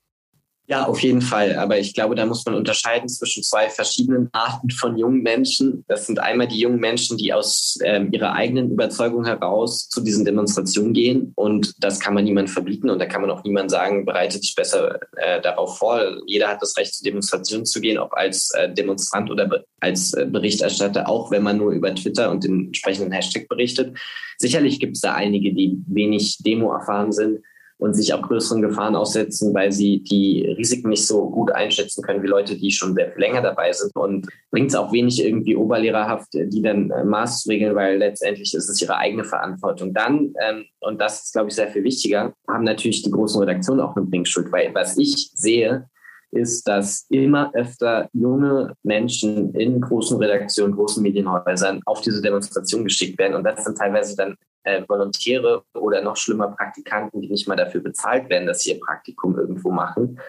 Ja, 0.70 0.87
auf 0.87 1.00
jeden 1.00 1.20
Fall. 1.20 1.56
Aber 1.56 1.80
ich 1.80 1.94
glaube, 1.94 2.14
da 2.14 2.24
muss 2.24 2.46
man 2.46 2.54
unterscheiden 2.54 3.09
zwischen 3.09 3.42
zwei 3.42 3.68
verschiedenen 3.68 4.28
Arten 4.30 4.70
von 4.70 4.96
jungen 4.96 5.20
Menschen. 5.20 5.85
Das 5.88 6.06
sind 6.06 6.20
einmal 6.20 6.46
die 6.46 6.61
jungen 6.61 6.78
Menschen, 6.78 7.18
die 7.18 7.33
aus 7.33 7.76
äh, 7.83 8.04
ihrer 8.12 8.35
eigenen 8.35 8.70
Überzeugung 8.70 9.24
heraus 9.24 9.88
zu 9.88 10.00
diesen 10.00 10.24
Demonstrationen 10.24 10.92
gehen. 10.92 11.33
Und 11.35 11.74
das 11.83 11.98
kann 11.98 12.14
man 12.14 12.22
niemand 12.22 12.50
verbieten. 12.50 12.88
Und 12.88 13.00
da 13.00 13.06
kann 13.06 13.20
man 13.20 13.33
auch 13.33 13.42
niemand 13.42 13.72
sagen, 13.72 14.04
bereite 14.04 14.38
dich 14.38 14.54
besser 14.54 15.00
äh, 15.16 15.40
darauf 15.40 15.78
vor. 15.78 16.02
Jeder 16.26 16.46
hat 16.46 16.62
das 16.62 16.76
Recht, 16.76 16.94
zu 16.94 17.02
Demonstrationen 17.02 17.66
zu 17.66 17.80
gehen, 17.80 17.98
ob 17.98 18.14
als 18.14 18.52
äh, 18.52 18.72
Demonstrant 18.72 19.28
oder 19.28 19.48
be 19.48 19.64
als 19.80 20.12
äh, 20.12 20.24
Berichterstatter, 20.24 21.09
auch 21.09 21.33
wenn 21.33 21.42
man 21.42 21.56
nur 21.56 21.72
über 21.72 21.92
Twitter 21.96 22.30
und 22.30 22.44
den 22.44 22.66
entsprechenden 22.66 23.11
Hashtag 23.11 23.48
berichtet. 23.48 23.98
Sicherlich 24.38 24.78
gibt 24.78 24.94
es 24.94 25.00
da 25.00 25.14
einige, 25.14 25.52
die 25.52 25.83
wenig 25.88 26.38
Demo 26.44 26.72
erfahren 26.72 27.11
sind 27.11 27.40
und 27.81 27.95
sich 27.95 28.12
auch 28.12 28.23
größeren 28.23 28.61
Gefahren 28.61 28.95
aussetzen, 28.95 29.55
weil 29.55 29.73
sie 29.73 30.03
die 30.03 30.55
Risiken 30.57 30.90
nicht 30.90 31.07
so 31.07 31.31
gut 31.31 31.51
einschätzen 31.51 32.03
können 32.03 32.23
wie 32.23 32.27
Leute, 32.27 32.57
die 32.57 32.71
schon 32.71 32.95
sehr 32.95 33.11
viel 33.11 33.21
länger 33.21 33.40
dabei 33.40 33.73
sind. 33.73 33.97
Und 33.97 34.29
bringt 34.51 34.69
es 34.69 34.77
auch 34.77 34.93
wenig 34.93 35.25
irgendwie 35.25 35.57
oberlehrerhaft, 35.57 36.29
die 36.35 36.61
dann 36.61 36.90
äh, 36.90 37.05
Maß 37.05 37.43
zu 37.43 37.49
regeln, 37.49 37.75
weil 37.75 37.97
letztendlich 37.97 38.55
ist 38.55 38.69
es 38.69 38.83
ihre 38.83 38.99
eigene 38.99 39.25
Verantwortung. 39.25 39.95
Dann, 39.95 40.35
ähm, 40.47 40.66
und 40.81 41.01
das 41.01 41.25
ist, 41.25 41.33
glaube 41.33 41.49
ich, 41.49 41.55
sehr 41.55 41.69
viel 41.69 41.83
wichtiger, 41.83 42.35
haben 42.47 42.64
natürlich 42.64 43.03
die 43.03 43.11
großen 43.11 43.40
Redaktionen 43.40 43.81
auch 43.81 43.97
eine 43.97 44.05
Bringschuld, 44.05 44.53
weil 44.53 44.75
was 44.75 44.99
ich 44.99 45.31
sehe, 45.35 45.88
ist, 46.33 46.66
dass 46.69 47.07
immer 47.09 47.51
öfter 47.55 48.09
junge 48.12 48.75
Menschen 48.83 49.55
in 49.55 49.81
großen 49.81 50.19
Redaktionen, 50.19 50.75
großen 50.75 51.03
Medienhäusern 51.03 51.81
auf 51.87 52.01
diese 52.01 52.23
Demonstration 52.23 52.85
geschickt 52.85 53.19
werden. 53.19 53.35
Und 53.35 53.45
das 53.45 53.64
sind 53.64 53.79
teilweise 53.79 54.16
dann 54.16 54.37
äh, 54.64 54.83
Volontäre 54.88 55.64
oder 55.75 56.03
noch 56.03 56.16
schlimmer 56.16 56.49
Praktikanten, 56.49 57.21
die 57.21 57.29
nicht 57.29 57.49
mal 57.49 57.57
dafür 57.57 57.81
bezahlt 57.81 58.29
werden, 58.31 58.47
dass 58.47 58.61
sie 58.61 58.73
ihr 58.73 58.81
Praktikum 58.81 59.38
irgendwo 59.38 59.71
machen. 59.71 60.21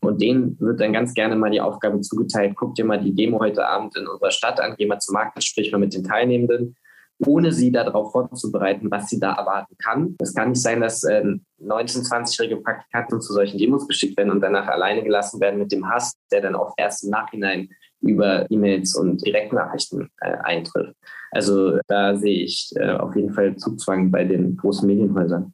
Und 0.00 0.22
denen 0.22 0.58
wird 0.60 0.80
dann 0.80 0.92
ganz 0.92 1.12
gerne 1.14 1.34
mal 1.34 1.50
die 1.50 1.60
Aufgabe 1.60 2.00
zugeteilt, 2.00 2.54
guck 2.56 2.74
dir 2.76 2.84
mal 2.84 3.00
die 3.00 3.14
Demo 3.14 3.40
heute 3.40 3.66
Abend 3.66 3.96
in 3.96 4.06
unserer 4.06 4.30
Stadt 4.30 4.60
an, 4.60 4.76
geh 4.78 4.86
mal 4.86 5.00
zum 5.00 5.14
Markt, 5.14 5.42
sprich 5.42 5.72
mal 5.72 5.78
mit 5.78 5.92
den 5.92 6.04
Teilnehmenden 6.04 6.76
ohne 7.26 7.52
sie 7.52 7.72
darauf 7.72 8.12
vorzubereiten, 8.12 8.90
was 8.90 9.08
sie 9.08 9.18
da 9.18 9.34
erwarten 9.34 9.76
kann. 9.78 10.16
Es 10.20 10.34
kann 10.34 10.50
nicht 10.50 10.62
sein, 10.62 10.80
dass 10.80 11.02
äh, 11.04 11.24
19-, 11.60 12.08
20-jährige 12.08 12.58
Praktikanten 12.58 13.20
zu 13.20 13.32
solchen 13.32 13.58
Demos 13.58 13.88
geschickt 13.88 14.16
werden 14.16 14.30
und 14.30 14.40
danach 14.40 14.68
alleine 14.68 15.02
gelassen 15.02 15.40
werden 15.40 15.58
mit 15.58 15.72
dem 15.72 15.88
Hass, 15.88 16.14
der 16.30 16.40
dann 16.40 16.54
auch 16.54 16.74
erst 16.76 17.04
im 17.04 17.10
Nachhinein 17.10 17.68
über 18.00 18.48
E-Mails 18.50 18.94
und 18.94 19.24
Direktnachrichten 19.26 20.08
äh, 20.20 20.36
eintrifft. 20.44 20.94
Also 21.30 21.78
da 21.88 22.16
sehe 22.16 22.44
ich 22.44 22.72
äh, 22.76 22.92
auf 22.92 23.14
jeden 23.16 23.32
Fall 23.32 23.56
Zugzwang 23.56 24.10
bei 24.10 24.24
den 24.24 24.56
großen 24.56 24.86
Medienhäusern. 24.86 25.52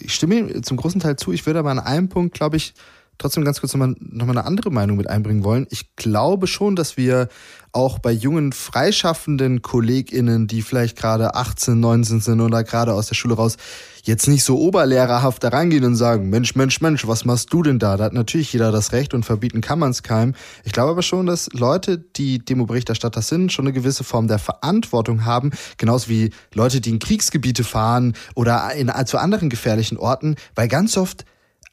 Ich 0.00 0.14
stimme 0.14 0.60
zum 0.62 0.76
großen 0.76 1.00
Teil 1.00 1.16
zu. 1.16 1.32
Ich 1.32 1.46
würde 1.46 1.60
aber 1.60 1.70
an 1.70 1.78
einem 1.78 2.08
Punkt, 2.08 2.34
glaube 2.34 2.56
ich, 2.56 2.74
trotzdem 3.18 3.44
ganz 3.44 3.60
kurz 3.60 3.72
nochmal 3.72 3.94
noch 3.98 4.26
mal 4.26 4.32
eine 4.32 4.44
andere 4.44 4.70
Meinung 4.70 4.96
mit 4.96 5.08
einbringen 5.08 5.44
wollen. 5.44 5.66
Ich 5.70 5.96
glaube 5.96 6.46
schon, 6.46 6.76
dass 6.76 6.96
wir 6.96 7.28
auch 7.72 7.98
bei 7.98 8.12
jungen 8.12 8.52
freischaffenden 8.52 9.62
KollegInnen, 9.62 10.46
die 10.46 10.60
vielleicht 10.60 10.96
gerade 10.96 11.34
18, 11.34 11.80
19 11.80 12.20
sind 12.20 12.40
oder 12.40 12.64
gerade 12.64 12.92
aus 12.92 13.06
der 13.06 13.14
Schule 13.14 13.34
raus, 13.34 13.56
jetzt 14.02 14.28
nicht 14.28 14.44
so 14.44 14.58
oberlehrerhaft 14.58 15.42
da 15.42 15.48
rangehen 15.48 15.84
und 15.84 15.96
sagen, 15.96 16.28
Mensch, 16.28 16.54
Mensch, 16.54 16.80
Mensch, 16.80 17.06
was 17.06 17.24
machst 17.24 17.52
du 17.52 17.62
denn 17.62 17.78
da? 17.78 17.96
Da 17.96 18.04
hat 18.04 18.12
natürlich 18.12 18.52
jeder 18.52 18.72
das 18.72 18.92
Recht 18.92 19.14
und 19.14 19.24
verbieten 19.24 19.60
kann 19.62 19.78
man 19.78 19.90
es 19.90 20.02
keinem. 20.02 20.34
Ich 20.64 20.72
glaube 20.72 20.90
aber 20.90 21.02
schon, 21.02 21.26
dass 21.26 21.48
Leute, 21.52 21.98
die 21.98 22.40
Demo-Berichterstatter 22.40 23.22
sind, 23.22 23.52
schon 23.52 23.66
eine 23.66 23.72
gewisse 23.72 24.04
Form 24.04 24.28
der 24.28 24.38
Verantwortung 24.38 25.24
haben, 25.24 25.50
genauso 25.78 26.08
wie 26.08 26.30
Leute, 26.52 26.80
die 26.80 26.90
in 26.90 26.98
Kriegsgebiete 26.98 27.64
fahren 27.64 28.14
oder 28.34 28.72
in, 28.74 28.90
zu 29.06 29.18
anderen 29.18 29.48
gefährlichen 29.48 29.96
Orten, 29.96 30.36
weil 30.54 30.68
ganz 30.68 30.96
oft 30.96 31.24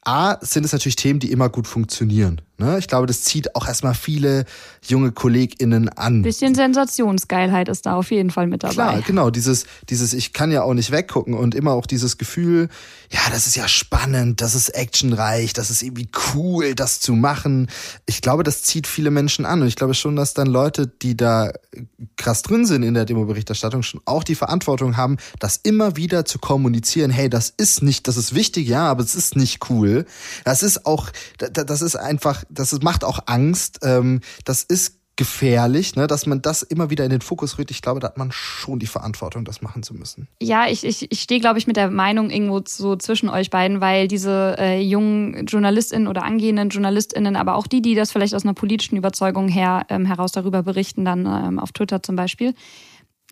A, 0.04 0.38
sind 0.40 0.64
es 0.64 0.72
natürlich 0.72 0.96
Themen, 0.96 1.20
die 1.20 1.30
immer 1.30 1.48
gut 1.48 1.66
funktionieren. 1.66 2.40
Ne? 2.60 2.78
Ich 2.78 2.88
glaube, 2.88 3.06
das 3.06 3.22
zieht 3.22 3.56
auch 3.56 3.66
erstmal 3.66 3.94
viele 3.94 4.44
junge 4.86 5.12
KollegInnen 5.12 5.88
an. 5.88 6.20
Bisschen 6.20 6.54
Sensationsgeilheit 6.54 7.68
ist 7.70 7.86
da 7.86 7.94
auf 7.94 8.10
jeden 8.10 8.30
Fall 8.30 8.46
mit 8.46 8.62
dabei. 8.62 8.74
Klar, 8.74 9.00
genau. 9.00 9.30
Dieses, 9.30 9.64
dieses, 9.88 10.12
ich 10.12 10.34
kann 10.34 10.52
ja 10.52 10.62
auch 10.62 10.74
nicht 10.74 10.90
weggucken 10.90 11.32
und 11.32 11.54
immer 11.54 11.72
auch 11.72 11.86
dieses 11.86 12.18
Gefühl, 12.18 12.68
ja, 13.10 13.20
das 13.30 13.46
ist 13.46 13.56
ja 13.56 13.66
spannend, 13.66 14.42
das 14.42 14.54
ist 14.54 14.68
actionreich, 14.68 15.54
das 15.54 15.70
ist 15.70 15.82
irgendwie 15.82 16.08
cool, 16.34 16.74
das 16.74 17.00
zu 17.00 17.14
machen. 17.14 17.68
Ich 18.04 18.20
glaube, 18.20 18.42
das 18.44 18.62
zieht 18.62 18.86
viele 18.86 19.10
Menschen 19.10 19.46
an 19.46 19.62
und 19.62 19.68
ich 19.68 19.76
glaube 19.76 19.94
schon, 19.94 20.14
dass 20.14 20.34
dann 20.34 20.46
Leute, 20.46 20.86
die 20.86 21.16
da 21.16 21.52
krass 22.16 22.42
drin 22.42 22.66
sind 22.66 22.82
in 22.82 22.92
der 22.92 23.06
Demo-Berichterstattung, 23.06 23.82
schon 23.82 24.02
auch 24.04 24.22
die 24.22 24.34
Verantwortung 24.34 24.98
haben, 24.98 25.16
das 25.38 25.56
immer 25.56 25.96
wieder 25.96 26.26
zu 26.26 26.38
kommunizieren. 26.38 27.10
Hey, 27.10 27.30
das 27.30 27.48
ist 27.48 27.82
nicht, 27.82 28.06
das 28.06 28.18
ist 28.18 28.34
wichtig, 28.34 28.68
ja, 28.68 28.84
aber 28.84 29.02
es 29.02 29.14
ist 29.14 29.34
nicht 29.34 29.70
cool. 29.70 30.04
Das 30.44 30.62
ist 30.62 30.84
auch, 30.84 31.10
das 31.38 31.80
ist 31.82 31.96
einfach 31.96 32.44
das 32.50 32.80
macht 32.82 33.04
auch 33.04 33.20
Angst. 33.26 33.80
Ähm, 33.82 34.20
das 34.44 34.62
ist 34.62 35.00
gefährlich, 35.20 35.96
ne, 35.96 36.06
dass 36.06 36.24
man 36.24 36.40
das 36.40 36.62
immer 36.62 36.88
wieder 36.88 37.04
in 37.04 37.10
den 37.10 37.20
Fokus 37.20 37.58
rückt. 37.58 37.70
Ich 37.70 37.82
glaube, 37.82 38.00
da 38.00 38.06
hat 38.06 38.16
man 38.16 38.32
schon 38.32 38.78
die 38.78 38.86
Verantwortung, 38.86 39.44
das 39.44 39.60
machen 39.60 39.82
zu 39.82 39.92
müssen. 39.92 40.28
Ja, 40.40 40.66
ich, 40.66 40.82
ich, 40.82 41.12
ich 41.12 41.20
stehe, 41.20 41.40
glaube 41.40 41.58
ich, 41.58 41.66
mit 41.66 41.76
der 41.76 41.90
Meinung 41.90 42.30
irgendwo 42.30 42.62
so 42.66 42.96
zwischen 42.96 43.28
euch 43.28 43.50
beiden, 43.50 43.82
weil 43.82 44.08
diese 44.08 44.56
äh, 44.58 44.80
jungen 44.80 45.44
JournalistInnen 45.44 46.08
oder 46.08 46.22
angehenden 46.22 46.70
JournalistInnen, 46.70 47.36
aber 47.36 47.56
auch 47.56 47.66
die, 47.66 47.82
die 47.82 47.94
das 47.94 48.12
vielleicht 48.12 48.34
aus 48.34 48.44
einer 48.44 48.54
politischen 48.54 48.96
Überzeugung 48.96 49.48
her 49.48 49.84
ähm, 49.90 50.06
heraus 50.06 50.32
darüber 50.32 50.62
berichten, 50.62 51.04
dann 51.04 51.26
ähm, 51.26 51.58
auf 51.58 51.72
Twitter 51.72 52.02
zum 52.02 52.16
Beispiel, 52.16 52.54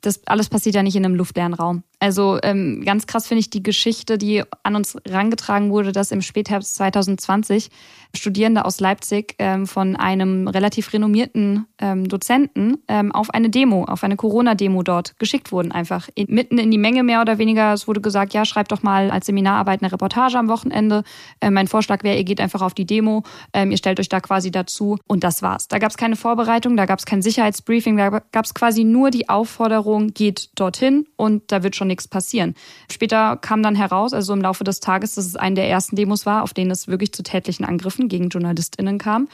das 0.03 0.27
alles 0.27 0.51
passiert 0.51 0.75
ja 0.75 0.83
nicht 0.83 0.97
in 0.97 1.07
einem 1.07 1.15
luftleeren 1.15 1.55
Raum. 1.55 1.85
Also 2.01 2.39
ähm, 2.43 2.85
ganz 2.85 3.07
krass 3.07 3.27
finde 3.27 3.41
ich 3.41 3.51
die 3.51 3.63
Geschichte, 3.63 4.19
die 4.19 4.45
an 4.63 4.77
uns 4.77 4.97
rangetragen 5.07 5.71
wurde, 5.71 5.93
dass 5.93 6.13
im 6.13 6.23
Spätherbst 6.23 6.77
2020 6.77 7.71
Studierende 8.15 8.65
aus 8.65 8.81
Leipzig 8.81 9.35
ähm, 9.39 9.67
von 9.67 9.95
einem 9.95 10.49
relativ 10.49 10.93
renommierten 10.93 11.67
ähm, 11.79 12.09
Dozenten 12.09 12.79
ähm, 12.89 13.13
auf 13.13 13.31
eine 13.31 13.51
Demo, 13.51 13.85
auf 13.85 14.03
eine 14.03 14.17
Corona-Demo 14.17 14.83
dort 14.83 15.19
geschickt 15.19 15.53
wurden. 15.53 15.73
Einfach 15.73 16.09
in, 16.15 16.27
mitten 16.29 16.59
in 16.59 16.71
die 16.71 16.79
Menge 16.79 17.03
mehr 17.03 17.21
oder 17.21 17.39
weniger. 17.39 17.73
Es 17.73 17.87
wurde 17.87 18.01
gesagt, 18.01 18.33
ja, 18.33 18.45
schreibt 18.45 18.73
doch 18.73 18.83
mal 18.83 19.11
als 19.11 19.27
Seminararbeit 19.27 19.83
eine 19.83 19.93
Reportage 19.93 20.39
am 20.39 20.49
Wochenende. 20.49 21.03
Ähm, 21.41 21.55
mein 21.55 21.69
Vorschlag 21.69 22.03
wäre, 22.03 22.17
ihr 22.17 22.25
geht 22.25 22.41
einfach 22.41 22.63
auf 22.63 22.75
die 22.75 22.87
Demo, 22.87 23.25
ähm, 23.53 23.71
ihr 23.71 23.77
stellt 23.77 24.01
euch 24.01 24.09
da 24.09 24.21
quasi 24.21 24.51
dazu 24.51 24.99
und 25.07 25.23
das 25.23 25.43
war's. 25.43 25.69
Da 25.69 25.79
gab 25.79 25.91
es 25.91 25.97
keine 25.97 26.17
Vorbereitung, 26.17 26.77
da 26.77 26.87
gab 26.87 27.01
es 27.01 27.07
kein 27.07 27.23
Sicherheitsbriefing, 27.23 27.97
da 27.97 28.09
gab 28.09 28.45
es 28.45 28.55
quasi 28.55 28.85
nur 28.85 29.11
die 29.11 29.29
Aufforderung, 29.29 30.09
geht 30.15 30.51
dorthin 30.55 31.07
und 31.17 31.53
da 31.53 31.63
wird 31.63 31.77
schon 31.77 31.88
nichts 31.89 32.07
passieren. 32.07 32.55
Später 32.91 33.37
kam 33.37 33.63
dann 33.63 33.75
heraus, 33.75 34.13
also 34.13 34.33
im 34.33 34.41
Laufe 34.41 34.63
des 34.63 34.81
Tages, 34.81 35.17
dass 35.17 35.27
es 35.27 35.37
eine 35.37 35.57
der 35.57 35.69
ersten 35.69 35.97
Demos 35.97 36.27
war, 36.27 36.45
auf 36.45 36.55
denen 36.55 36.71
es 36.71 36.87
wirklich 36.87 37.13
zu 37.13 37.23
tätlichen 37.23 37.65
Angriffen 37.65 38.09
gegen 38.09 38.29
JournalistInnen 38.29 38.99
kam. 38.99 39.29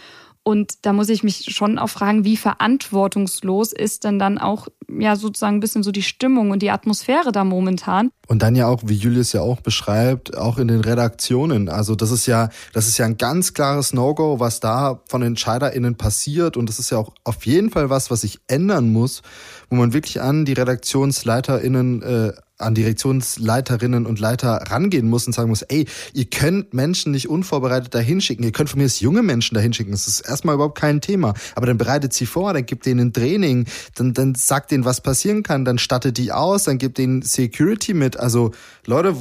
Und 0.47 0.85
da 0.85 0.93
muss 0.93 1.09
ich 1.09 1.23
mich 1.23 1.47
schon 1.55 1.79
auch 1.79 1.89
fragen, 1.89 2.25
wie 2.25 2.37
verantwortungslos 2.37 3.73
ist 3.73 4.05
denn 4.05 4.19
dann 4.19 4.37
auch 4.37 4.69
ja 4.99 5.17
sozusagen 5.17 5.57
ein 5.57 5.61
bisschen 5.61 5.83
so 5.83 5.91
die 5.91 6.03
Stimmung 6.03 6.51
und 6.51 6.61
die 6.61 6.71
Atmosphäre 6.71 7.33
da 7.33 7.45
momentan. 7.45 8.11
Und 8.27 8.43
dann 8.43 8.55
ja 8.55 8.67
auch, 8.67 8.83
wie 8.85 8.95
Julius 8.95 9.33
ja 9.33 9.41
auch 9.41 9.63
beschreibt, 9.63 10.37
auch 10.37 10.59
in 10.59 10.69
den 10.69 10.81
Redaktionen. 10.81 11.71
Also 11.71 11.95
das 11.95 12.11
ist 12.11 12.27
ja, 12.27 12.51
das 12.75 12.89
ist 12.89 12.99
ja 12.99 13.07
ein 13.07 13.17
ganz 13.17 13.55
klares 13.55 13.95
No-Go, 13.95 14.39
was 14.39 14.61
da 14.61 15.01
von 15.09 15.23
EntscheiderInnen 15.23 15.97
passiert. 15.97 16.59
Und 16.59 16.69
das 16.69 16.79
ist 16.79 16.91
ja 16.91 16.99
auch 16.99 17.15
auf 17.25 17.47
jeden 17.47 17.71
Fall 17.71 17.89
was, 17.89 18.11
was 18.11 18.21
sich 18.21 18.39
ändern 18.47 18.93
muss, 18.93 19.23
wo 19.71 19.77
man 19.77 19.93
wirklich 19.93 20.21
an 20.21 20.45
die 20.45 20.53
RedaktionsleiterInnen 20.53 22.03
äh, 22.03 22.33
an 22.57 22.75
Direktionsleiterinnen 22.75 24.07
und 24.07 24.21
Leiter 24.21 24.63
rangehen 24.69 25.09
muss 25.09 25.27
und 25.27 25.33
sagen 25.33 25.49
muss, 25.49 25.63
ey, 25.63 25.87
ihr 26.13 26.27
könnt 26.27 26.73
Menschen 26.73 27.11
nicht 27.11 27.29
unvorbereitet 27.29 27.95
dahin 27.95 28.21
schicken. 28.21 28.45
Ihr 28.45 28.53
könnt 28.53 28.71
von 28.71 28.79
mir 28.79 28.85
jetzt 28.85 29.01
junge 29.01 29.23
Menschen 29.23 29.55
dahin 29.55 29.73
schicken. 29.73 29.91
Das 29.91 30.07
ist 30.07 30.21
erstmal 30.21 30.55
überhaupt 30.55 30.79
kein 30.79 31.01
Thema. 31.01 31.35
Aber 31.57 31.67
dann 31.67 31.79
bereitet 31.79 32.13
sie 32.13 32.27
vor, 32.27 32.53
dann 32.53 32.65
gibt 32.65 32.87
denen 32.87 33.09
ein 33.09 33.13
Training, 33.13 33.67
dann, 33.97 34.15
dann 34.15 34.35
sagt 34.37 34.71
denen, 34.71 34.85
was 34.85 35.01
passieren 35.01 35.43
kann, 35.43 35.65
dann 35.65 35.79
stattet 35.79 36.17
die 36.17 36.31
aus, 36.31 36.65
dann 36.65 36.79
gibt 36.79 36.99
denen 36.99 37.23
Security 37.23 37.93
mit. 37.93 38.19
Also, 38.19 38.53
Leute, 38.87 39.17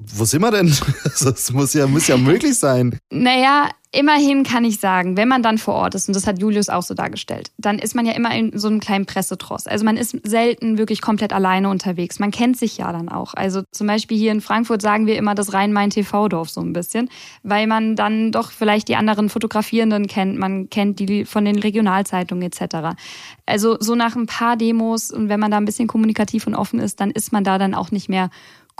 wo 0.00 0.24
sind 0.24 0.42
wir 0.42 0.50
denn? 0.50 0.72
Das 1.20 1.52
muss 1.52 1.74
ja, 1.74 1.86
muss 1.86 2.08
ja 2.08 2.16
möglich 2.16 2.56
sein. 2.58 2.98
Naja, 3.10 3.68
immerhin 3.92 4.44
kann 4.44 4.64
ich 4.64 4.78
sagen, 4.78 5.16
wenn 5.16 5.28
man 5.28 5.42
dann 5.42 5.58
vor 5.58 5.74
Ort 5.74 5.94
ist, 5.94 6.08
und 6.08 6.14
das 6.14 6.26
hat 6.26 6.38
Julius 6.38 6.68
auch 6.68 6.82
so 6.82 6.94
dargestellt, 6.94 7.50
dann 7.58 7.78
ist 7.78 7.94
man 7.94 8.06
ja 8.06 8.12
immer 8.12 8.32
in 8.34 8.56
so 8.56 8.68
einem 8.68 8.80
kleinen 8.80 9.04
Pressetross. 9.04 9.66
Also 9.66 9.84
man 9.84 9.96
ist 9.96 10.16
selten 10.22 10.78
wirklich 10.78 11.00
komplett 11.00 11.32
alleine 11.32 11.68
unterwegs. 11.68 12.18
Man 12.20 12.30
kennt 12.30 12.56
sich 12.56 12.78
ja 12.78 12.92
dann 12.92 13.08
auch. 13.08 13.34
Also 13.34 13.62
zum 13.72 13.86
Beispiel 13.88 14.16
hier 14.16 14.32
in 14.32 14.40
Frankfurt 14.40 14.80
sagen 14.80 15.06
wir 15.06 15.16
immer 15.16 15.34
das 15.34 15.52
Rhein-Main-TV-Dorf 15.52 16.48
so 16.48 16.60
ein 16.60 16.72
bisschen, 16.72 17.10
weil 17.42 17.66
man 17.66 17.96
dann 17.96 18.30
doch 18.30 18.52
vielleicht 18.52 18.88
die 18.88 18.96
anderen 18.96 19.28
Fotografierenden 19.28 20.06
kennt, 20.06 20.38
man 20.38 20.70
kennt 20.70 21.00
die 21.00 21.24
von 21.24 21.44
den 21.44 21.58
Regionalzeitungen 21.58 22.42
etc. 22.50 22.96
Also 23.44 23.76
so 23.80 23.96
nach 23.96 24.14
ein 24.14 24.26
paar 24.26 24.56
Demos 24.56 25.10
und 25.10 25.28
wenn 25.28 25.40
man 25.40 25.50
da 25.50 25.56
ein 25.56 25.64
bisschen 25.64 25.88
kommunikativ 25.88 26.46
und 26.46 26.54
offen 26.54 26.78
ist, 26.78 27.00
dann 27.00 27.10
ist 27.10 27.32
man 27.32 27.42
da 27.42 27.58
dann 27.58 27.74
auch 27.74 27.90
nicht 27.90 28.08
mehr 28.08 28.30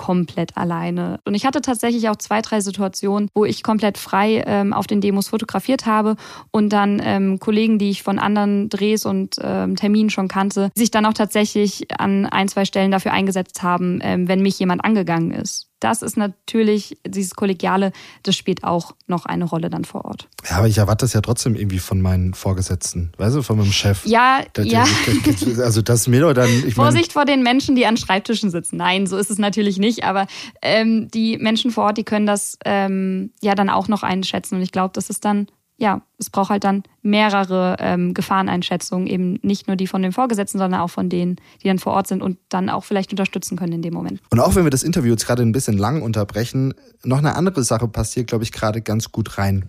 komplett 0.01 0.57
alleine. 0.57 1.21
Und 1.27 1.35
ich 1.35 1.45
hatte 1.45 1.61
tatsächlich 1.61 2.09
auch 2.09 2.17
zwei, 2.17 2.41
drei 2.41 2.63
Situationen, 2.63 3.29
wo 3.35 3.45
ich 3.45 3.63
komplett 3.63 3.99
frei 3.99 4.43
ähm, 4.47 4.73
auf 4.73 4.87
den 4.87 5.03
Demos 5.03 5.29
fotografiert 5.29 5.85
habe 5.85 6.17
und 6.51 6.71
dann 6.71 7.03
ähm, 7.05 7.39
Kollegen, 7.39 7.79
die 7.79 7.91
ich 7.91 8.03
von 8.03 8.19
anderen 8.19 8.71
Drehs 8.71 9.05
und 9.05 9.37
ähm, 9.43 9.77
Terminen 9.77 10.09
schon 10.09 10.27
kannte, 10.27 10.71
sich 10.75 10.91
dann 10.91 11.05
auch 11.05 11.13
tatsächlich 11.13 11.89
an 12.01 12.25
ein, 12.25 12.49
zwei 12.49 12.65
Stellen 12.65 12.91
dafür 12.91 13.13
eingesetzt 13.13 13.63
haben, 13.63 14.01
ähm, 14.03 14.27
wenn 14.27 14.41
mich 14.41 14.59
jemand 14.59 14.83
angegangen 14.87 15.33
ist 15.33 15.70
das 15.81 16.03
ist 16.03 16.17
natürlich, 16.17 16.99
dieses 17.07 17.35
Kollegiale, 17.35 17.93
das 18.23 18.37
spielt 18.37 18.65
auch 18.65 18.95
noch 19.07 19.27
eine 19.27 19.45
Rolle 19.45 19.71
dann 19.71 19.85
vor 19.85 20.05
Ort. 20.05 20.29
Ja, 20.49 20.59
aber 20.59 20.69
ich 20.69 20.79
erwarte 20.79 21.05
das 21.05 21.13
ja 21.13 21.21
trotzdem 21.21 21.55
irgendwie 21.55 21.79
von 21.79 22.01
meinen 22.01 22.35
Vorgesetzten, 22.35 23.13
weißt 23.17 23.37
du, 23.37 23.43
von 23.43 23.59
meinem 23.59 23.73
Chef. 23.73 24.07
Ja, 24.07 24.43
der, 24.55 24.65
ja. 24.67 24.85
Der, 25.25 25.65
also 25.65 25.83
das 25.83 26.07
mir 26.07 26.21
doch 26.21 26.35
dann. 26.35 26.51
Ich 26.67 26.75
Vorsicht 26.75 27.09
mein, 27.09 27.13
vor 27.13 27.25
den 27.25 27.43
Menschen, 27.43 27.77
die 27.77 27.87
an 27.87 27.97
Schreibtischen 27.97 28.51
sitzen. 28.51 28.77
Nein, 28.77 29.07
so 29.07 29.17
ist 29.17 29.31
es 29.31 29.39
natürlich 29.39 29.79
nicht, 29.79 30.05
aber 30.05 30.27
ähm, 30.63 31.09
die 31.09 31.39
Menschen 31.39 31.71
vor 31.71 31.85
Ort, 31.85 31.99
die 31.99 32.05
können 32.05 32.27
das 32.27 32.59
ähm, 32.65 33.33
ja 33.41 33.55
dann 33.55 33.71
auch 33.71 33.89
noch 33.89 34.03
einschätzen. 34.03 34.57
Und 34.57 34.63
ich 34.63 34.73
glaube, 34.73 34.93
das 34.95 35.11
ist 35.11 35.25
dann 35.25 35.47
ja, 35.81 36.03
es 36.19 36.29
braucht 36.29 36.51
halt 36.51 36.63
dann 36.63 36.83
mehrere 37.01 37.77
ähm, 37.81 38.13
Gefahreneinschätzungen, 38.13 39.07
eben 39.07 39.39
nicht 39.43 39.67
nur 39.67 39.77
die 39.77 39.87
von 39.87 40.03
den 40.03 40.13
Vorgesetzten, 40.13 40.59
sondern 40.59 40.81
auch 40.81 40.91
von 40.91 41.09
denen, 41.09 41.37
die 41.63 41.69
dann 41.69 41.79
vor 41.79 41.95
Ort 41.95 42.07
sind 42.07 42.23
und 42.23 42.39
dann 42.51 42.69
auch 42.69 42.85
vielleicht 42.85 43.11
unterstützen 43.13 43.57
können 43.57 43.73
in 43.73 43.83
dem 43.83 43.95
Moment. 43.95 44.21
Und 44.31 44.41
auch 44.41 44.55
wenn 44.55 44.65
wir 44.65 44.71
das 44.71 44.83
Interview 44.83 45.13
jetzt 45.13 45.27
gerade 45.27 45.43
ein 45.43 45.53
bisschen 45.53 45.79
lang 45.79 46.03
unterbrechen, 46.03 46.75
noch 47.03 47.19
eine 47.19 47.35
andere 47.35 47.65
Sache 47.65 47.89
passiert, 47.89 48.27
glaube 48.27 48.45
ich, 48.45 48.53
gerade 48.53 48.83
ganz 48.83 49.11
gut 49.11 49.39
rein. 49.39 49.65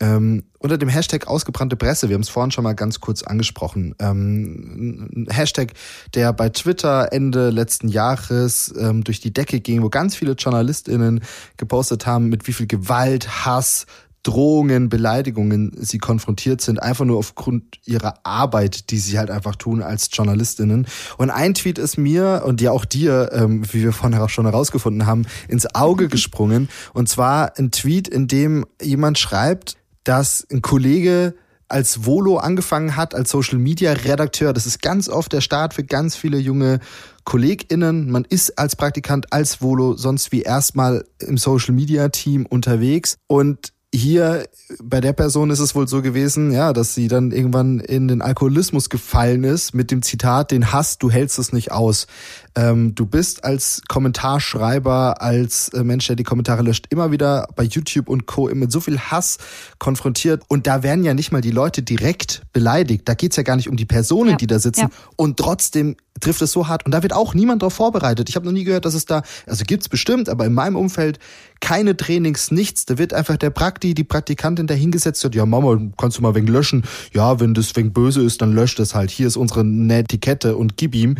Ähm, 0.00 0.42
unter 0.58 0.78
dem 0.78 0.88
Hashtag 0.88 1.28
ausgebrannte 1.28 1.76
Presse, 1.76 2.08
wir 2.08 2.14
haben 2.14 2.22
es 2.22 2.28
vorhin 2.28 2.50
schon 2.50 2.64
mal 2.64 2.74
ganz 2.74 2.98
kurz 2.98 3.22
angesprochen, 3.22 3.94
ähm, 4.00 5.10
ein 5.14 5.26
Hashtag, 5.30 5.74
der 6.14 6.32
bei 6.32 6.48
Twitter 6.48 7.12
Ende 7.12 7.50
letzten 7.50 7.86
Jahres 7.86 8.74
ähm, 8.76 9.04
durch 9.04 9.20
die 9.20 9.32
Decke 9.32 9.60
ging, 9.60 9.80
wo 9.84 9.90
ganz 9.90 10.16
viele 10.16 10.32
JournalistInnen 10.32 11.20
gepostet 11.56 12.04
haben, 12.04 12.30
mit 12.30 12.48
wie 12.48 12.52
viel 12.52 12.66
Gewalt, 12.66 13.46
Hass, 13.46 13.86
Drohungen, 14.22 14.88
Beleidigungen 14.88 15.72
sie 15.80 15.98
konfrontiert 15.98 16.60
sind, 16.60 16.82
einfach 16.82 17.04
nur 17.04 17.18
aufgrund 17.18 17.78
ihrer 17.84 18.14
Arbeit, 18.24 18.90
die 18.90 18.98
sie 18.98 19.18
halt 19.18 19.30
einfach 19.30 19.56
tun 19.56 19.82
als 19.82 20.08
Journalistinnen. 20.12 20.86
Und 21.18 21.30
ein 21.30 21.54
Tweet 21.54 21.78
ist 21.78 21.98
mir 21.98 22.42
und 22.46 22.60
ja 22.60 22.70
auch 22.70 22.84
dir, 22.84 23.30
ähm, 23.32 23.64
wie 23.72 23.82
wir 23.82 23.92
vorhin 23.92 24.18
auch 24.18 24.28
schon 24.28 24.44
herausgefunden 24.44 25.06
haben, 25.06 25.26
ins 25.48 25.74
Auge 25.74 26.08
gesprungen. 26.08 26.68
Und 26.92 27.08
zwar 27.08 27.58
ein 27.58 27.72
Tweet, 27.72 28.06
in 28.06 28.28
dem 28.28 28.64
jemand 28.80 29.18
schreibt, 29.18 29.76
dass 30.04 30.46
ein 30.50 30.62
Kollege 30.62 31.34
als 31.72 32.04
Volo 32.04 32.36
angefangen 32.36 32.96
hat, 32.96 33.14
als 33.14 33.30
Social 33.30 33.58
Media 33.58 33.92
Redakteur. 33.92 34.52
Das 34.52 34.66
ist 34.66 34.82
ganz 34.82 35.08
oft 35.08 35.32
der 35.32 35.40
Start 35.40 35.74
für 35.74 35.82
ganz 35.82 36.14
viele 36.14 36.38
junge 36.38 36.80
KollegInnen. 37.24 38.10
Man 38.10 38.24
ist 38.24 38.58
als 38.58 38.76
Praktikant, 38.76 39.32
als 39.32 39.62
Volo 39.62 39.96
sonst 39.96 40.32
wie 40.32 40.42
erstmal 40.42 41.04
im 41.18 41.38
Social 41.38 41.74
Media 41.74 42.10
Team 42.10 42.46
unterwegs 42.46 43.16
und 43.26 43.72
hier 43.94 44.44
bei 44.82 45.02
der 45.02 45.12
Person 45.12 45.50
ist 45.50 45.58
es 45.58 45.74
wohl 45.74 45.86
so 45.86 46.00
gewesen, 46.00 46.50
ja, 46.50 46.72
dass 46.72 46.94
sie 46.94 47.08
dann 47.08 47.30
irgendwann 47.30 47.78
in 47.78 48.08
den 48.08 48.22
Alkoholismus 48.22 48.88
gefallen 48.88 49.44
ist 49.44 49.74
mit 49.74 49.90
dem 49.90 50.00
Zitat, 50.00 50.50
den 50.50 50.72
Hass, 50.72 50.96
du 50.96 51.10
hältst 51.10 51.38
es 51.38 51.52
nicht 51.52 51.72
aus. 51.72 52.06
Ähm, 52.54 52.94
du 52.94 53.04
bist 53.04 53.44
als 53.44 53.82
Kommentarschreiber, 53.88 55.20
als 55.20 55.68
äh, 55.70 55.84
Mensch, 55.84 56.06
der 56.06 56.16
die 56.16 56.22
Kommentare 56.22 56.62
löscht, 56.62 56.86
immer 56.88 57.10
wieder 57.10 57.48
bei 57.54 57.64
YouTube 57.64 58.08
und 58.08 58.26
Co. 58.26 58.48
mit 58.54 58.72
so 58.72 58.80
viel 58.80 58.98
Hass 58.98 59.36
konfrontiert. 59.78 60.42
Und 60.48 60.66
da 60.66 60.82
werden 60.82 61.04
ja 61.04 61.12
nicht 61.12 61.30
mal 61.30 61.42
die 61.42 61.50
Leute 61.50 61.82
direkt 61.82 62.42
beleidigt. 62.54 63.06
Da 63.08 63.14
geht's 63.14 63.36
ja 63.36 63.42
gar 63.42 63.56
nicht 63.56 63.68
um 63.68 63.76
die 63.76 63.86
Personen, 63.86 64.30
ja. 64.30 64.36
die 64.36 64.46
da 64.46 64.58
sitzen. 64.58 64.80
Ja. 64.80 64.90
Und 65.16 65.36
trotzdem 65.36 65.96
trifft 66.20 66.42
es 66.42 66.52
so 66.52 66.68
hart. 66.68 66.84
Und 66.84 66.92
da 66.92 67.02
wird 67.02 67.12
auch 67.12 67.34
niemand 67.34 67.62
darauf 67.62 67.74
vorbereitet. 67.74 68.28
Ich 68.28 68.36
habe 68.36 68.46
noch 68.46 68.52
nie 68.52 68.64
gehört, 68.64 68.84
dass 68.84 68.94
es 68.94 69.06
da, 69.06 69.22
also 69.46 69.64
gibt's 69.66 69.88
bestimmt, 69.88 70.28
aber 70.28 70.46
in 70.46 70.54
meinem 70.54 70.76
Umfeld 70.76 71.18
keine 71.60 71.96
Trainings, 71.96 72.50
nichts. 72.50 72.86
Da 72.86 72.98
wird 72.98 73.12
einfach 73.14 73.36
der 73.36 73.50
Prakti, 73.50 73.94
die 73.94 74.04
Praktikantin 74.04 74.66
dahingesetzt 74.66 75.24
hat, 75.24 75.34
ja 75.34 75.46
Mama, 75.46 75.78
kannst 75.96 76.18
du 76.18 76.22
mal 76.22 76.34
wegen 76.34 76.46
löschen? 76.46 76.84
Ja, 77.12 77.40
wenn 77.40 77.54
das 77.54 77.74
wegen 77.76 77.92
böse 77.92 78.22
ist, 78.22 78.42
dann 78.42 78.52
löscht 78.52 78.80
es 78.80 78.94
halt. 78.94 79.10
Hier 79.10 79.26
ist 79.26 79.36
unsere 79.36 79.64
Netiquette 79.64 80.56
und 80.56 80.76
gib 80.76 80.94
ihm. 80.94 81.16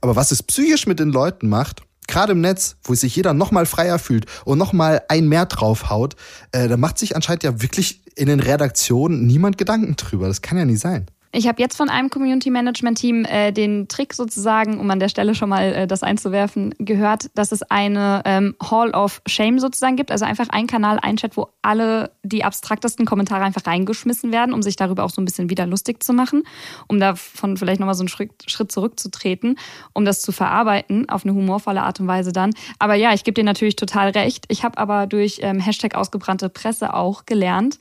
Aber 0.00 0.16
was 0.16 0.32
es 0.32 0.42
psychisch 0.42 0.86
mit 0.86 1.00
den 1.00 1.10
Leuten 1.10 1.48
macht, 1.48 1.82
gerade 2.06 2.32
im 2.32 2.40
Netz, 2.40 2.76
wo 2.84 2.94
sich 2.94 3.16
jeder 3.16 3.34
noch 3.34 3.50
mal 3.50 3.66
freier 3.66 3.98
fühlt 3.98 4.26
und 4.44 4.58
noch 4.58 4.72
mal 4.72 5.02
ein 5.08 5.28
mehr 5.28 5.46
draufhaut, 5.46 6.14
äh, 6.52 6.68
da 6.68 6.76
macht 6.76 6.98
sich 6.98 7.16
anscheinend 7.16 7.42
ja 7.42 7.62
wirklich 7.62 8.02
in 8.14 8.26
den 8.26 8.40
Redaktionen 8.40 9.26
niemand 9.26 9.58
Gedanken 9.58 9.96
drüber. 9.96 10.28
Das 10.28 10.42
kann 10.42 10.58
ja 10.58 10.64
nie 10.64 10.76
sein. 10.76 11.06
Ich 11.36 11.46
habe 11.46 11.60
jetzt 11.60 11.76
von 11.76 11.90
einem 11.90 12.08
Community 12.08 12.48
Management 12.48 12.96
Team 12.96 13.26
äh, 13.26 13.52
den 13.52 13.88
Trick 13.88 14.14
sozusagen, 14.14 14.80
um 14.80 14.90
an 14.90 15.00
der 15.00 15.10
Stelle 15.10 15.34
schon 15.34 15.50
mal 15.50 15.64
äh, 15.74 15.86
das 15.86 16.02
einzuwerfen, 16.02 16.74
gehört, 16.78 17.26
dass 17.34 17.52
es 17.52 17.62
eine 17.62 18.22
ähm, 18.24 18.56
Hall 18.62 18.92
of 18.92 19.20
Shame 19.26 19.58
sozusagen 19.58 19.96
gibt. 19.96 20.10
Also 20.10 20.24
einfach 20.24 20.48
ein 20.48 20.66
Kanal, 20.66 20.98
ein 20.98 21.18
Chat, 21.18 21.36
wo 21.36 21.48
alle 21.60 22.10
die 22.22 22.42
abstraktesten 22.42 23.04
Kommentare 23.04 23.44
einfach 23.44 23.66
reingeschmissen 23.66 24.32
werden, 24.32 24.54
um 24.54 24.62
sich 24.62 24.76
darüber 24.76 25.04
auch 25.04 25.10
so 25.10 25.20
ein 25.20 25.26
bisschen 25.26 25.50
wieder 25.50 25.66
lustig 25.66 26.02
zu 26.02 26.14
machen, 26.14 26.42
um 26.88 27.00
davon 27.00 27.58
vielleicht 27.58 27.80
nochmal 27.80 27.96
so 27.96 28.02
einen 28.02 28.08
Schritt, 28.08 28.32
Schritt 28.46 28.72
zurückzutreten, 28.72 29.58
um 29.92 30.06
das 30.06 30.22
zu 30.22 30.32
verarbeiten 30.32 31.06
auf 31.10 31.26
eine 31.26 31.34
humorvolle 31.34 31.82
Art 31.82 32.00
und 32.00 32.06
Weise 32.06 32.32
dann. 32.32 32.54
Aber 32.78 32.94
ja, 32.94 33.12
ich 33.12 33.24
gebe 33.24 33.34
dir 33.34 33.44
natürlich 33.44 33.76
total 33.76 34.08
recht. 34.08 34.46
Ich 34.48 34.64
habe 34.64 34.78
aber 34.78 35.06
durch 35.06 35.40
ähm, 35.42 35.60
Hashtag 35.60 35.96
ausgebrannte 35.96 36.48
Presse 36.48 36.94
auch 36.94 37.26
gelernt, 37.26 37.78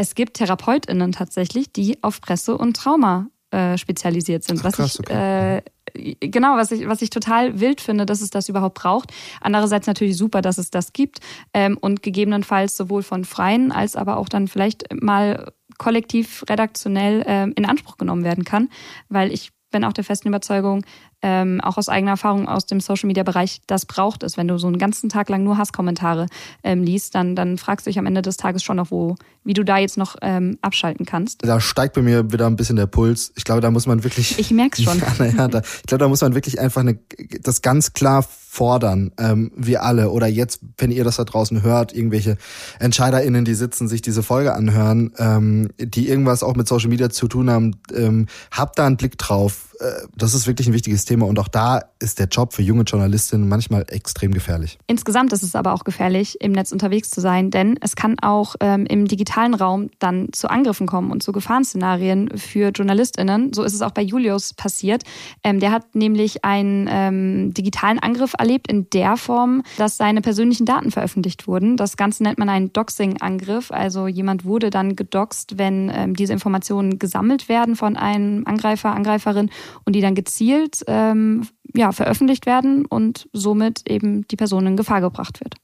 es 0.00 0.14
gibt 0.14 0.38
TherapeutInnen 0.38 1.12
tatsächlich, 1.12 1.74
die 1.74 2.02
auf 2.02 2.22
Presse 2.22 2.56
und 2.56 2.74
Trauma 2.74 3.26
äh, 3.50 3.76
spezialisiert 3.76 4.44
sind. 4.44 4.60
Ach, 4.60 4.64
was 4.64 4.76
krass, 4.76 4.94
ich 4.94 5.00
okay. 5.00 5.58
äh, 5.92 6.28
genau, 6.30 6.56
was 6.56 6.72
ich, 6.72 6.88
was 6.88 7.02
ich 7.02 7.10
total 7.10 7.60
wild 7.60 7.82
finde, 7.82 8.06
dass 8.06 8.22
es 8.22 8.30
das 8.30 8.48
überhaupt 8.48 8.76
braucht. 8.76 9.12
Andererseits 9.42 9.86
natürlich 9.86 10.16
super, 10.16 10.40
dass 10.40 10.56
es 10.56 10.70
das 10.70 10.94
gibt 10.94 11.18
ähm, 11.52 11.76
und 11.78 12.02
gegebenenfalls 12.02 12.78
sowohl 12.78 13.02
von 13.02 13.26
Freien 13.26 13.72
als 13.72 13.94
aber 13.94 14.16
auch 14.16 14.30
dann 14.30 14.48
vielleicht 14.48 14.84
mal 15.02 15.52
kollektiv 15.76 16.44
redaktionell 16.48 17.22
ähm, 17.26 17.52
in 17.54 17.66
Anspruch 17.66 17.98
genommen 17.98 18.24
werden 18.24 18.44
kann, 18.44 18.70
weil 19.10 19.30
ich 19.30 19.50
bin 19.70 19.84
auch 19.84 19.92
der 19.92 20.04
festen 20.04 20.28
Überzeugung, 20.28 20.82
ähm, 21.22 21.60
auch 21.60 21.76
aus 21.76 21.88
eigener 21.88 22.12
Erfahrung 22.12 22.48
aus 22.48 22.66
dem 22.66 22.80
Social 22.80 23.06
Media 23.06 23.22
Bereich, 23.22 23.60
das 23.66 23.86
braucht 23.86 24.22
es. 24.22 24.36
Wenn 24.36 24.48
du 24.48 24.58
so 24.58 24.66
einen 24.66 24.78
ganzen 24.78 25.08
Tag 25.08 25.28
lang 25.28 25.42
nur 25.44 25.58
Hasskommentare 25.58 26.26
ähm, 26.62 26.82
liest, 26.82 27.14
dann, 27.14 27.36
dann 27.36 27.58
fragst 27.58 27.86
du 27.86 27.90
dich 27.90 27.98
am 27.98 28.06
Ende 28.06 28.22
des 28.22 28.36
Tages 28.36 28.62
schon 28.62 28.76
noch, 28.76 28.90
wo, 28.90 29.16
wie 29.44 29.54
du 29.54 29.64
da 29.64 29.78
jetzt 29.78 29.98
noch 29.98 30.16
ähm, 30.22 30.58
abschalten 30.62 31.06
kannst. 31.06 31.44
Da 31.44 31.60
steigt 31.60 31.94
bei 31.94 32.02
mir 32.02 32.32
wieder 32.32 32.46
ein 32.46 32.56
bisschen 32.56 32.76
der 32.76 32.86
Puls. 32.86 33.32
Ich 33.36 33.44
glaube, 33.44 33.60
da 33.60 33.70
muss 33.70 33.86
man 33.86 34.04
wirklich. 34.04 34.38
Ich 34.38 34.50
merk's 34.50 34.82
schon. 34.82 34.98
ja, 35.18 35.24
ja, 35.26 35.48
da, 35.48 35.60
ich 35.60 35.82
glaube, 35.86 36.00
da 36.00 36.08
muss 36.08 36.20
man 36.20 36.34
wirklich 36.34 36.60
einfach 36.60 36.80
eine, 36.80 36.98
das 37.42 37.62
ganz 37.62 37.92
klar 37.92 38.22
fordern, 38.22 39.12
ähm, 39.16 39.52
wir 39.54 39.84
alle. 39.84 40.10
Oder 40.10 40.26
jetzt, 40.26 40.60
wenn 40.76 40.90
ihr 40.90 41.04
das 41.04 41.16
da 41.16 41.24
draußen 41.24 41.62
hört, 41.62 41.94
irgendwelche 41.94 42.36
EntscheiderInnen, 42.80 43.44
die 43.44 43.54
sitzen, 43.54 43.86
sich 43.86 44.02
diese 44.02 44.22
Folge 44.24 44.54
anhören, 44.54 45.12
ähm, 45.18 45.68
die 45.78 46.08
irgendwas 46.08 46.42
auch 46.42 46.56
mit 46.56 46.66
Social 46.66 46.88
Media 46.88 47.10
zu 47.10 47.28
tun 47.28 47.48
haben, 47.48 47.76
ähm, 47.94 48.26
habt 48.50 48.78
da 48.78 48.86
einen 48.86 48.96
Blick 48.96 49.18
drauf. 49.18 49.69
Äh, 49.80 50.06
das 50.16 50.34
ist 50.34 50.46
wirklich 50.46 50.68
ein 50.68 50.72
wichtiges 50.72 51.04
Thema 51.04 51.26
und 51.26 51.38
auch 51.38 51.48
da 51.48 51.82
ist 51.98 52.18
der 52.18 52.26
Job 52.26 52.52
für 52.52 52.62
junge 52.62 52.82
Journalistinnen 52.82 53.48
manchmal 53.48 53.84
extrem 53.88 54.32
gefährlich. 54.32 54.78
Insgesamt 54.86 55.32
ist 55.32 55.42
es 55.42 55.54
aber 55.54 55.72
auch 55.72 55.84
gefährlich, 55.84 56.40
im 56.40 56.52
Netz 56.52 56.72
unterwegs 56.72 57.10
zu 57.10 57.20
sein, 57.20 57.50
denn 57.50 57.78
es 57.80 57.96
kann 57.96 58.18
auch 58.20 58.56
ähm, 58.60 58.86
im 58.86 59.06
digitalen 59.06 59.54
Raum 59.54 59.90
dann 59.98 60.28
zu 60.32 60.48
Angriffen 60.50 60.86
kommen 60.86 61.10
und 61.10 61.22
zu 61.22 61.32
Gefahrenszenarien 61.32 62.36
für 62.36 62.70
JournalistInnen. 62.70 63.52
So 63.52 63.62
ist 63.62 63.74
es 63.74 63.82
auch 63.82 63.92
bei 63.92 64.02
Julius 64.02 64.52
passiert. 64.52 65.04
Ähm, 65.42 65.60
der 65.60 65.72
hat 65.72 65.94
nämlich 65.94 66.44
einen 66.44 66.88
ähm, 66.90 67.54
digitalen 67.54 67.98
Angriff 67.98 68.34
erlebt 68.38 68.70
in 68.70 68.88
der 68.90 69.16
Form, 69.16 69.62
dass 69.78 69.96
seine 69.96 70.20
persönlichen 70.20 70.66
Daten 70.66 70.90
veröffentlicht 70.90 71.46
wurden. 71.46 71.76
Das 71.76 71.96
Ganze 71.96 72.22
nennt 72.22 72.38
man 72.38 72.48
einen 72.48 72.72
Doxing-Angriff. 72.72 73.70
Also 73.70 74.06
jemand 74.06 74.44
wurde 74.44 74.70
dann 74.70 74.96
gedoxt, 74.96 75.58
wenn 75.58 75.90
ähm, 75.94 76.14
diese 76.14 76.32
Informationen 76.32 76.98
gesammelt 76.98 77.48
werden 77.48 77.76
von 77.76 77.96
einem 77.96 78.46
Angreifer, 78.46 78.94
Angreiferin 78.94 79.50
und 79.84 79.94
die 79.94 80.00
dann 80.00 80.14
gezielt 80.14 80.82
ähm, 80.86 81.46
ja, 81.74 81.92
veröffentlicht 81.92 82.46
werden 82.46 82.86
und 82.86 83.28
somit 83.32 83.88
eben 83.88 84.26
die 84.28 84.36
Person 84.36 84.66
in 84.66 84.76
Gefahr 84.76 85.00
gebracht 85.00 85.40
wird. 85.40 85.54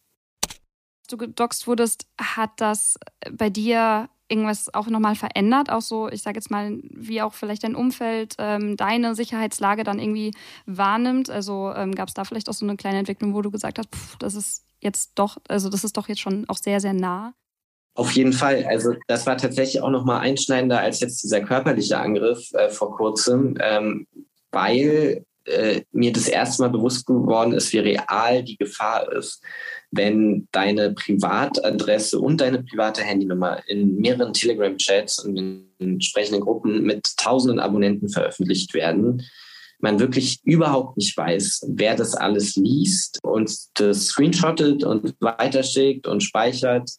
Als 0.43 1.09
du 1.09 1.17
gedoxt 1.17 1.67
wurdest, 1.67 2.07
hat 2.21 2.51
das 2.57 2.99
bei 3.31 3.51
dir 3.51 4.09
irgendwas 4.29 4.73
auch 4.75 4.89
nochmal 4.89 5.15
verändert? 5.15 5.71
Auch 5.71 5.81
so, 5.81 6.09
ich 6.09 6.23
sage 6.23 6.37
jetzt 6.39 6.51
mal, 6.51 6.79
wie 6.91 7.23
auch 7.23 7.35
vielleicht 7.35 7.65
dein 7.65 7.77
Umfeld 7.77 8.35
ähm, 8.39 8.77
deine 8.77 9.15
Sicherheitslage 9.15 9.85
dann 9.85 9.99
irgendwie 9.99 10.33
wahrnimmt? 10.67 11.31
Also 11.31 11.73
ähm, 11.75 11.95
gab 11.95 12.09
es 12.09 12.15
da 12.15 12.25
vielleicht 12.25 12.49
auch 12.49 12.55
so 12.55 12.67
eine 12.67 12.77
kleine 12.77 12.99
Entwicklung, 12.99 13.35
wo 13.35 13.43
du 13.43 13.51
gesagt 13.51 13.79
hast, 13.79 13.95
pff, 13.95 14.17
das 14.19 14.35
ist 14.35 14.65
jetzt 14.81 15.13
doch, 15.15 15.39
also 15.49 15.69
das 15.69 15.85
ist 15.85 15.97
doch 15.97 16.09
jetzt 16.09 16.21
schon 16.21 16.49
auch 16.49 16.59
sehr, 16.59 16.81
sehr 16.81 16.93
nah? 16.93 17.35
Auf 17.97 18.13
jeden 18.13 18.35
Fall. 18.35 18.67
Also 18.69 18.95
das 19.09 19.27
war 19.27 19.39
tatsächlich 19.39 19.83
auch 19.83 19.91
noch 19.91 20.05
mal 20.05 20.19
einschneidender 20.19 20.81
als 20.81 21.01
jetzt 21.01 21.25
dieser 21.25 21.41
körperliche 21.41 21.99
Angriff 21.99 22.53
äh, 22.53 22.69
vor 22.69 22.95
kurzem, 22.95 23.57
ähm, 23.59 24.07
weil 24.53 25.25
äh, 25.47 25.81
mir 25.93 26.13
das 26.13 26.29
erste 26.29 26.63
Mal 26.63 26.69
bewusst 26.69 27.07
geworden 27.07 27.55
ist, 27.55 27.73
wie 27.73 27.79
real 27.79 28.45
die 28.45 28.59
Gefahr 28.59 29.11
ist, 29.13 29.43
wenn 29.91 30.47
deine 30.53 30.93
Privatadresse 30.93 32.21
und 32.21 32.43
deine 32.43 32.63
private 32.65 33.01
Handynummer 33.01 33.63
in 33.67 33.97
mehreren 33.97 34.35
Telegram-Chats 34.35 35.21
und 35.21 35.39
in 35.39 35.71
entsprechenden 35.79 36.43
Gruppen 36.43 36.83
mit 36.83 37.17
tausenden 37.17 37.61
Abonnenten 37.61 38.11
veröffentlicht 38.11 38.75
werden, 38.75 39.23
man 39.79 40.01
wirklich 40.01 40.41
überhaupt 40.45 40.99
nicht 40.99 41.17
weiß, 41.17 41.67
wer 41.69 41.97
das 41.97 42.15
alles 42.15 42.57
liest 42.57 43.21
und 43.23 43.51
das 43.75 44.09
screenshottet 44.09 44.85
und 44.85 45.15
weiterschickt 45.21 46.07
und 46.07 46.23
speichert 46.23 46.91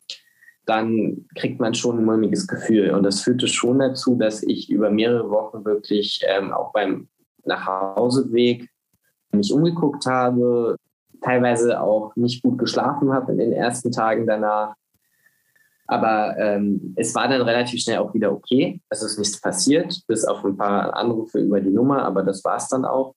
dann 0.68 1.26
kriegt 1.36 1.60
man 1.60 1.74
schon 1.74 1.98
ein 1.98 2.06
mulmiges 2.06 2.46
Gefühl. 2.46 2.92
Und 2.92 3.04
das 3.04 3.22
führte 3.22 3.48
schon 3.48 3.80
dazu, 3.80 4.16
dass 4.16 4.44
ich 4.44 4.70
über 4.70 4.92
mehrere 4.92 5.30
Wochen 5.30 5.64
wirklich 5.64 6.22
ähm, 6.28 6.52
auch 6.52 6.74
beim 6.74 7.08
Nachhauseweg 7.46 8.70
mich 9.32 9.54
umgeguckt 9.54 10.06
habe, 10.06 10.76
teilweise 11.22 11.80
auch 11.82 12.16
nicht 12.16 12.44
gut 12.44 12.58
geschlafen 12.58 13.14
habe 13.14 13.32
in 13.32 13.38
den 13.38 13.54
ersten 13.54 13.92
Tagen 13.92 14.28
danach. 14.28 14.76
Aber 15.88 16.36
ähm, 16.38 16.94
es 16.98 17.16
war 17.16 17.30
dann 17.30 17.42
relativ 17.42 17.82
schnell 17.82 18.00
auch 18.00 18.14
wieder 18.14 18.34
okay. 18.34 18.82
Es 18.90 19.02
ist 19.02 19.18
nichts 19.18 19.40
passiert, 19.40 20.02
bis 20.06 20.26
auf 20.26 20.44
ein 20.44 20.58
paar 20.58 20.96
Anrufe 20.98 21.40
über 21.40 21.62
die 21.62 21.70
Nummer, 21.70 22.04
aber 22.04 22.24
das 22.24 22.44
war 22.44 22.58
es 22.58 22.68
dann 22.68 22.84
auch. 22.84 23.16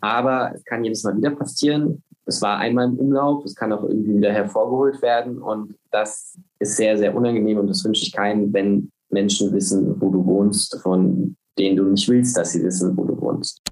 Aber 0.00 0.52
es 0.54 0.64
kann 0.64 0.82
jedes 0.82 1.04
Mal 1.04 1.16
wieder 1.16 1.30
passieren. 1.30 2.02
Es 2.28 2.42
war 2.42 2.58
einmal 2.58 2.90
im 2.90 2.98
Umlauf, 2.98 3.42
es 3.46 3.54
kann 3.54 3.72
auch 3.72 3.82
irgendwie 3.84 4.18
wieder 4.18 4.30
hervorgeholt 4.30 5.00
werden 5.00 5.38
und 5.38 5.74
das 5.90 6.38
ist 6.58 6.76
sehr, 6.76 6.98
sehr 6.98 7.16
unangenehm 7.16 7.56
und 7.58 7.68
das 7.68 7.82
wünsche 7.84 8.02
ich 8.02 8.12
keinen, 8.12 8.52
wenn 8.52 8.90
Menschen 9.08 9.50
wissen, 9.54 9.98
wo 9.98 10.10
du 10.10 10.24
wohnst, 10.26 10.78
von 10.82 11.36
denen 11.58 11.76
du 11.76 11.84
nicht 11.84 12.06
willst, 12.06 12.36
dass 12.36 12.52
sie 12.52 12.62
wissen, 12.62 12.94
wo 12.98 13.04
du 13.04 13.18
wohnst. 13.18 13.62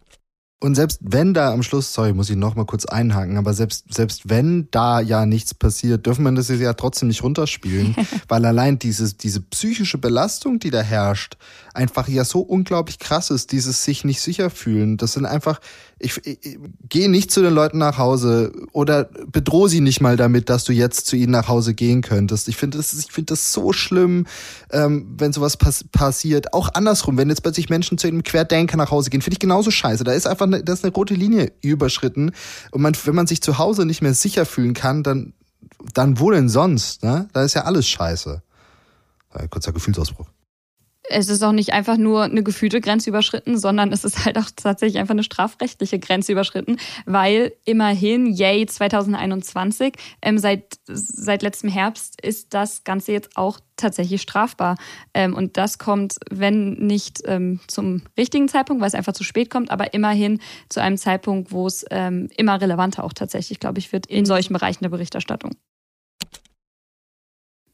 Und 0.59 0.75
selbst 0.75 1.01
wenn 1.03 1.35
da 1.35 1.53
am 1.53 1.63
Schluss, 1.63 1.93
sorry, 1.93 2.15
muss 2.15 2.31
ich 2.31 2.37
noch 2.37 2.55
mal 2.55 2.65
kurz 2.65 2.87
einhaken, 2.87 3.37
aber 3.37 3.53
selbst, 3.53 3.93
selbst 3.93 4.31
wenn 4.31 4.69
da 4.71 5.01
ja 5.01 5.27
nichts 5.27 5.53
passiert, 5.53 6.07
dürfen 6.07 6.23
man 6.23 6.35
das 6.35 6.49
ja 6.49 6.73
trotzdem 6.73 7.09
nicht 7.09 7.23
runterspielen, 7.23 7.95
weil 8.29 8.43
allein 8.47 8.79
dieses, 8.79 9.19
diese 9.19 9.43
psychische 9.43 9.99
Belastung, 9.99 10.59
die 10.59 10.71
da 10.71 10.81
herrscht, 10.81 11.37
einfach 11.75 12.09
ja 12.09 12.25
so 12.25 12.41
unglaublich 12.41 12.99
krass 12.99 13.31
ist, 13.31 13.53
dieses 13.53 13.85
sich 13.85 14.05
nicht 14.05 14.21
sicher 14.23 14.49
fühlen. 14.49 14.97
Das 14.97 15.13
sind 15.13 15.27
einfach, 15.27 15.61
ich, 15.99 16.17
ich, 16.25 16.39
ich 16.45 16.59
geh 16.89 17.09
nicht 17.09 17.31
zu 17.31 17.43
den 17.43 17.53
Leuten 17.53 17.79
nach 17.79 17.99
Hause 17.99 18.53
oder 18.73 19.05
bedroh 19.31 19.69
sie 19.69 19.81
nicht 19.81 20.01
mal 20.01 20.17
damit, 20.17 20.49
dass 20.49 20.65
du 20.65 20.73
jetzt 20.73 21.07
zu 21.07 21.17
ihnen 21.17 21.33
nach 21.33 21.49
Hause 21.49 21.75
gehen 21.75 22.01
könntest. 22.01 22.49
Ich 22.49 22.57
finde 22.57 22.79
das, 22.79 22.93
ich 22.95 23.13
finde 23.13 23.35
das 23.35 23.53
so 23.53 23.73
schlimm, 23.73 24.27
ähm, 24.71 25.15
wenn 25.19 25.33
sowas 25.33 25.57
pass 25.57 25.85
passiert. 25.85 26.55
Auch 26.55 26.71
andersrum, 26.75 27.19
wenn 27.19 27.29
jetzt 27.29 27.43
plötzlich 27.43 27.69
Menschen 27.69 27.99
zu 27.99 28.07
einem 28.07 28.23
Querdenker 28.23 28.77
nach 28.77 28.91
Hause 28.91 29.11
gehen, 29.11 29.21
finde 29.21 29.35
ich 29.35 29.41
genauso 29.41 29.71
scheiße. 29.71 30.03
Da 30.05 30.13
ist 30.13 30.27
einfach 30.27 30.46
eine, 30.47 30.65
da 30.65 30.73
ist 30.73 30.85
eine 30.85 30.95
rote 30.95 31.15
Linie 31.15 31.53
überschritten. 31.63 32.33
Und 32.71 32.83
man, 32.83 32.95
wenn 33.05 33.15
man 33.15 33.27
sich 33.27 33.43
zu 33.43 33.59
Hause 33.59 33.87
nicht 33.87 34.03
mehr 34.03 34.15
sicher 34.15 34.47
fühlen 34.47 34.75
kann, 34.75 35.03
dann, 35.03 35.33
dann 35.95 36.19
wo 36.21 36.31
denn 36.31 36.49
sonst? 36.49 37.03
Ne? 37.03 37.29
Da 37.33 37.43
ist 37.43 37.55
ja 37.55 37.65
alles 37.65 37.87
scheiße. 37.89 38.43
Ein 39.31 39.51
kurzer 39.51 39.73
Gefühlsausbruch 39.73 40.27
es 41.09 41.29
ist 41.29 41.43
auch 41.43 41.53
nicht 41.53 41.73
einfach 41.73 41.97
nur 41.97 42.25
eine 42.25 42.43
gefühlte 42.43 42.81
Grenze 42.81 43.11
überschritten, 43.11 43.59
sondern 43.59 43.93
es 43.93 44.05
ist 44.05 44.25
halt 44.25 44.39
auch 44.39 44.51
tatsächlich 44.55 44.99
einfach 44.99 45.15
eine 45.15 45.23
strafrechtliche 45.23 45.99
Grenze 45.99 46.33
überschritten, 46.33 46.79
weil 47.05 47.53
immerhin, 47.65 48.27
yay, 48.27 48.67
2021, 48.67 49.95
ähm, 50.23 50.39
seit, 50.39 50.79
seit 50.87 51.43
letztem 51.43 51.71
Herbst 51.71 52.21
ist 52.21 52.55
das 52.55 52.85
Ganze 52.85 53.13
jetzt 53.13 53.37
auch 53.37 53.61
tatsächlich 53.77 54.23
strafbar. 54.23 54.77
Ähm, 55.15 55.35
und 55.35 55.57
das 55.57 55.79
kommt, 55.79 56.17
wenn 56.31 56.75
nicht 56.75 57.23
ähm, 57.27 57.61
zum 57.69 58.03
richtigen 58.17 58.49
Zeitpunkt, 58.49 58.81
weil 58.81 58.89
es 58.89 58.95
einfach 58.95 59.13
zu 59.13 59.25
spät 59.25 59.51
kommt, 59.51 59.71
aber 59.71 59.95
immerhin 59.95 60.41
zu 60.69 60.81
einem 60.81 60.97
Zeitpunkt, 60.97 61.53
wo 61.53 61.67
es 61.67 61.85
ähm, 61.91 62.29
immer 62.37 62.61
relevanter 62.61 63.05
auch 63.05 63.13
tatsächlich, 63.13 63.61
glaube 63.61 63.79
ich, 63.79 63.93
wird 63.93 64.07
in 64.07 64.25
solchen 64.25 64.55
Bereichen 64.55 64.83
der 64.83 64.91
Berichterstattung 64.91 65.57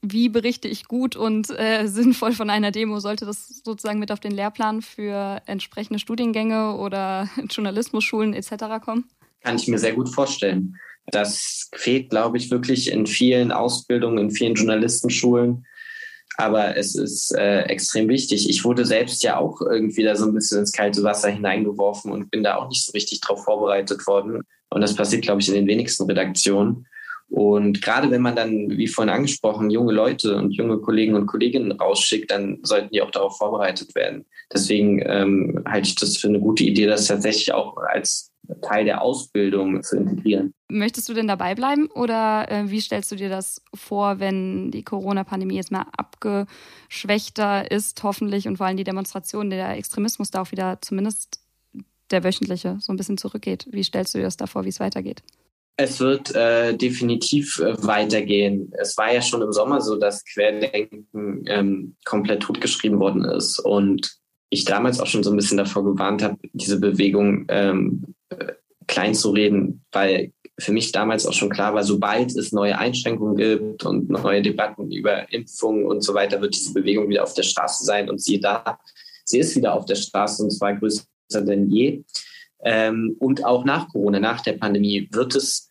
wie 0.03 0.29
berichte 0.29 0.69
ich 0.69 0.87
gut 0.87 1.17
und 1.17 1.49
äh, 1.51 1.87
sinnvoll 1.87 2.33
von 2.33 2.51
einer 2.51 2.73
Demo? 2.73 3.01
Sollte 3.01 3.25
das 3.25 3.63
sozusagen 3.65 3.99
mit 3.99 4.13
auf 4.13 4.21
den 4.21 4.33
Lehrplan 4.33 4.83
für 4.83 5.41
entsprechende 5.47 5.99
Studiengänge 5.99 6.77
oder 6.77 7.31
Journalismusschulen 7.49 8.35
etc. 8.35 8.85
kommen? 8.85 9.05
Kann 9.43 9.57
ich 9.57 9.69
mir 9.69 9.79
sehr 9.79 9.95
gut 9.95 10.09
vorstellen. 10.09 10.77
Das 11.07 11.69
fehlt, 11.75 12.11
glaube 12.11 12.37
ich, 12.37 12.51
wirklich 12.51 12.91
in 12.91 13.07
vielen 13.07 13.51
Ausbildungen, 13.51 14.19
in 14.19 14.31
vielen 14.31 14.55
Journalistenschulen. 14.55 15.67
Aber 16.37 16.77
es 16.77 16.95
ist 16.95 17.35
äh, 17.37 17.63
extrem 17.63 18.09
wichtig. 18.09 18.49
Ich 18.49 18.65
wurde 18.65 18.85
selbst 18.87 19.23
ja 19.23 19.37
auch 19.37 19.61
irgendwie 19.61 20.03
da 20.03 20.17
so 20.17 20.27
ein 20.27 20.33
bisschen 20.33 20.61
ins 20.61 20.73
kalte 20.73 21.03
Wasser 21.03 21.29
hineingeworfen 21.29 22.11
und 22.11 22.31
bin 22.31 22.43
da 22.43 22.57
auch 22.57 22.69
nicht 22.69 22.87
so 22.87 22.93
richtig 22.93 23.21
drauf 23.21 23.45
vorbereitet 23.45 24.07
worden. 24.07 24.43
Und 24.71 24.81
das 24.81 24.95
passiert, 24.95 25.23
glaube 25.23 25.41
ich, 25.41 25.49
in 25.49 25.55
den 25.55 25.67
wenigsten 25.67 26.05
Redaktionen. 26.05 26.87
Und 27.33 27.81
gerade 27.81 28.11
wenn 28.11 28.21
man 28.21 28.37
dann, 28.37 28.69
wie 28.77 28.87
vorhin 28.87 29.13
angesprochen, 29.13 29.71
junge 29.71 29.95
Leute 29.95 30.37
und 30.37 30.51
junge 30.51 30.77
Kollegen 30.77 31.15
und 31.15 31.27
Kolleginnen 31.27 31.73
rausschickt, 31.73 32.31
dann 32.31 32.59
sollten 32.63 32.91
die 32.93 33.01
auch 33.01 33.11
darauf 33.11 33.39
vorbereitet 33.39 33.95
werden. 33.95 34.27
Deswegen 34.53 35.03
ähm, 35.07 35.65
halte 35.67 35.89
ich 35.89 35.95
das 35.95 36.19
für 36.19 36.29
eine 36.29 36.41
gute 36.41 36.63
Idee, 36.65 36.85
das 36.85 37.07
tatsächlich 37.07 37.55
auch 37.55 37.79
als 37.79 38.31
Teil 38.61 38.85
der 38.85 39.01
Ausbildung 39.01 39.83
zu 39.83 39.97
integrieren. 39.97 40.53
Möchtest 40.69 41.09
du 41.09 41.15
denn 41.15 41.27
dabei 41.27 41.55
bleiben 41.55 41.87
oder 41.87 42.51
äh, 42.51 42.71
wie 42.71 42.83
stellst 42.83 43.11
du 43.11 43.17
dir 43.17 43.31
das 43.31 43.63
vor, 43.73 44.21
wenn 44.21 44.71
die 44.71 44.83
Corona-Pandemie 44.83 45.57
jetzt 45.57 45.73
mal 45.73 45.87
abgeschwächter 45.97 47.71
ist, 47.71 48.03
hoffentlich, 48.03 48.47
und 48.47 48.59
vor 48.59 48.67
allem 48.67 48.77
die 48.77 48.85
Demonstration, 48.85 49.49
der 49.49 49.71
Extremismus 49.79 50.31
da 50.31 50.43
auch 50.43 50.53
wieder 50.53 50.83
zumindest 50.83 51.41
der 52.11 52.25
wöchentliche 52.25 52.77
so 52.79 52.93
ein 52.93 52.97
bisschen 52.97 53.17
zurückgeht? 53.17 53.69
Wie 53.71 53.85
stellst 53.85 54.13
du 54.13 54.19
dir 54.19 54.25
das 54.25 54.37
da 54.37 54.47
vor, 54.47 54.67
wie 54.67 54.71
es 54.71 54.81
weitergeht? 54.81 55.23
Es 55.77 56.01
wird 56.01 56.35
äh, 56.35 56.77
definitiv 56.77 57.59
äh, 57.59 57.75
weitergehen. 57.85 58.73
Es 58.79 58.97
war 58.99 59.13
ja 59.13 59.23
schon 59.23 59.43
im 59.43 59.53
Sommer 59.53 59.81
so, 59.81 59.97
dass 59.97 60.25
Querdenken 60.25 61.45
ähm, 61.47 61.97
komplett 62.05 62.43
totgeschrieben 62.43 63.01
worden 63.01 63.25
ist 63.25 63.59
und 63.59 64.19
ich 64.51 64.67
damals 64.67 65.01
auch 65.01 65.07
schon 65.07 65.23
so 65.23 65.31
ein 65.31 65.37
bisschen 65.37 65.57
davor 65.57 65.83
gewarnt 65.83 66.23
habe, 66.23 66.37
diese 66.53 66.79
Bewegung 66.79 67.47
ähm, 67.49 68.15
äh, 68.29 68.53
klein 68.87 69.15
zu 69.15 69.31
reden, 69.31 69.83
weil 69.93 70.33
für 70.59 70.73
mich 70.73 70.93
damals 70.93 71.27
auch 71.27 71.33
schon 71.33 71.49
klar 71.49 71.75
war, 71.75 71.83
sobald 71.83 72.37
es 72.37 72.53
neue 72.53 72.79
Einschränkungen 72.79 73.37
gibt 73.37 73.85
und 73.85 74.11
neue 74.11 74.43
Debatten 74.43 74.93
über 74.93 75.33
Impfungen 75.33 75.87
und 75.87 76.03
so 76.03 76.13
weiter, 76.13 76.41
wird 76.43 76.55
diese 76.55 76.75
Bewegung 76.75 77.09
wieder 77.09 77.23
auf 77.23 77.33
der 77.33 77.43
Straße 77.45 77.85
sein 77.85 78.11
und 78.11 78.21
sie 78.21 78.39
da, 78.39 78.79
sie 79.25 79.39
ist 79.39 79.57
wieder 79.57 79.73
auf 79.75 79.87
der 79.87 79.95
Straße 79.95 80.43
und 80.43 80.51
zwar 80.51 80.75
größer 80.75 81.05
denn 81.35 81.71
je. 81.71 82.05
Ähm, 82.65 83.17
und 83.19 83.45
auch 83.45 83.65
nach 83.65 83.89
Corona, 83.89 84.21
nach 84.21 84.41
der 84.41 84.55
Pandemie, 84.55 85.09
wird 85.13 85.35
es 85.35 85.69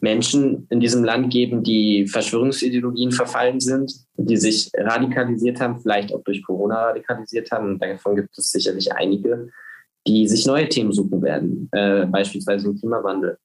Menschen 0.00 0.66
in 0.68 0.80
diesem 0.80 1.04
Land 1.04 1.32
geben, 1.32 1.62
die 1.62 2.06
Verschwörungsideologien 2.06 3.12
verfallen 3.12 3.60
sind, 3.60 3.92
die 4.16 4.36
sich 4.36 4.70
radikalisiert 4.76 5.60
haben, 5.60 5.80
vielleicht 5.80 6.12
auch 6.12 6.22
durch 6.22 6.44
Corona 6.44 6.88
radikalisiert 6.88 7.50
haben. 7.50 7.70
Und 7.70 7.82
davon 7.82 8.16
gibt 8.16 8.36
es 8.36 8.52
sicherlich 8.52 8.92
einige, 8.92 9.48
die 10.06 10.28
sich 10.28 10.46
neue 10.46 10.68
Themen 10.68 10.92
suchen 10.92 11.22
werden, 11.22 11.68
äh, 11.72 12.04
beispielsweise 12.06 12.68
im 12.68 12.78
Klimawandel. 12.78 13.38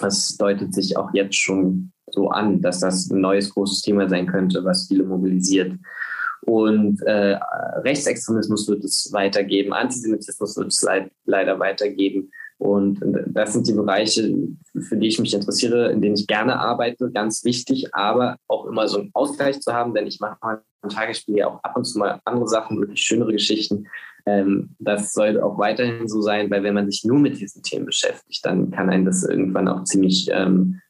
Das 0.00 0.36
deutet 0.36 0.74
sich 0.74 0.96
auch 0.96 1.12
jetzt 1.14 1.36
schon 1.36 1.92
so 2.10 2.28
an, 2.28 2.60
dass 2.60 2.80
das 2.80 3.10
ein 3.10 3.20
neues 3.20 3.50
großes 3.50 3.82
Thema 3.82 4.08
sein 4.08 4.26
könnte, 4.26 4.64
was 4.64 4.86
viele 4.86 5.04
mobilisiert. 5.04 5.72
Und 6.48 7.02
äh, 7.02 7.38
Rechtsextremismus 7.84 8.66
wird 8.68 8.82
es 8.82 9.12
weitergeben, 9.12 9.74
Antisemitismus 9.74 10.56
wird 10.56 10.68
es 10.68 10.80
leid, 10.80 11.10
leider 11.26 11.58
weitergeben. 11.58 12.30
Und 12.56 13.00
das 13.26 13.52
sind 13.52 13.68
die 13.68 13.74
Bereiche, 13.74 14.34
für 14.80 14.96
die 14.96 15.08
ich 15.08 15.20
mich 15.20 15.34
interessiere, 15.34 15.92
in 15.92 16.00
denen 16.00 16.14
ich 16.14 16.26
gerne 16.26 16.58
arbeite, 16.58 17.10
ganz 17.12 17.44
wichtig, 17.44 17.94
aber 17.94 18.38
auch 18.48 18.64
immer 18.64 18.88
so 18.88 18.98
einen 18.98 19.10
Ausgleich 19.12 19.60
zu 19.60 19.74
haben, 19.74 19.92
denn 19.92 20.06
ich 20.06 20.20
mache 20.20 20.38
am 20.42 20.88
Tagesspiel 20.88 21.36
ja 21.36 21.48
auch 21.48 21.62
ab 21.62 21.76
und 21.76 21.84
zu 21.84 21.98
mal 21.98 22.18
andere 22.24 22.48
Sachen, 22.48 22.80
wirklich 22.80 23.02
schönere 23.02 23.32
Geschichten. 23.32 23.86
Ähm, 24.24 24.70
das 24.78 25.12
soll 25.12 25.40
auch 25.40 25.58
weiterhin 25.58 26.08
so 26.08 26.22
sein, 26.22 26.50
weil 26.50 26.62
wenn 26.62 26.74
man 26.74 26.90
sich 26.90 27.04
nur 27.04 27.18
mit 27.18 27.38
diesen 27.38 27.62
Themen 27.62 27.84
beschäftigt, 27.84 28.44
dann 28.44 28.70
kann 28.70 28.88
einen 28.88 29.04
das 29.04 29.22
irgendwann 29.22 29.68
auch 29.68 29.84
ziemlich 29.84 30.28
ähm, 30.32 30.80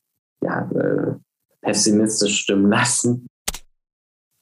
ja, 0.41 0.71
äh, 0.71 1.15
pessimistisch 1.63 2.43
stimmen 2.43 2.71
lassen. 2.71 3.28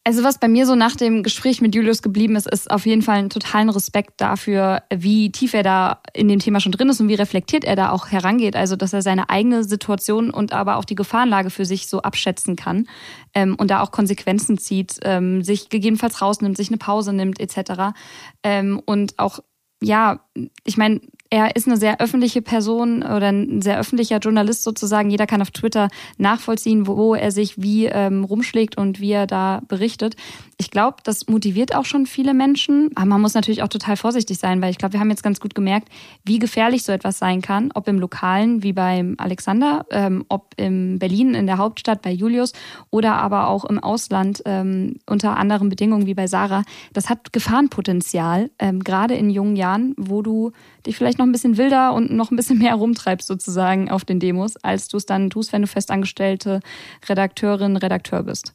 Also 0.06 0.22
was 0.22 0.38
bei 0.38 0.46
mir 0.46 0.66
so 0.66 0.76
nach 0.76 0.94
dem 0.94 1.24
Gespräch 1.24 1.60
mit 1.60 1.74
Julius 1.74 2.00
geblieben 2.00 2.36
ist, 2.36 2.46
ist 2.46 2.70
auf 2.70 2.86
jeden 2.86 3.02
Fall 3.02 3.16
ein 3.16 3.28
totalen 3.28 3.68
Respekt 3.68 4.20
dafür, 4.20 4.84
wie 4.94 5.32
tief 5.32 5.52
er 5.52 5.64
da 5.64 6.00
in 6.14 6.28
dem 6.28 6.38
Thema 6.38 6.60
schon 6.60 6.70
drin 6.70 6.88
ist 6.88 7.00
und 7.00 7.08
wie 7.08 7.16
reflektiert 7.16 7.64
er 7.64 7.74
da 7.74 7.90
auch 7.90 8.06
herangeht. 8.12 8.54
Also 8.54 8.76
dass 8.76 8.92
er 8.92 9.02
seine 9.02 9.30
eigene 9.30 9.64
Situation 9.64 10.30
und 10.30 10.52
aber 10.52 10.76
auch 10.76 10.84
die 10.84 10.94
Gefahrenlage 10.94 11.50
für 11.50 11.64
sich 11.64 11.88
so 11.88 12.02
abschätzen 12.02 12.54
kann 12.54 12.86
ähm, 13.34 13.56
und 13.56 13.68
da 13.72 13.80
auch 13.80 13.90
Konsequenzen 13.90 14.58
zieht, 14.58 15.00
ähm, 15.02 15.42
sich 15.42 15.70
gegebenenfalls 15.70 16.22
rausnimmt, 16.22 16.56
sich 16.56 16.68
eine 16.68 16.78
Pause 16.78 17.12
nimmt 17.12 17.40
etc. 17.40 17.96
Ähm, 18.44 18.80
und 18.86 19.18
auch 19.18 19.40
ja, 19.82 20.20
ich 20.64 20.76
meine, 20.76 21.00
er 21.30 21.56
ist 21.56 21.66
eine 21.66 21.76
sehr 21.76 22.00
öffentliche 22.00 22.42
Person 22.42 23.02
oder 23.02 23.28
ein 23.28 23.62
sehr 23.62 23.78
öffentlicher 23.78 24.18
Journalist 24.18 24.62
sozusagen. 24.62 25.10
Jeder 25.10 25.26
kann 25.26 25.42
auf 25.42 25.50
Twitter 25.50 25.88
nachvollziehen, 26.18 26.86
wo 26.86 27.14
er 27.14 27.30
sich 27.30 27.60
wie 27.60 27.86
ähm, 27.86 28.24
rumschlägt 28.24 28.76
und 28.76 29.00
wie 29.00 29.12
er 29.12 29.26
da 29.26 29.60
berichtet. 29.68 30.16
Ich 30.58 30.70
glaube, 30.70 30.98
das 31.04 31.26
motiviert 31.28 31.74
auch 31.74 31.84
schon 31.84 32.06
viele 32.06 32.32
Menschen. 32.32 32.90
Aber 32.94 33.06
man 33.06 33.20
muss 33.20 33.34
natürlich 33.34 33.62
auch 33.62 33.68
total 33.68 33.96
vorsichtig 33.96 34.38
sein, 34.38 34.62
weil 34.62 34.70
ich 34.70 34.78
glaube, 34.78 34.94
wir 34.94 35.00
haben 35.00 35.10
jetzt 35.10 35.22
ganz 35.22 35.40
gut 35.40 35.54
gemerkt, 35.54 35.88
wie 36.24 36.38
gefährlich 36.38 36.82
so 36.82 36.92
etwas 36.92 37.18
sein 37.18 37.42
kann. 37.42 37.70
Ob 37.74 37.88
im 37.88 37.98
Lokalen 37.98 38.62
wie 38.62 38.72
beim 38.72 39.16
Alexander, 39.18 39.84
ähm, 39.90 40.24
ob 40.28 40.54
in 40.56 40.98
Berlin 40.98 41.34
in 41.34 41.46
der 41.46 41.58
Hauptstadt 41.58 42.02
bei 42.02 42.10
Julius 42.10 42.52
oder 42.90 43.16
aber 43.16 43.48
auch 43.48 43.64
im 43.64 43.78
Ausland 43.78 44.42
ähm, 44.46 44.96
unter 45.06 45.36
anderen 45.36 45.68
Bedingungen 45.68 46.06
wie 46.06 46.14
bei 46.14 46.26
Sarah. 46.26 46.62
Das 46.92 47.10
hat 47.10 47.32
Gefahrenpotenzial, 47.32 48.50
ähm, 48.58 48.82
gerade 48.82 49.14
in 49.14 49.30
jungen 49.30 49.56
Jahren, 49.56 49.94
wo 49.96 50.22
du 50.22 50.52
dich 50.86 50.96
vielleicht 50.96 51.18
noch 51.18 51.26
ein 51.26 51.32
bisschen 51.32 51.56
wilder 51.56 51.92
und 51.92 52.10
noch 52.10 52.30
ein 52.30 52.36
bisschen 52.36 52.58
mehr 52.66 52.74
rumtreibst 52.74 53.26
sozusagen 53.26 53.90
auf 53.90 54.04
den 54.04 54.20
Demos, 54.20 54.56
als 54.56 54.88
du 54.88 54.96
es 54.96 55.06
dann 55.06 55.30
tust, 55.30 55.52
wenn 55.52 55.62
du 55.62 55.68
festangestellte 55.68 56.60
Redakteurin, 57.08 57.76
Redakteur 57.76 58.22
bist. 58.22 58.52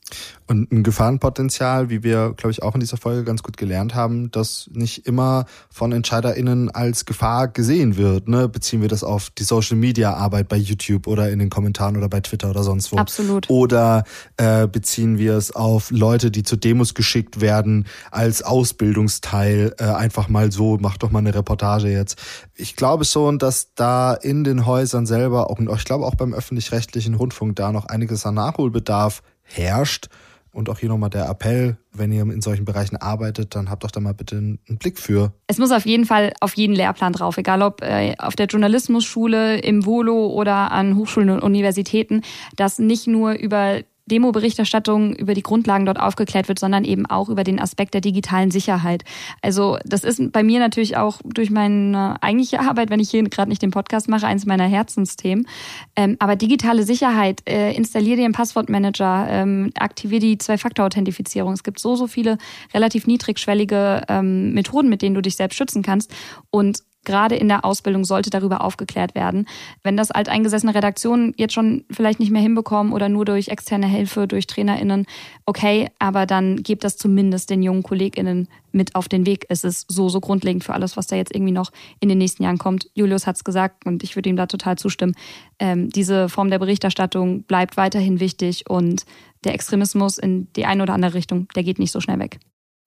Und 0.48 0.72
ein 0.72 0.84
Gefahrenpotenzial, 0.84 1.90
wie 1.90 2.04
wir, 2.04 2.34
glaube 2.36 2.52
ich, 2.52 2.64
auch 2.64 2.74
in 2.74 2.80
dieser 2.80 2.98
Folge 2.98 3.24
ganz 3.24 3.44
gut 3.44 3.58
gelernt 3.58 3.96
haben, 3.96 4.32
das 4.32 4.70
nicht 4.74 5.06
immer 5.08 5.46
von 5.70 5.92
EntscheiderInnen 5.92 6.70
als 6.70 7.06
Gefahr 7.06 7.48
gesehen 7.48 7.98
wird. 7.98 8.28
Ne? 8.28 8.50
Beziehen 8.50 8.82
wir 8.82 8.90
das 8.90 9.04
auf 9.04 9.30
die 9.30 9.44
Social-Media-Arbeit 9.44 10.48
bei 10.48 10.58
YouTube 10.58 11.08
oder 11.08 11.30
in 11.30 11.40
den 11.40 11.50
Kommentaren 11.50 11.98
oder 11.98 12.10
bei 12.10 12.20
Twitter 12.20 12.50
oder 12.50 12.64
sonst 12.64 12.92
wo. 12.92 12.98
Absolut. 12.98 13.50
Oder 13.50 14.04
äh, 14.38 14.68
beziehen 14.68 15.18
wir 15.18 15.36
es 15.36 15.56
auf 15.56 15.92
Leute, 15.92 16.32
die 16.32 16.44
zu 16.44 16.56
Demos 16.56 16.94
geschickt 16.94 17.42
werden, 17.42 17.86
als 18.12 18.44
Ausbildungsteil, 18.44 19.76
äh, 19.78 19.84
einfach 19.84 20.30
mal 20.30 20.52
so, 20.52 20.78
mach 20.80 20.98
doch 20.98 21.12
mal 21.12 21.20
eine 21.20 21.34
Reportage 21.34 21.90
jetzt 21.90 22.21
ich 22.56 22.76
glaube 22.76 23.06
schon, 23.06 23.40
dass 23.40 23.74
da 23.74 24.14
in 24.14 24.44
den 24.44 24.66
Häusern 24.66 25.06
selber, 25.06 25.50
auch, 25.50 25.60
ich 25.60 25.86
glaube 25.86 26.06
auch 26.06 26.16
beim 26.16 26.34
öffentlich-rechtlichen 26.34 27.16
Rundfunk, 27.16 27.56
da 27.56 27.72
noch 27.72 27.86
einiges 27.86 28.26
an 28.26 28.36
Nachholbedarf 28.36 29.22
herrscht. 29.44 30.08
Und 30.54 30.70
auch 30.70 30.80
hier 30.80 30.90
nochmal 30.90 31.10
der 31.10 31.30
Appell, 31.30 31.78
wenn 31.94 32.12
ihr 32.12 32.24
in 32.24 32.42
solchen 32.42 32.66
Bereichen 32.66 32.98
arbeitet, 32.98 33.56
dann 33.56 33.70
habt 33.70 33.86
doch 33.86 33.92
da 33.92 34.02
mal 34.02 34.14
bitte 34.14 34.36
einen 34.36 34.78
Blick 34.80 35.00
für. 35.00 35.32
Es 35.48 35.60
muss 35.60 35.72
auf 35.72 35.86
jeden 35.86 36.06
Fall 36.06 36.34
auf 36.42 36.56
jeden 36.56 36.76
Lehrplan 36.76 37.14
drauf, 37.14 37.38
egal 37.38 37.62
ob 37.62 37.82
äh, 37.82 38.16
auf 38.18 38.36
der 38.36 38.48
Journalismusschule, 38.48 39.60
im 39.60 39.86
Volo 39.86 40.28
oder 40.28 40.72
an 40.72 40.98
Hochschulen 40.98 41.30
und 41.30 41.42
Universitäten, 41.42 42.22
dass 42.58 42.80
nicht 42.80 43.08
nur 43.08 43.32
über 43.32 43.80
Demo-Berichterstattung 44.06 45.16
über 45.16 45.34
die 45.34 45.44
Grundlagen 45.44 45.86
dort 45.86 46.00
aufgeklärt 46.00 46.48
wird, 46.48 46.60
sondern 46.60 46.84
eben 46.84 47.06
auch 47.06 47.30
über 47.30 47.44
den 47.44 47.60
Aspekt 47.60 47.94
der 47.94 48.02
digitalen 48.02 48.52
Sicherheit. 48.52 49.04
Also 49.42 49.78
das 49.86 50.04
ist 50.04 50.32
bei 50.32 50.44
mir 50.44 50.60
natürlich 50.60 50.98
auch 50.98 51.20
durch 51.24 51.50
meine 51.50 52.16
eigentliche 52.22 52.60
Arbeit, 52.60 52.90
wenn 52.90 53.00
ich 53.00 53.10
hier 53.10 53.24
gerade 53.24 53.50
nicht 53.50 53.62
den 53.62 53.72
Podcast 53.72 54.10
mache, 54.10 54.28
eins 54.28 54.46
meiner 54.46 54.66
Herzensthemen. 54.66 55.48
Ähm, 55.96 56.18
aber 56.20 56.36
digitale 56.36 56.84
Sicherheit, 56.84 57.42
äh, 57.48 57.74
installiere 57.74 58.18
dir 58.18 58.26
einen 58.26 58.34
Passwortmanager, 58.34 59.28
ähm, 59.30 59.72
aktiviere 59.78 60.22
die 60.22 60.38
Zwei-Faktor-Authentifizierung. 60.38 61.54
Es 61.54 61.64
gibt 61.64 61.80
so, 61.80 61.96
so 61.96 62.08
viele 62.08 62.38
relativ 62.74 63.08
niedrigschwellige 63.08 64.04
ähm, 64.08 64.54
Methoden, 64.54 64.90
mit 64.90 65.02
denen 65.02 65.16
du 65.16 65.22
dich 65.22 65.36
selbst 65.36 65.56
schützen 65.56 65.84
kannst. 65.84 66.14
Und 66.50 66.80
gerade 67.04 67.36
in 67.36 67.48
der 67.48 67.66
Ausbildung 67.66 68.06
sollte 68.06 68.30
darüber 68.30 68.62
aufgeklärt 68.62 69.16
werden. 69.16 69.48
Wenn 69.84 69.98
das 69.98 70.12
alteingesessene 70.12 70.76
Redaktionen 70.76 71.34
jetzt 71.38 71.54
schon 71.54 71.86
vielleicht 71.92 72.20
nicht 72.20 72.32
mehr 72.32 72.42
hinbekommen 72.42 72.94
oder 72.94 73.10
nur 73.10 73.26
durch 73.26 73.48
externe 73.48 73.88
Hilfe, 73.88 74.28
durch 74.28 74.48
TrainerInnen, 74.48 75.06
okay, 75.46 75.90
aber 76.00 76.26
dann 76.26 76.58
gebt 76.58 76.84
das 76.84 76.98
zumindest 76.98 77.50
den 77.50 77.64
jungen 77.64 77.84
KollegInnen 77.84 78.48
mit 78.72 78.96
auf 78.96 79.10
den 79.10 79.26
Weg. 79.26 79.46
Es 79.50 79.64
ist 79.64 79.92
so, 79.92 80.10
so 80.10 80.20
grundlegend 80.20 80.64
für 80.64 80.74
alles, 80.74 80.96
was 80.96 81.08
da 81.08 81.16
jetzt 81.16 81.34
irgendwie 81.34 81.52
noch 81.52 81.72
in 82.00 82.10
den 82.10 82.18
nächsten 82.18 82.44
Jahren 82.44 82.58
kommt. 82.58 82.90
Julius 82.94 83.28
hat 83.28 83.36
es 83.36 83.44
gesagt 83.44 83.86
und 83.86 84.04
ich 84.04 84.16
würde 84.16 84.30
ihm 84.30 84.38
da 84.38 84.46
total 84.46 84.78
zustimmen. 84.78 85.16
Ähm, 85.60 85.90
diese 85.90 86.30
Form 86.30 86.50
der 86.50 86.60
Berichterstattung 86.60 87.44
bleibt 87.44 87.78
weiterhin 87.78 88.20
wichtig 88.20 88.70
und 88.70 89.06
der 89.44 89.54
Extremismus 89.54 90.18
in 90.18 90.52
die 90.54 90.66
eine 90.66 90.84
oder 90.84 90.94
andere 90.94 91.16
Richtung, 91.16 91.48
der 91.56 91.64
geht 91.64 91.80
nicht 91.80 91.92
so 91.92 92.00
schnell 92.00 92.20
weg. 92.20 92.40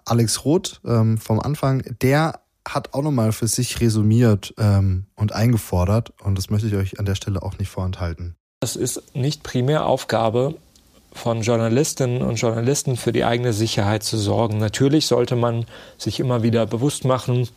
Alex 0.06 0.44
Roth 0.44 0.80
ähm, 0.84 1.18
vom 1.18 1.40
Anfang, 1.40 1.82
der 2.02 2.43
hat 2.66 2.94
auch 2.94 3.02
nochmal 3.02 3.32
für 3.32 3.46
sich 3.46 3.80
resümiert 3.80 4.54
ähm, 4.58 5.06
und 5.16 5.32
eingefordert 5.32 6.12
und 6.22 6.38
das 6.38 6.50
möchte 6.50 6.68
ich 6.68 6.74
euch 6.74 6.98
an 6.98 7.06
der 7.06 7.14
Stelle 7.14 7.42
auch 7.42 7.58
nicht 7.58 7.68
vorenthalten. 7.68 8.36
Es 8.60 8.76
ist 8.76 9.14
nicht 9.14 9.42
primär 9.42 9.86
Aufgabe 9.86 10.54
von 11.12 11.42
Journalistinnen 11.42 12.22
und 12.22 12.36
Journalisten 12.36 12.96
für 12.96 13.12
die 13.12 13.24
eigene 13.24 13.52
Sicherheit 13.52 14.02
zu 14.02 14.18
sorgen. 14.18 14.58
Natürlich 14.58 15.06
sollte 15.06 15.36
man 15.36 15.66
sich 15.96 16.18
immer 16.18 16.42
wieder 16.42 16.66
bewusst 16.66 17.04
machen, 17.04 17.48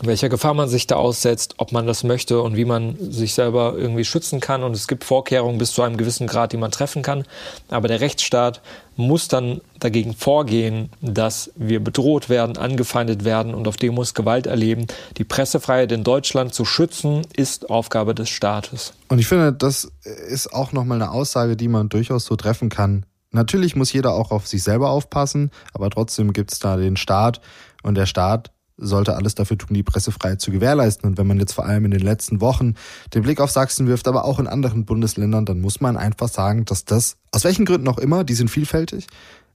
welcher 0.00 0.28
Gefahr 0.28 0.54
man 0.54 0.68
sich 0.68 0.86
da 0.86 0.96
aussetzt, 0.96 1.54
ob 1.58 1.72
man 1.72 1.86
das 1.86 2.04
möchte 2.04 2.40
und 2.40 2.56
wie 2.56 2.64
man 2.64 2.96
sich 2.98 3.34
selber 3.34 3.74
irgendwie 3.76 4.04
schützen 4.04 4.40
kann. 4.40 4.62
Und 4.62 4.74
es 4.74 4.86
gibt 4.86 5.04
Vorkehrungen 5.04 5.58
bis 5.58 5.72
zu 5.72 5.82
einem 5.82 5.96
gewissen 5.96 6.26
Grad, 6.26 6.52
die 6.52 6.56
man 6.56 6.70
treffen 6.70 7.02
kann. 7.02 7.24
Aber 7.68 7.88
der 7.88 8.00
Rechtsstaat 8.00 8.60
muss 8.96 9.28
dann 9.28 9.60
dagegen 9.80 10.14
vorgehen, 10.14 10.90
dass 11.00 11.50
wir 11.56 11.82
bedroht 11.82 12.28
werden, 12.28 12.56
angefeindet 12.56 13.24
werden 13.24 13.54
und 13.54 13.68
auf 13.68 13.76
dem 13.76 13.94
muss 13.94 14.14
Gewalt 14.14 14.46
erleben. 14.46 14.86
Die 15.16 15.24
Pressefreiheit 15.24 15.92
in 15.92 16.04
Deutschland 16.04 16.54
zu 16.54 16.64
schützen, 16.64 17.22
ist 17.36 17.70
Aufgabe 17.70 18.14
des 18.14 18.28
Staates. 18.28 18.92
Und 19.08 19.18
ich 19.18 19.26
finde, 19.26 19.52
das 19.52 19.90
ist 20.28 20.52
auch 20.52 20.72
nochmal 20.72 21.00
eine 21.00 21.10
Aussage, 21.10 21.56
die 21.56 21.68
man 21.68 21.88
durchaus 21.88 22.24
so 22.24 22.36
treffen 22.36 22.68
kann. 22.68 23.04
Natürlich 23.30 23.76
muss 23.76 23.92
jeder 23.92 24.14
auch 24.14 24.30
auf 24.30 24.46
sich 24.46 24.62
selber 24.62 24.90
aufpassen, 24.90 25.50
aber 25.74 25.90
trotzdem 25.90 26.32
gibt 26.32 26.52
es 26.52 26.60
da 26.60 26.76
den 26.76 26.96
Staat 26.96 27.40
und 27.82 27.94
der 27.94 28.06
Staat 28.06 28.50
sollte 28.78 29.16
alles 29.16 29.34
dafür 29.34 29.58
tun, 29.58 29.74
die 29.74 29.82
Pressefreiheit 29.82 30.40
zu 30.40 30.50
gewährleisten. 30.50 31.10
Und 31.10 31.18
wenn 31.18 31.26
man 31.26 31.38
jetzt 31.38 31.52
vor 31.52 31.66
allem 31.66 31.84
in 31.84 31.90
den 31.90 32.00
letzten 32.00 32.40
Wochen 32.40 32.74
den 33.12 33.22
Blick 33.22 33.40
auf 33.40 33.50
Sachsen 33.50 33.86
wirft, 33.86 34.08
aber 34.08 34.24
auch 34.24 34.38
in 34.38 34.46
anderen 34.46 34.84
Bundesländern, 34.84 35.44
dann 35.44 35.60
muss 35.60 35.80
man 35.80 35.96
einfach 35.96 36.28
sagen, 36.28 36.64
dass 36.64 36.84
das, 36.84 37.16
aus 37.32 37.44
welchen 37.44 37.64
Gründen 37.64 37.88
auch 37.88 37.98
immer, 37.98 38.24
die 38.24 38.34
sind 38.34 38.50
vielfältig, 38.50 39.06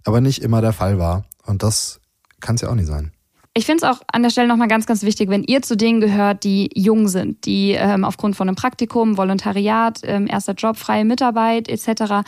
aber 0.04 0.22
nicht 0.22 0.44
immer 0.44 0.62
der 0.62 0.74
Fall 0.74 1.00
war. 1.00 1.26
Und 1.46 1.64
das 1.64 2.00
kann 2.42 2.56
es 2.56 2.62
ja 2.62 2.70
auch 2.70 2.76
nicht 2.76 2.88
sein. 2.88 3.12
Ich 3.56 3.68
finde 3.68 3.86
es 3.86 3.92
auch 3.92 4.02
an 4.12 4.24
der 4.24 4.32
Stelle 4.32 4.48
nochmal 4.48 4.68
ganz, 4.68 4.88
ganz 4.88 5.04
wichtig, 5.04 5.30
wenn 5.30 5.44
ihr 5.44 5.62
zu 5.62 5.78
denen 5.78 6.02
gehört, 6.02 6.44
die 6.44 6.72
jung 6.74 7.08
sind, 7.08 7.46
die 7.46 7.74
ähm, 7.74 8.04
aufgrund 8.04 8.36
von 8.36 8.48
einem 8.48 8.56
Praktikum, 8.56 9.16
Volontariat, 9.16 10.00
ähm, 10.04 10.26
erster 10.28 10.54
Job, 10.54 10.76
freie 10.76 11.06
Mitarbeit 11.06 11.70
etc. 11.70 11.88
Äh, 11.88 12.24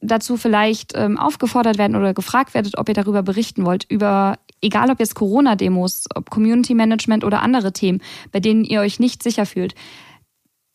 dazu 0.00 0.36
vielleicht 0.36 0.92
ähm, 0.94 1.18
aufgefordert 1.18 1.76
werden 1.76 1.96
oder 1.96 2.14
gefragt 2.14 2.54
werdet, 2.54 2.78
ob 2.78 2.88
ihr 2.88 2.94
darüber 2.94 3.24
berichten 3.24 3.64
wollt, 3.64 3.84
über 3.90 4.38
egal 4.64 4.90
ob 4.90 5.00
jetzt 5.00 5.14
Corona-Demos, 5.14 6.06
ob 6.14 6.30
Community 6.30 6.74
Management 6.74 7.24
oder 7.24 7.42
andere 7.42 7.72
Themen, 7.72 8.00
bei 8.32 8.40
denen 8.40 8.64
ihr 8.64 8.80
euch 8.80 8.98
nicht 8.98 9.22
sicher 9.22 9.46
fühlt 9.46 9.74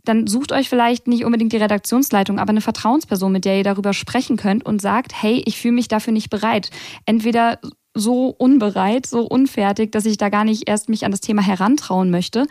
dann 0.09 0.27
sucht 0.27 0.51
euch 0.51 0.69
vielleicht 0.69 1.07
nicht 1.07 1.23
unbedingt 1.23 1.53
die 1.53 1.57
Redaktionsleitung, 1.57 2.39
aber 2.39 2.49
eine 2.49 2.61
Vertrauensperson, 2.61 3.31
mit 3.31 3.45
der 3.45 3.57
ihr 3.57 3.63
darüber 3.63 3.93
sprechen 3.93 4.37
könnt 4.37 4.65
und 4.65 4.81
sagt, 4.81 5.11
hey, 5.21 5.43
ich 5.45 5.59
fühle 5.59 5.75
mich 5.75 5.87
dafür 5.87 6.13
nicht 6.13 6.31
bereit. 6.31 6.71
Entweder 7.05 7.59
so 7.93 8.27
unbereit, 8.27 9.05
so 9.05 9.21
unfertig, 9.21 9.91
dass 9.91 10.05
ich 10.05 10.17
da 10.17 10.29
gar 10.29 10.45
nicht 10.45 10.67
erst 10.67 10.89
mich 10.89 11.05
an 11.05 11.11
das 11.11 11.21
Thema 11.21 11.41
herantrauen 11.41 12.09
möchte. 12.09 12.47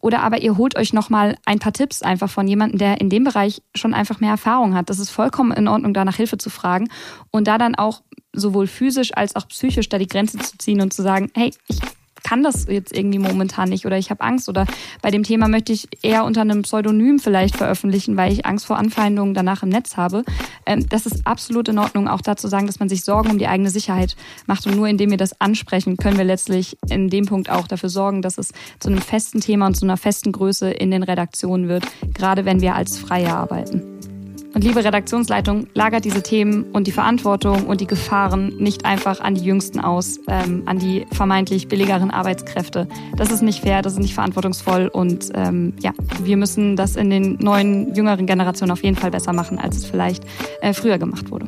Oder 0.00 0.22
aber 0.22 0.40
ihr 0.40 0.56
holt 0.56 0.76
euch 0.76 0.92
nochmal 0.92 1.36
ein 1.44 1.58
paar 1.58 1.72
Tipps 1.72 2.02
einfach 2.02 2.30
von 2.30 2.48
jemandem, 2.48 2.78
der 2.78 3.00
in 3.00 3.10
dem 3.10 3.24
Bereich 3.24 3.62
schon 3.74 3.94
einfach 3.94 4.20
mehr 4.20 4.30
Erfahrung 4.30 4.74
hat. 4.74 4.90
Das 4.90 4.98
ist 4.98 5.10
vollkommen 5.10 5.52
in 5.52 5.68
Ordnung, 5.68 5.94
da 5.94 6.04
nach 6.04 6.16
Hilfe 6.16 6.38
zu 6.38 6.50
fragen 6.50 6.88
und 7.30 7.46
da 7.46 7.58
dann 7.58 7.74
auch 7.74 8.02
sowohl 8.32 8.66
physisch 8.66 9.16
als 9.16 9.36
auch 9.36 9.48
psychisch 9.48 9.88
da 9.88 9.98
die 9.98 10.06
Grenze 10.06 10.38
zu 10.38 10.56
ziehen 10.56 10.80
und 10.80 10.92
zu 10.92 11.02
sagen, 11.02 11.30
hey, 11.34 11.52
ich 11.68 11.80
kann 12.22 12.42
das 12.42 12.66
jetzt 12.68 12.94
irgendwie 12.96 13.18
momentan 13.18 13.68
nicht 13.68 13.86
oder 13.86 13.98
ich 13.98 14.10
habe 14.10 14.22
Angst 14.22 14.48
oder 14.48 14.66
bei 15.02 15.10
dem 15.10 15.22
Thema 15.22 15.48
möchte 15.48 15.72
ich 15.72 15.88
eher 16.02 16.24
unter 16.24 16.40
einem 16.42 16.62
Pseudonym 16.62 17.18
vielleicht 17.18 17.56
veröffentlichen, 17.56 18.16
weil 18.16 18.32
ich 18.32 18.46
Angst 18.46 18.66
vor 18.66 18.76
Anfeindungen 18.76 19.34
danach 19.34 19.62
im 19.62 19.68
Netz 19.68 19.96
habe. 19.96 20.24
Ähm, 20.66 20.88
das 20.88 21.06
ist 21.06 21.26
absolut 21.26 21.68
in 21.68 21.78
Ordnung, 21.78 22.08
auch 22.08 22.20
dazu 22.20 22.48
sagen, 22.48 22.66
dass 22.66 22.80
man 22.80 22.88
sich 22.88 23.04
Sorgen 23.04 23.30
um 23.30 23.38
die 23.38 23.48
eigene 23.48 23.70
Sicherheit 23.70 24.16
macht 24.46 24.66
und 24.66 24.76
nur 24.76 24.88
indem 24.88 25.10
wir 25.10 25.16
das 25.16 25.40
ansprechen, 25.40 25.96
können 25.96 26.18
wir 26.18 26.24
letztlich 26.24 26.76
in 26.88 27.08
dem 27.08 27.26
Punkt 27.26 27.50
auch 27.50 27.66
dafür 27.66 27.88
sorgen, 27.88 28.22
dass 28.22 28.38
es 28.38 28.52
zu 28.78 28.88
einem 28.88 29.00
festen 29.00 29.40
Thema 29.40 29.66
und 29.66 29.76
zu 29.76 29.84
einer 29.84 29.96
festen 29.96 30.32
Größe 30.32 30.70
in 30.70 30.90
den 30.90 31.02
Redaktionen 31.02 31.68
wird, 31.68 31.84
gerade 32.14 32.44
wenn 32.44 32.60
wir 32.60 32.74
als 32.74 32.98
Freie 32.98 33.32
arbeiten. 33.32 34.09
Und 34.52 34.64
liebe 34.64 34.84
Redaktionsleitung, 34.84 35.68
lagert 35.74 36.04
diese 36.04 36.22
Themen 36.22 36.64
und 36.72 36.86
die 36.88 36.92
Verantwortung 36.92 37.66
und 37.66 37.80
die 37.80 37.86
Gefahren 37.86 38.56
nicht 38.58 38.84
einfach 38.84 39.20
an 39.20 39.36
die 39.36 39.44
Jüngsten 39.44 39.78
aus, 39.78 40.18
ähm, 40.26 40.62
an 40.66 40.78
die 40.78 41.06
vermeintlich 41.12 41.68
billigeren 41.68 42.10
Arbeitskräfte. 42.10 42.88
Das 43.16 43.30
ist 43.30 43.42
nicht 43.42 43.60
fair, 43.60 43.80
das 43.80 43.92
ist 43.92 44.00
nicht 44.00 44.14
verantwortungsvoll 44.14 44.88
und 44.88 45.30
ähm, 45.34 45.74
ja, 45.80 45.92
wir 46.24 46.36
müssen 46.36 46.74
das 46.74 46.96
in 46.96 47.10
den 47.10 47.38
neuen, 47.40 47.94
jüngeren 47.94 48.26
Generationen 48.26 48.72
auf 48.72 48.82
jeden 48.82 48.96
Fall 48.96 49.12
besser 49.12 49.32
machen, 49.32 49.58
als 49.58 49.76
es 49.76 49.84
vielleicht 49.84 50.24
äh, 50.62 50.72
früher 50.72 50.98
gemacht 50.98 51.30
wurde. 51.30 51.46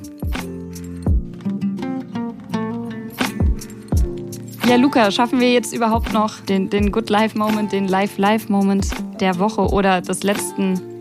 Ja, 4.69 4.77
Luca, 4.77 5.11
schaffen 5.11 5.41
wir 5.41 5.53
jetzt 5.53 5.75
überhaupt 5.75 6.13
noch 6.13 6.39
den, 6.41 6.71
den 6.71 6.93
Good 6.93 7.11
Life 7.11 7.37
Moment, 7.37 7.73
den 7.73 7.89
Life 7.89 8.21
Life 8.21 8.51
Moment 8.51 8.87
der 9.21 9.41
Woche 9.41 9.63
oder 9.63 10.01
des 10.01 10.23
letzten 10.23 10.92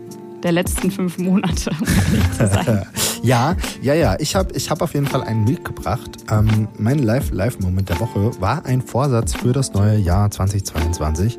der 0.42 0.52
letzten 0.52 0.90
fünf 0.90 1.18
Monate, 1.18 1.70
um 1.80 2.46
sein. 2.46 2.86
ja, 3.22 3.56
ja, 3.80 3.94
ja. 3.94 4.16
Ich 4.18 4.34
habe 4.34 4.54
ich 4.54 4.70
hab 4.70 4.82
auf 4.82 4.94
jeden 4.94 5.06
Fall 5.06 5.22
einen 5.22 5.44
mitgebracht. 5.44 6.10
Ähm, 6.30 6.68
mein 6.78 6.98
Live-Live-Moment 6.98 7.88
der 7.88 8.00
Woche 8.00 8.40
war 8.40 8.64
ein 8.64 8.82
Vorsatz 8.82 9.34
für 9.34 9.52
das 9.52 9.72
neue 9.72 9.98
Jahr 9.98 10.30
2022. 10.30 11.38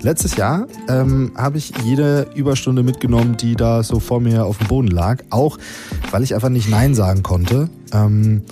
Letztes 0.00 0.36
Jahr 0.36 0.66
ähm, 0.88 1.32
habe 1.34 1.56
ich 1.56 1.72
jede 1.82 2.26
Überstunde 2.34 2.82
mitgenommen, 2.82 3.36
die 3.38 3.56
da 3.56 3.82
so 3.82 4.00
vor 4.00 4.20
mir 4.20 4.44
auf 4.44 4.58
dem 4.58 4.66
Boden 4.66 4.88
lag. 4.88 5.22
Auch 5.30 5.58
weil 6.10 6.22
ich 6.22 6.34
einfach 6.34 6.50
nicht 6.50 6.68
Nein 6.68 6.94
sagen 6.94 7.22
konnte. 7.22 7.70
Ähm, 7.92 8.42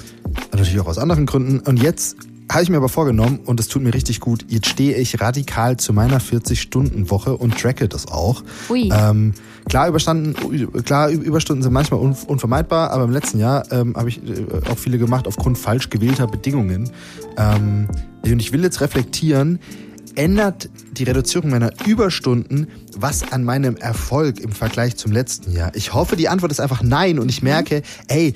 natürlich 0.51 0.81
auch 0.81 0.87
aus 0.87 0.99
anderen 0.99 1.27
Gründen. 1.27 1.61
Und 1.61 1.83
jetzt 1.83 2.17
habe 2.53 2.63
ich 2.63 2.71
mir 2.71 2.77
aber 2.77 2.89
vorgenommen 2.89 3.41
und 3.45 3.61
es 3.61 3.69
tut 3.69 3.83
mir 3.83 3.95
richtig 3.95 4.21
gut. 4.21 4.45
Jetzt 4.49 4.69
stehe 4.69 4.97
ich 4.97 5.21
radikal 5.21 5.77
zu 5.77 5.93
meiner 5.93 6.21
40-Stunden-Woche 6.21 7.37
und 7.37 7.59
tracke 7.59 7.89
das 7.89 8.09
auch. 8.09 8.43
Ui. 8.69 8.91
Ähm, 8.93 9.33
klar, 9.69 9.89
überstanden, 9.89 10.35
klar, 10.85 11.09
Überstunden 11.09 11.63
sind 11.63 11.73
manchmal 11.73 12.01
unvermeidbar, 12.01 12.91
aber 12.91 13.05
im 13.05 13.11
letzten 13.11 13.39
Jahr 13.39 13.71
ähm, 13.73 13.95
habe 13.97 14.09
ich 14.09 14.19
äh, 14.19 14.47
auch 14.71 14.79
viele 14.79 14.99
gemacht 14.99 15.27
aufgrund 15.27 15.59
falsch 15.59 15.91
gewählter 15.91 16.27
Bedingungen. 16.27 16.91
Ähm, 17.37 17.89
und 18.25 18.41
ich 18.41 18.53
will 18.53 18.63
jetzt 18.63 18.81
reflektieren, 18.81 19.59
ändert 20.15 20.69
die 20.93 21.05
Reduzierung 21.05 21.51
meiner 21.51 21.71
Überstunden 21.87 22.69
was 22.97 23.33
an 23.33 23.45
meinem 23.45 23.77
Erfolg 23.77 24.41
im 24.41 24.53
Vergleich 24.53 24.97
zum 24.97 25.13
letzten 25.13 25.53
Jahr? 25.53 25.73
Ich 25.75 25.95
hoffe, 25.95 26.17
die 26.17 26.29
Antwort 26.29 26.53
ist 26.53 26.61
einfach 26.61 26.83
nein 26.83 27.19
und 27.19 27.29
ich 27.31 27.43
merke, 27.43 27.83
ey, 28.09 28.35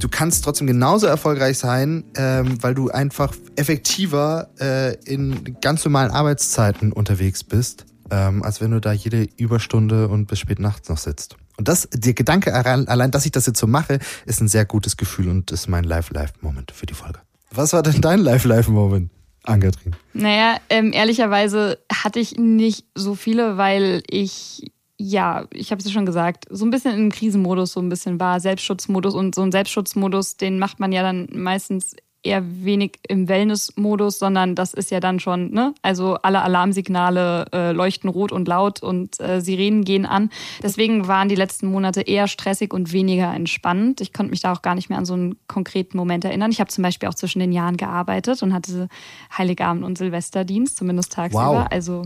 du 0.00 0.08
kannst 0.08 0.44
trotzdem 0.44 0.66
genauso 0.66 1.06
erfolgreich 1.06 1.58
sein, 1.58 2.04
ähm, 2.16 2.62
weil 2.62 2.74
du 2.74 2.90
einfach 2.90 3.34
effektiver 3.56 4.48
äh, 4.60 4.94
in 5.04 5.56
ganz 5.60 5.84
normalen 5.84 6.10
Arbeitszeiten 6.10 6.92
unterwegs 6.92 7.44
bist, 7.44 7.86
ähm, 8.10 8.42
als 8.42 8.60
wenn 8.60 8.70
du 8.70 8.80
da 8.80 8.92
jede 8.92 9.28
Überstunde 9.36 10.08
und 10.08 10.26
bis 10.26 10.38
spät 10.38 10.58
nachts 10.58 10.88
noch 10.88 10.98
sitzt. 10.98 11.36
Und 11.56 11.66
das, 11.66 11.88
der 11.92 12.14
Gedanke 12.14 12.54
allein, 12.54 13.10
dass 13.10 13.26
ich 13.26 13.32
das 13.32 13.46
jetzt 13.46 13.58
so 13.58 13.66
mache, 13.66 13.98
ist 14.26 14.40
ein 14.40 14.48
sehr 14.48 14.64
gutes 14.64 14.96
Gefühl 14.96 15.28
und 15.28 15.50
ist 15.50 15.68
mein 15.68 15.84
Live-Live-Moment 15.84 16.70
für 16.70 16.86
die 16.86 16.94
Folge. 16.94 17.18
Was 17.50 17.72
war 17.72 17.82
denn 17.82 18.00
dein 18.00 18.20
Live-Live-Moment? 18.20 19.10
Ann-Kathrin? 19.42 19.96
Naja, 20.12 20.58
ähm, 20.68 20.92
ehrlicherweise 20.92 21.78
hatte 21.92 22.20
ich 22.20 22.36
nicht 22.36 22.84
so 22.94 23.14
viele, 23.14 23.56
weil 23.56 24.02
ich 24.08 24.70
ja, 24.98 25.46
ich 25.52 25.70
habe 25.70 25.78
es 25.78 25.86
ja 25.86 25.92
schon 25.92 26.06
gesagt, 26.06 26.46
so 26.50 26.66
ein 26.66 26.70
bisschen 26.70 26.94
im 26.96 27.12
Krisenmodus, 27.12 27.72
so 27.72 27.80
ein 27.80 27.88
bisschen 27.88 28.18
war 28.18 28.40
Selbstschutzmodus 28.40 29.14
und 29.14 29.34
so 29.34 29.42
ein 29.42 29.52
Selbstschutzmodus, 29.52 30.36
den 30.36 30.58
macht 30.58 30.80
man 30.80 30.90
ja 30.90 31.02
dann 31.02 31.28
meistens 31.32 31.94
eher 32.24 32.42
wenig 32.64 32.98
im 33.08 33.28
Wellnessmodus, 33.28 34.18
sondern 34.18 34.56
das 34.56 34.74
ist 34.74 34.90
ja 34.90 34.98
dann 34.98 35.20
schon, 35.20 35.52
ne? 35.52 35.72
Also 35.82 36.16
alle 36.16 36.42
Alarmsignale 36.42 37.46
äh, 37.52 37.70
leuchten 37.70 38.10
rot 38.10 38.32
und 38.32 38.48
laut 38.48 38.82
und 38.82 39.20
äh, 39.20 39.40
Sirenen 39.40 39.84
gehen 39.84 40.04
an. 40.04 40.30
Deswegen 40.60 41.06
waren 41.06 41.28
die 41.28 41.36
letzten 41.36 41.68
Monate 41.68 42.00
eher 42.00 42.26
stressig 42.26 42.74
und 42.74 42.92
weniger 42.92 43.32
entspannt. 43.32 44.00
Ich 44.00 44.12
konnte 44.12 44.30
mich 44.30 44.40
da 44.40 44.52
auch 44.52 44.62
gar 44.62 44.74
nicht 44.74 44.88
mehr 44.88 44.98
an 44.98 45.04
so 45.04 45.14
einen 45.14 45.38
konkreten 45.46 45.96
Moment 45.96 46.24
erinnern. 46.24 46.50
Ich 46.50 46.58
habe 46.58 46.70
zum 46.70 46.82
Beispiel 46.82 47.08
auch 47.08 47.14
zwischen 47.14 47.38
den 47.38 47.52
Jahren 47.52 47.76
gearbeitet 47.76 48.42
und 48.42 48.52
hatte 48.52 48.88
Heiligabend 49.36 49.84
und 49.84 49.96
Silvesterdienst, 49.96 50.76
zumindest 50.76 51.12
tagsüber. 51.12 51.60
Wow. 51.60 51.66
Also 51.70 52.02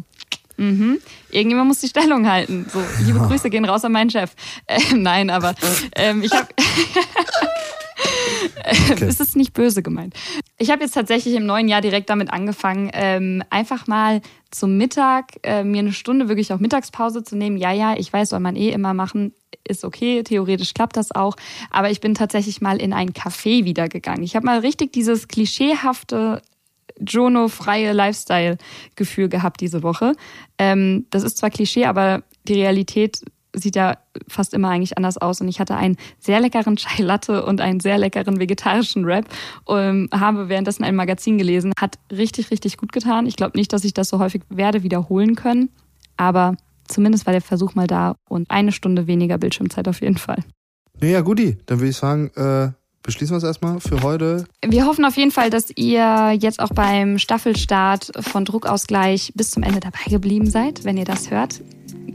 Mhm. 0.56 0.98
Irgendjemand 1.30 1.68
muss 1.68 1.80
die 1.80 1.88
Stellung 1.88 2.30
halten. 2.30 2.66
So, 2.72 2.82
liebe 3.04 3.18
Grüße 3.20 3.50
gehen 3.50 3.64
raus 3.64 3.84
an 3.84 3.92
meinen 3.92 4.10
Chef. 4.10 4.32
Äh, 4.66 4.94
nein, 4.94 5.30
aber 5.30 5.54
ähm, 5.96 6.22
ich 6.22 6.32
habe 6.32 6.48
Okay. 8.90 9.04
es 9.04 9.20
ist 9.20 9.36
nicht 9.36 9.52
böse 9.54 9.82
gemeint. 9.82 10.14
Ich 10.58 10.70
habe 10.70 10.82
jetzt 10.82 10.92
tatsächlich 10.94 11.34
im 11.34 11.46
neuen 11.46 11.68
Jahr 11.68 11.80
direkt 11.80 12.10
damit 12.10 12.32
angefangen, 12.32 12.90
ähm, 12.92 13.42
einfach 13.50 13.86
mal 13.86 14.20
zum 14.50 14.76
Mittag 14.76 15.32
äh, 15.42 15.64
mir 15.64 15.80
eine 15.80 15.92
Stunde 15.92 16.28
wirklich 16.28 16.52
auch 16.52 16.58
Mittagspause 16.58 17.22
zu 17.22 17.36
nehmen. 17.36 17.56
Ja, 17.56 17.72
ja, 17.72 17.94
ich 17.96 18.12
weiß, 18.12 18.30
soll 18.30 18.40
man 18.40 18.56
eh 18.56 18.70
immer 18.70 18.94
machen. 18.94 19.32
Ist 19.66 19.84
okay, 19.84 20.22
theoretisch 20.22 20.74
klappt 20.74 20.96
das 20.96 21.12
auch. 21.14 21.36
Aber 21.70 21.90
ich 21.90 22.00
bin 22.00 22.14
tatsächlich 22.14 22.60
mal 22.60 22.80
in 22.80 22.92
ein 22.92 23.12
Café 23.12 23.64
wieder 23.64 23.88
gegangen. 23.88 24.22
Ich 24.22 24.34
habe 24.34 24.46
mal 24.46 24.58
richtig 24.58 24.92
dieses 24.92 25.28
klischeehafte 25.28 26.42
Jono-freie 27.00 27.92
Lifestyle-Gefühl 27.92 29.28
gehabt 29.28 29.60
diese 29.60 29.82
Woche. 29.82 30.14
Ähm, 30.58 31.06
das 31.10 31.22
ist 31.22 31.38
zwar 31.38 31.50
Klischee, 31.50 31.86
aber 31.86 32.22
die 32.46 32.54
Realität 32.54 33.22
sieht 33.54 33.76
ja 33.76 33.98
fast 34.28 34.54
immer 34.54 34.70
eigentlich 34.70 34.96
anders 34.96 35.18
aus. 35.18 35.40
Und 35.40 35.48
ich 35.48 35.60
hatte 35.60 35.76
einen 35.76 35.96
sehr 36.18 36.40
leckeren 36.40 36.76
Chai 36.76 37.02
Latte 37.02 37.44
und 37.44 37.60
einen 37.60 37.80
sehr 37.80 37.98
leckeren 37.98 38.40
vegetarischen 38.40 39.06
Wrap. 39.06 39.26
Ähm, 39.68 40.08
habe 40.12 40.48
währenddessen 40.48 40.84
ein 40.84 40.96
Magazin 40.96 41.38
gelesen. 41.38 41.72
Hat 41.78 41.98
richtig, 42.10 42.50
richtig 42.50 42.76
gut 42.76 42.92
getan. 42.92 43.26
Ich 43.26 43.36
glaube 43.36 43.58
nicht, 43.58 43.72
dass 43.72 43.84
ich 43.84 43.94
das 43.94 44.08
so 44.08 44.18
häufig 44.18 44.42
werde 44.48 44.82
wiederholen 44.82 45.34
können. 45.34 45.70
Aber 46.16 46.56
zumindest 46.88 47.26
war 47.26 47.32
der 47.32 47.42
Versuch 47.42 47.74
mal 47.74 47.86
da 47.86 48.16
und 48.28 48.50
eine 48.50 48.72
Stunde 48.72 49.06
weniger 49.06 49.38
Bildschirmzeit 49.38 49.88
auf 49.88 50.00
jeden 50.00 50.18
Fall. 50.18 50.38
Ja, 51.00 51.20
guti. 51.20 51.58
Dann 51.66 51.80
würde 51.80 51.90
ich 51.90 51.96
sagen, 51.96 52.30
äh, 52.36 52.70
beschließen 53.02 53.34
wir 53.34 53.38
es 53.38 53.44
erstmal 53.44 53.80
für 53.80 54.02
heute. 54.02 54.44
Wir 54.64 54.86
hoffen 54.86 55.04
auf 55.04 55.16
jeden 55.16 55.30
Fall, 55.30 55.50
dass 55.50 55.70
ihr 55.76 56.36
jetzt 56.38 56.60
auch 56.60 56.70
beim 56.70 57.18
Staffelstart 57.18 58.12
von 58.20 58.44
Druckausgleich 58.44 59.32
bis 59.34 59.50
zum 59.50 59.62
Ende 59.62 59.80
dabei 59.80 60.04
geblieben 60.08 60.48
seid, 60.48 60.84
wenn 60.84 60.96
ihr 60.96 61.04
das 61.04 61.30
hört. 61.30 61.60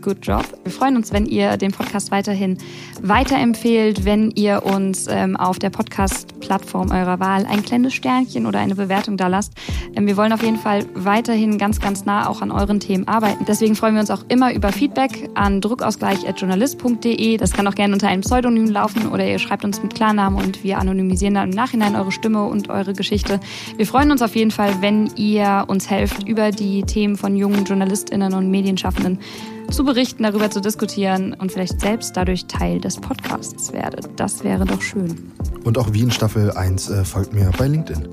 Good 0.01 0.25
Job. 0.25 0.45
Wir 0.63 0.71
freuen 0.71 0.95
uns, 0.95 1.11
wenn 1.11 1.25
ihr 1.25 1.57
den 1.57 1.71
Podcast 1.71 2.11
weiterhin 2.11 2.57
weiterempfehlt, 3.01 4.05
wenn 4.05 4.31
ihr 4.31 4.63
uns 4.63 5.07
ähm, 5.07 5.35
auf 5.35 5.59
der 5.59 5.69
Podcast-Plattform 5.69 6.91
eurer 6.91 7.19
Wahl 7.19 7.45
ein 7.45 7.63
kleines 7.63 7.93
Sternchen 7.93 8.45
oder 8.45 8.59
eine 8.59 8.75
Bewertung 8.75 9.17
da 9.17 9.27
lasst. 9.27 9.53
Ähm, 9.95 10.07
wir 10.07 10.17
wollen 10.17 10.33
auf 10.33 10.43
jeden 10.43 10.57
Fall 10.57 10.85
weiterhin 10.93 11.57
ganz, 11.57 11.79
ganz 11.79 12.05
nah 12.05 12.27
auch 12.27 12.41
an 12.41 12.51
euren 12.51 12.79
Themen 12.79 13.07
arbeiten. 13.07 13.45
Deswegen 13.45 13.75
freuen 13.75 13.95
wir 13.95 14.01
uns 14.01 14.11
auch 14.11 14.25
immer 14.27 14.53
über 14.53 14.71
Feedback 14.71 15.29
an 15.35 15.61
druckausgleich.journalist.de. 15.61 17.37
Das 17.37 17.51
kann 17.51 17.67
auch 17.67 17.75
gerne 17.75 17.93
unter 17.93 18.07
einem 18.07 18.21
Pseudonym 18.21 18.69
laufen 18.69 19.09
oder 19.09 19.25
ihr 19.25 19.39
schreibt 19.39 19.65
uns 19.65 19.81
mit 19.81 19.95
Klarnamen 19.95 20.43
und 20.43 20.63
wir 20.63 20.77
anonymisieren 20.77 21.35
dann 21.35 21.49
im 21.49 21.55
Nachhinein 21.55 21.95
eure 21.95 22.11
Stimme 22.11 22.45
und 22.45 22.69
eure 22.69 22.93
Geschichte. 22.93 23.39
Wir 23.75 23.87
freuen 23.87 24.11
uns 24.11 24.21
auf 24.21 24.35
jeden 24.35 24.51
Fall, 24.51 24.81
wenn 24.81 25.11
ihr 25.15 25.65
uns 25.67 25.89
helft, 25.89 26.27
über 26.27 26.51
die 26.51 26.83
Themen 26.83 27.17
von 27.17 27.35
jungen 27.35 27.65
JournalistInnen 27.65 28.33
und 28.33 28.49
Medienschaffenden 28.49 29.19
zu 29.71 29.83
berichten, 29.83 30.23
darüber 30.23 30.49
zu 30.49 30.61
diskutieren 30.61 31.33
und 31.33 31.51
vielleicht 31.51 31.79
selbst 31.79 32.15
dadurch 32.15 32.45
Teil 32.45 32.79
des 32.79 32.97
Podcasts 32.97 33.73
werdet. 33.73 34.07
Das 34.15 34.43
wäre 34.43 34.65
doch 34.65 34.81
schön. 34.81 35.31
Und 35.63 35.77
auch 35.77 35.93
wie 35.93 36.01
in 36.01 36.11
Staffel 36.11 36.51
1 36.51 36.89
äh, 36.89 37.05
folgt 37.05 37.33
mir 37.33 37.51
bei 37.57 37.67
LinkedIn. 37.67 38.07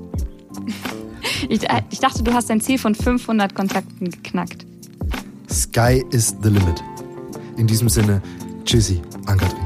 ich, 1.49 1.69
äh, 1.69 1.81
ich 1.89 1.99
dachte, 1.99 2.23
du 2.23 2.33
hast 2.33 2.49
dein 2.49 2.61
Ziel 2.61 2.77
von 2.77 2.95
500 2.95 3.55
Kontakten 3.55 4.09
geknackt. 4.09 4.65
Sky 5.49 6.03
is 6.11 6.35
the 6.41 6.49
limit. 6.49 6.83
In 7.57 7.67
diesem 7.67 7.89
Sinne, 7.89 8.21
tschüssi, 8.65 9.01
Ankatrin. 9.25 9.65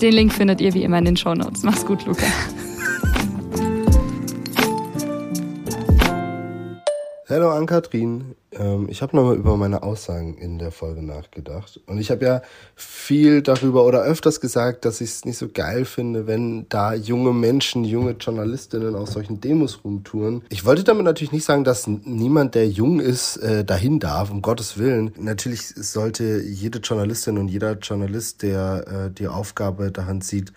Den 0.00 0.12
Link 0.12 0.32
findet 0.32 0.60
ihr 0.60 0.74
wie 0.74 0.82
immer 0.82 0.98
in 0.98 1.04
den 1.04 1.16
Show 1.16 1.34
Notes. 1.34 1.62
Mach's 1.62 1.84
gut, 1.84 2.06
Luca. 2.06 2.26
Hallo 7.28 7.50
Ann-Kathrin. 7.50 8.34
Ähm, 8.52 8.88
ich 8.88 9.02
habe 9.02 9.16
nochmal 9.16 9.36
über 9.36 9.56
meine 9.56 9.82
Aussagen 9.82 10.36
in 10.36 10.58
der 10.58 10.70
Folge 10.72 11.02
nachgedacht. 11.02 11.80
Und 11.86 11.98
ich 11.98 12.10
habe 12.10 12.24
ja 12.24 12.42
viel 12.74 13.42
darüber 13.42 13.84
oder 13.84 14.02
öfters 14.02 14.40
gesagt, 14.40 14.84
dass 14.84 15.00
ich 15.00 15.10
es 15.10 15.24
nicht 15.24 15.38
so 15.38 15.48
geil 15.48 15.84
finde, 15.84 16.26
wenn 16.26 16.68
da 16.68 16.94
junge 16.94 17.32
Menschen, 17.32 17.84
junge 17.84 18.12
Journalistinnen 18.12 18.94
auf 18.94 19.08
solchen 19.08 19.40
Demos 19.40 19.84
rumtouren. 19.84 20.42
Ich 20.48 20.64
wollte 20.64 20.84
damit 20.84 21.04
natürlich 21.04 21.32
nicht 21.32 21.44
sagen, 21.44 21.64
dass 21.64 21.86
niemand, 21.86 22.54
der 22.54 22.68
jung 22.68 23.00
ist, 23.00 23.36
äh, 23.38 23.64
dahin 23.64 24.00
darf, 24.00 24.30
um 24.30 24.42
Gottes 24.42 24.78
Willen. 24.78 25.12
Natürlich 25.16 25.66
sollte 25.66 26.42
jede 26.42 26.78
Journalistin 26.78 27.38
und 27.38 27.48
jeder 27.48 27.78
Journalist, 27.78 28.42
der 28.42 28.86
äh, 28.86 29.10
die 29.10 29.28
Aufgabe 29.28 29.92
daran 29.92 30.20
sieht, 30.20 30.52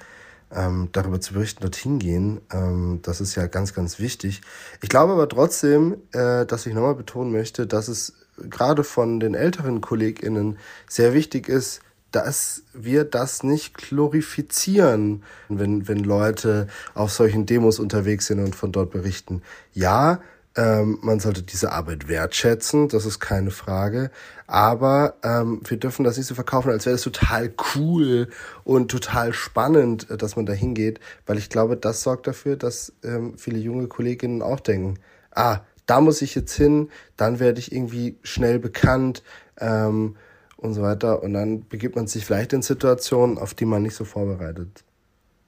ähm, 0.55 0.89
darüber 0.91 1.19
zu 1.19 1.33
berichten, 1.33 1.61
dorthin 1.61 1.99
gehen. 1.99 2.41
Ähm, 2.51 2.99
das 3.03 3.21
ist 3.21 3.35
ja 3.35 3.47
ganz, 3.47 3.73
ganz 3.73 3.99
wichtig. 3.99 4.41
Ich 4.81 4.89
glaube 4.89 5.13
aber 5.13 5.27
trotzdem, 5.29 5.97
äh, 6.11 6.45
dass 6.45 6.65
ich 6.65 6.73
nochmal 6.73 6.95
betonen 6.95 7.31
möchte, 7.31 7.67
dass 7.67 7.87
es 7.87 8.13
gerade 8.37 8.83
von 8.83 9.19
den 9.19 9.35
älteren 9.35 9.81
KollegInnen 9.81 10.57
sehr 10.87 11.13
wichtig 11.13 11.49
ist, 11.49 11.81
dass 12.11 12.63
wir 12.73 13.05
das 13.05 13.43
nicht 13.43 13.75
glorifizieren, 13.75 15.23
wenn, 15.49 15.87
wenn 15.87 16.03
Leute 16.03 16.67
auf 16.93 17.11
solchen 17.11 17.45
Demos 17.45 17.79
unterwegs 17.79 18.27
sind 18.27 18.39
und 18.39 18.55
von 18.55 18.71
dort 18.71 18.91
berichten. 18.91 19.41
Ja, 19.73 20.21
ähm, 20.55 20.99
man 21.01 21.19
sollte 21.19 21.41
diese 21.41 21.71
Arbeit 21.71 22.07
wertschätzen, 22.07 22.87
das 22.87 23.05
ist 23.05 23.19
keine 23.19 23.49
Frage. 23.49 24.11
Aber 24.53 25.15
ähm, 25.23 25.61
wir 25.63 25.77
dürfen 25.77 26.03
das 26.03 26.15
nicht 26.15 26.27
so 26.27 26.35
verkaufen, 26.35 26.69
als 26.69 26.85
wäre 26.85 26.93
es 26.93 27.01
total 27.01 27.51
cool 27.73 28.27
und 28.63 28.91
total 28.91 29.33
spannend, 29.33 30.11
äh, 30.11 30.15
dass 30.15 30.35
man 30.35 30.45
da 30.45 30.53
hingeht, 30.53 30.99
weil 31.25 31.39
ich 31.39 31.49
glaube, 31.49 31.75
das 31.75 32.03
sorgt 32.03 32.27
dafür, 32.27 32.55
dass 32.55 32.93
ähm, 33.03 33.35
viele 33.35 33.57
junge 33.57 33.87
Kolleginnen 33.87 34.43
auch 34.43 34.59
denken, 34.59 34.99
ah, 35.31 35.61
da 35.87 36.01
muss 36.01 36.21
ich 36.21 36.35
jetzt 36.35 36.53
hin, 36.53 36.91
dann 37.17 37.39
werde 37.39 37.57
ich 37.57 37.71
irgendwie 37.71 38.19
schnell 38.21 38.59
bekannt 38.59 39.23
ähm, 39.59 40.17
und 40.57 40.75
so 40.75 40.83
weiter. 40.83 41.23
Und 41.23 41.33
dann 41.33 41.67
begibt 41.67 41.95
man 41.95 42.05
sich 42.05 42.23
vielleicht 42.23 42.53
in 42.53 42.61
Situationen, 42.61 43.39
auf 43.39 43.55
die 43.55 43.65
man 43.65 43.81
nicht 43.81 43.95
so 43.95 44.05
vorbereitet 44.05 44.83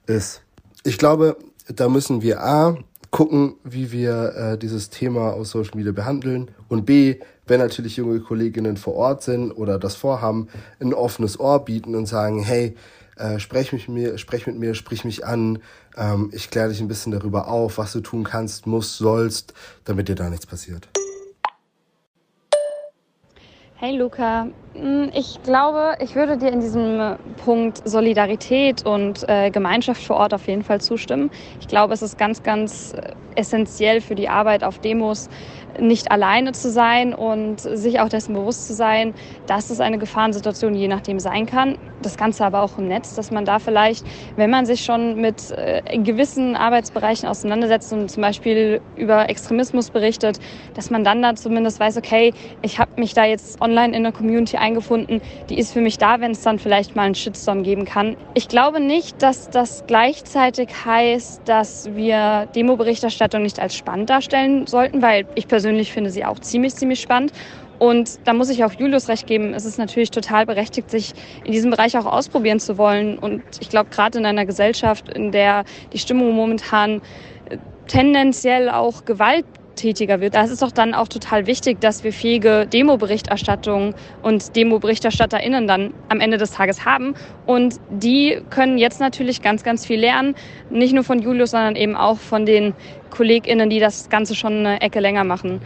ist. 0.07 0.41
Ich 0.83 0.97
glaube, 0.97 1.37
da 1.67 1.89
müssen 1.89 2.23
wir 2.23 2.41
A, 2.41 2.75
gucken, 3.15 3.55
wie 3.63 3.93
wir 3.93 4.35
äh, 4.35 4.57
dieses 4.57 4.89
Thema 4.89 5.31
aus 5.31 5.51
Social 5.51 5.77
Media 5.77 5.93
behandeln. 5.93 6.51
Und 6.67 6.85
B, 6.85 7.15
wenn 7.47 7.61
natürlich 7.61 7.95
junge 7.95 8.19
Kolleginnen 8.19 8.75
vor 8.75 8.95
Ort 8.95 9.23
sind 9.23 9.53
oder 9.53 9.79
das 9.79 9.95
vorhaben, 9.95 10.49
ein 10.81 10.93
offenes 10.93 11.39
Ohr 11.39 11.63
bieten 11.63 11.95
und 11.95 12.07
sagen, 12.07 12.43
hey, 12.43 12.75
äh, 13.15 13.39
sprech 13.39 13.71
mit 13.71 13.87
mir, 13.87 14.17
sprech 14.17 14.47
mit 14.47 14.57
mir, 14.57 14.75
sprich 14.75 15.05
mich 15.05 15.25
an, 15.25 15.59
ähm, 15.95 16.29
ich 16.33 16.49
kläre 16.49 16.67
dich 16.67 16.81
ein 16.81 16.89
bisschen 16.89 17.13
darüber 17.13 17.47
auf, 17.47 17.77
was 17.77 17.93
du 17.93 18.01
tun 18.01 18.25
kannst, 18.25 18.67
musst, 18.67 18.97
sollst, 18.97 19.53
damit 19.85 20.09
dir 20.09 20.15
da 20.15 20.29
nichts 20.29 20.45
passiert. 20.45 20.89
Hey 23.85 23.95
Luca, 23.97 24.47
hm, 24.73 25.11
ich 25.13 25.43
glaube, 25.43 25.93
ich 25.99 26.15
würde 26.15 26.39
dir 26.39 26.51
in 26.51 26.59
diesem 26.59 27.17
Punkt 27.35 27.87
Solidarität 27.87 28.83
und 28.83 29.29
äh, 29.29 29.51
Gemeinschaft 29.51 30.01
vor 30.01 30.15
Ort 30.15 30.33
auf 30.33 30.47
jeden 30.47 30.63
Fall 30.63 30.81
zustimmen. 30.81 31.29
Ich 31.59 31.67
glaube, 31.67 31.93
es 31.93 32.01
ist 32.01 32.17
ganz, 32.17 32.41
ganz 32.41 32.93
äh, 32.95 33.11
essentiell 33.35 34.01
für 34.01 34.15
die 34.15 34.27
Arbeit 34.27 34.63
auf 34.63 34.79
Demos, 34.79 35.27
nicht 35.79 36.11
alleine 36.11 36.51
zu 36.51 36.69
sein 36.69 37.13
und 37.13 37.59
sich 37.59 37.99
auch 37.99 38.09
dessen 38.09 38.33
bewusst 38.33 38.67
zu 38.67 38.73
sein, 38.73 39.13
dass 39.47 39.69
es 39.69 39.79
eine 39.79 39.97
Gefahrensituation 39.97 40.75
je 40.75 40.87
nachdem 40.87 41.19
sein 41.19 41.45
kann. 41.45 41.77
Das 42.01 42.17
Ganze 42.17 42.45
aber 42.45 42.61
auch 42.61 42.77
im 42.77 42.87
Netz, 42.87 43.15
dass 43.15 43.31
man 43.31 43.45
da 43.45 43.59
vielleicht, 43.59 44.05
wenn 44.35 44.49
man 44.49 44.65
sich 44.65 44.83
schon 44.83 45.19
mit 45.19 45.51
äh, 45.51 45.81
gewissen 45.99 46.55
Arbeitsbereichen 46.55 47.27
auseinandersetzt 47.27 47.91
und 47.93 48.09
zum 48.09 48.21
Beispiel 48.21 48.81
über 48.95 49.29
Extremismus 49.29 49.89
berichtet, 49.89 50.39
dass 50.73 50.89
man 50.89 51.03
dann 51.03 51.21
da 51.21 51.35
zumindest 51.35 51.79
weiß, 51.79 51.97
okay, 51.97 52.33
ich 52.61 52.79
habe 52.79 52.91
mich 52.99 53.13
da 53.13 53.25
jetzt 53.25 53.61
online 53.61 53.95
in 53.95 54.03
der 54.03 54.11
Community 54.11 54.57
eingefunden, 54.57 55.21
die 55.49 55.57
ist 55.57 55.73
für 55.73 55.81
mich 55.81 55.97
da, 55.97 56.19
wenn 56.19 56.31
es 56.31 56.41
dann 56.41 56.59
vielleicht 56.59 56.95
mal 56.95 57.03
einen 57.03 57.15
Shitstorm 57.15 57.63
geben 57.63 57.85
kann. 57.85 58.15
Ich 58.33 58.47
glaube 58.47 58.79
nicht, 58.79 59.21
dass 59.21 59.49
das 59.49 59.83
gleichzeitig 59.87 60.69
heißt, 60.85 61.41
dass 61.45 61.89
wir 61.95 62.47
Demo-Berichterstattung 62.55 63.41
nicht 63.41 63.59
als 63.59 63.75
spannend 63.75 64.09
darstellen 64.09 64.67
sollten, 64.67 65.01
weil 65.01 65.25
ich 65.35 65.47
persönlich 65.47 65.64
persönlich 65.65 65.91
finde 65.91 66.11
sie 66.11 66.23
auch 66.23 66.37
ziemlich, 66.37 66.75
ziemlich 66.75 67.01
spannend. 67.01 67.31
Und 67.79 68.19
da 68.25 68.33
muss 68.33 68.49
ich 68.49 68.63
auch 68.63 68.71
Julius 68.73 69.09
recht 69.09 69.25
geben. 69.25 69.55
Es 69.55 69.65
ist 69.65 69.79
natürlich 69.79 70.11
total 70.11 70.45
berechtigt, 70.45 70.91
sich 70.91 71.13
in 71.43 71.51
diesem 71.51 71.71
Bereich 71.71 71.97
auch 71.97 72.05
ausprobieren 72.05 72.59
zu 72.59 72.77
wollen. 72.77 73.17
Und 73.17 73.41
ich 73.59 73.69
glaube, 73.69 73.89
gerade 73.89 74.19
in 74.19 74.27
einer 74.27 74.45
Gesellschaft, 74.45 75.09
in 75.09 75.31
der 75.31 75.65
die 75.91 75.97
Stimmung 75.97 76.35
momentan 76.35 77.01
äh, 77.49 77.57
tendenziell 77.87 78.69
auch 78.69 79.05
Gewalt 79.05 79.45
tätiger 79.75 80.21
wird. 80.21 80.35
Da 80.35 80.43
ist 80.43 80.61
doch 80.61 80.71
dann 80.71 80.93
auch 80.93 81.07
total 81.07 81.47
wichtig, 81.47 81.79
dass 81.81 82.03
wir 82.03 82.13
fähige 82.13 82.67
Demo-Berichterstattung 82.67 83.93
und 84.21 84.55
Demo-BerichterstatterInnen 84.55 85.67
dann 85.67 85.93
am 86.09 86.19
Ende 86.19 86.37
des 86.37 86.51
Tages 86.51 86.85
haben. 86.85 87.13
Und 87.45 87.79
die 87.89 88.41
können 88.49 88.77
jetzt 88.77 88.99
natürlich 88.99 89.41
ganz, 89.41 89.63
ganz 89.63 89.85
viel 89.85 89.99
lernen. 89.99 90.35
Nicht 90.69 90.93
nur 90.93 91.03
von 91.03 91.19
Julius, 91.19 91.51
sondern 91.51 91.75
eben 91.75 91.95
auch 91.95 92.17
von 92.17 92.45
den 92.45 92.73
KollegInnen, 93.11 93.69
die 93.69 93.79
das 93.79 94.09
Ganze 94.09 94.35
schon 94.35 94.65
eine 94.65 94.81
Ecke 94.81 94.99
länger 94.99 95.23
machen. 95.23 95.61